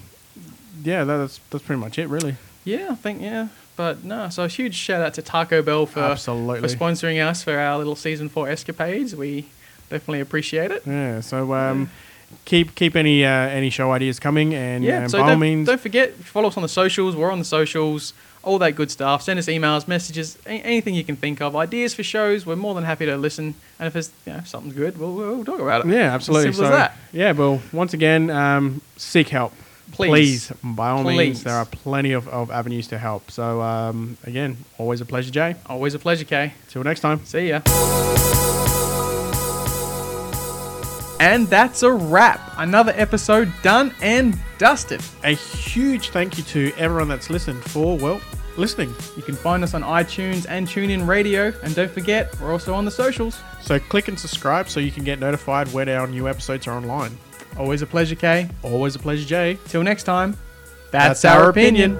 yeah, 0.83 1.05
that's 1.05 1.41
that's 1.51 1.65
pretty 1.65 1.81
much 1.81 1.99
it, 1.99 2.09
really. 2.09 2.37
Yeah, 2.65 2.89
I 2.91 2.95
think 2.95 3.23
yeah. 3.23 3.49
But 3.77 4.05
no, 4.05 4.29
so 4.29 4.45
a 4.45 4.49
huge 4.49 4.75
shout 4.75 5.01
out 5.01 5.15
to 5.15 5.23
Taco 5.23 5.63
Bell 5.63 5.87
for 5.87 6.01
Absolutely. 6.01 6.69
for 6.69 6.75
sponsoring 6.75 7.25
us 7.27 7.43
for 7.43 7.59
our 7.59 7.79
little 7.79 7.97
season 7.97 8.29
four 8.29 8.49
escapades. 8.49 9.17
We 9.17 9.47
definitely 9.89 10.21
appreciate 10.21 10.71
it. 10.71 10.83
Yeah. 10.87 11.21
So, 11.21 11.55
um, 11.55 11.91
keep 12.45 12.75
keep 12.75 12.97
any 12.97 13.25
uh, 13.25 13.31
any 13.31 13.71
show 13.71 13.93
ideas 13.93 14.19
coming, 14.21 14.55
and 14.55 14.85
Yeah, 14.85 15.05
um, 15.05 15.09
so 15.09 15.21
by 15.21 15.31
don't, 15.31 15.41
means, 15.41 15.67
don't 15.67 15.81
forget 15.81 16.15
follow 16.15 16.49
us 16.49 16.57
on 16.57 16.63
the 16.63 16.69
socials. 16.69 17.17
We're 17.17 17.31
on 17.31 17.39
the 17.39 17.45
socials, 17.47 18.13
all 18.43 18.59
that 18.59 18.73
good 18.73 18.91
stuff. 18.91 19.23
Send 19.23 19.39
us 19.39 19.47
emails, 19.47 19.87
messages, 19.87 20.39
anything 20.47 20.95
you 20.95 21.05
can 21.05 21.17
think 21.17 21.41
of, 21.41 21.55
ideas 21.55 21.95
for 21.95 22.03
shows. 22.03 22.45
We're 22.45 22.57
more 22.57 22.75
than 22.75 22.85
happy 22.85 23.07
to 23.07 23.17
listen. 23.17 23.55
And 23.79 23.87
if 23.87 23.93
there's 23.93 24.11
you 24.27 24.33
know, 24.33 24.41
something 24.45 24.73
good, 24.73 24.99
we'll, 24.99 25.15
we'll 25.15 25.45
talk 25.45 25.61
about 25.61 25.85
it. 25.85 25.93
yeah, 25.93 26.15
absolutely. 26.15 26.49
As 26.49 26.57
simple 26.57 26.71
so, 26.71 26.75
as 26.75 26.89
that. 26.89 26.97
Yeah. 27.13 27.33
Well, 27.33 27.63
once 27.73 27.95
again, 27.95 28.31
um, 28.31 28.81
seek 28.97 29.29
help. 29.29 29.53
Please. 29.93 30.51
by 30.63 30.91
all 30.91 31.03
Please. 31.03 31.19
means, 31.19 31.45
there 31.45 31.55
are 31.55 31.67
plenty 31.67 32.13
of, 32.13 32.27
of 32.29 32.51
avenues 32.51 32.89
to 32.89 32.99
help. 32.99 33.31
So, 33.31 33.61
um, 33.61 34.17
again, 34.25 34.57
always 34.79 35.03
a 35.03 35.05
pleasure, 35.05 35.31
Jay. 35.31 35.55
Always 35.67 35.95
a 35.95 35.99
pleasure, 35.99 36.25
Kay. 36.25 36.55
Till 36.69 36.83
next 36.83 37.01
time. 37.01 37.25
See 37.27 37.51
ya. 37.51 37.61
And 41.21 41.47
that's 41.47 41.83
a 41.83 41.93
wrap. 41.93 42.41
Another 42.57 42.93
episode 42.97 43.53
done 43.63 43.95
and 44.03 44.37
dusted. 44.59 45.01
A 45.23 45.35
huge 45.35 46.09
thank 46.09 46.37
you 46.37 46.45
to 46.45 46.73
everyone 46.77 47.09
that's 47.09 47.31
listened 47.31 47.63
for 47.63 47.97
well 47.97 48.21
listening. 48.57 48.95
You 49.17 49.23
can 49.23 49.35
find 49.35 49.63
us 49.63 49.75
on 49.75 49.83
iTunes 49.83 50.47
and 50.49 50.67
TuneIn 50.67 51.07
Radio. 51.07 51.53
And 51.63 51.75
don't 51.75 51.91
forget, 51.91 52.39
we're 52.41 52.53
also 52.53 52.75
on 52.75 52.85
the 52.85 52.91
socials. 52.91 53.41
So 53.61 53.79
click 53.79 54.09
and 54.09 54.19
subscribe 54.19 54.69
so 54.69 54.81
you 54.81 54.91
can 54.91 55.05
get 55.05 55.19
notified 55.21 55.73
when 55.73 55.89
our 55.89 56.07
new 56.07 56.29
episodes 56.29 56.67
are 56.67 56.77
online. 56.77 57.17
Always 57.59 57.83
a 57.83 57.87
pleasure, 57.87 58.15
Kay. 58.15 58.49
Always 58.63 58.95
a 58.95 58.99
pleasure, 58.99 59.27
Jay. 59.27 59.59
Till 59.67 59.83
next 59.83 60.05
time, 60.05 60.37
that's, 60.91 61.23
That's 61.23 61.35
our, 61.37 61.45
our 61.45 61.51
opinion. 61.51 61.97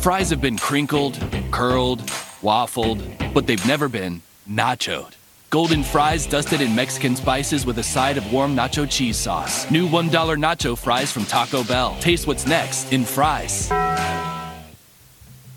Fries 0.00 0.28
have 0.30 0.40
been 0.40 0.58
crinkled, 0.58 1.18
curled, 1.50 2.00
waffled, 2.42 3.32
but 3.32 3.46
they've 3.46 3.66
never 3.66 3.88
been 3.88 4.20
nachoed. 4.48 5.12
Golden 5.54 5.84
fries 5.84 6.26
dusted 6.26 6.60
in 6.60 6.74
Mexican 6.74 7.14
spices 7.14 7.64
with 7.64 7.78
a 7.78 7.82
side 7.84 8.18
of 8.18 8.32
warm 8.32 8.56
nacho 8.56 8.90
cheese 8.90 9.16
sauce. 9.16 9.70
New 9.70 9.88
$1 9.88 10.10
nacho 10.10 10.76
fries 10.76 11.12
from 11.12 11.24
Taco 11.26 11.62
Bell. 11.62 11.96
Taste 12.00 12.26
what's 12.26 12.44
next 12.44 12.92
in 12.92 13.04
fries. 13.04 13.70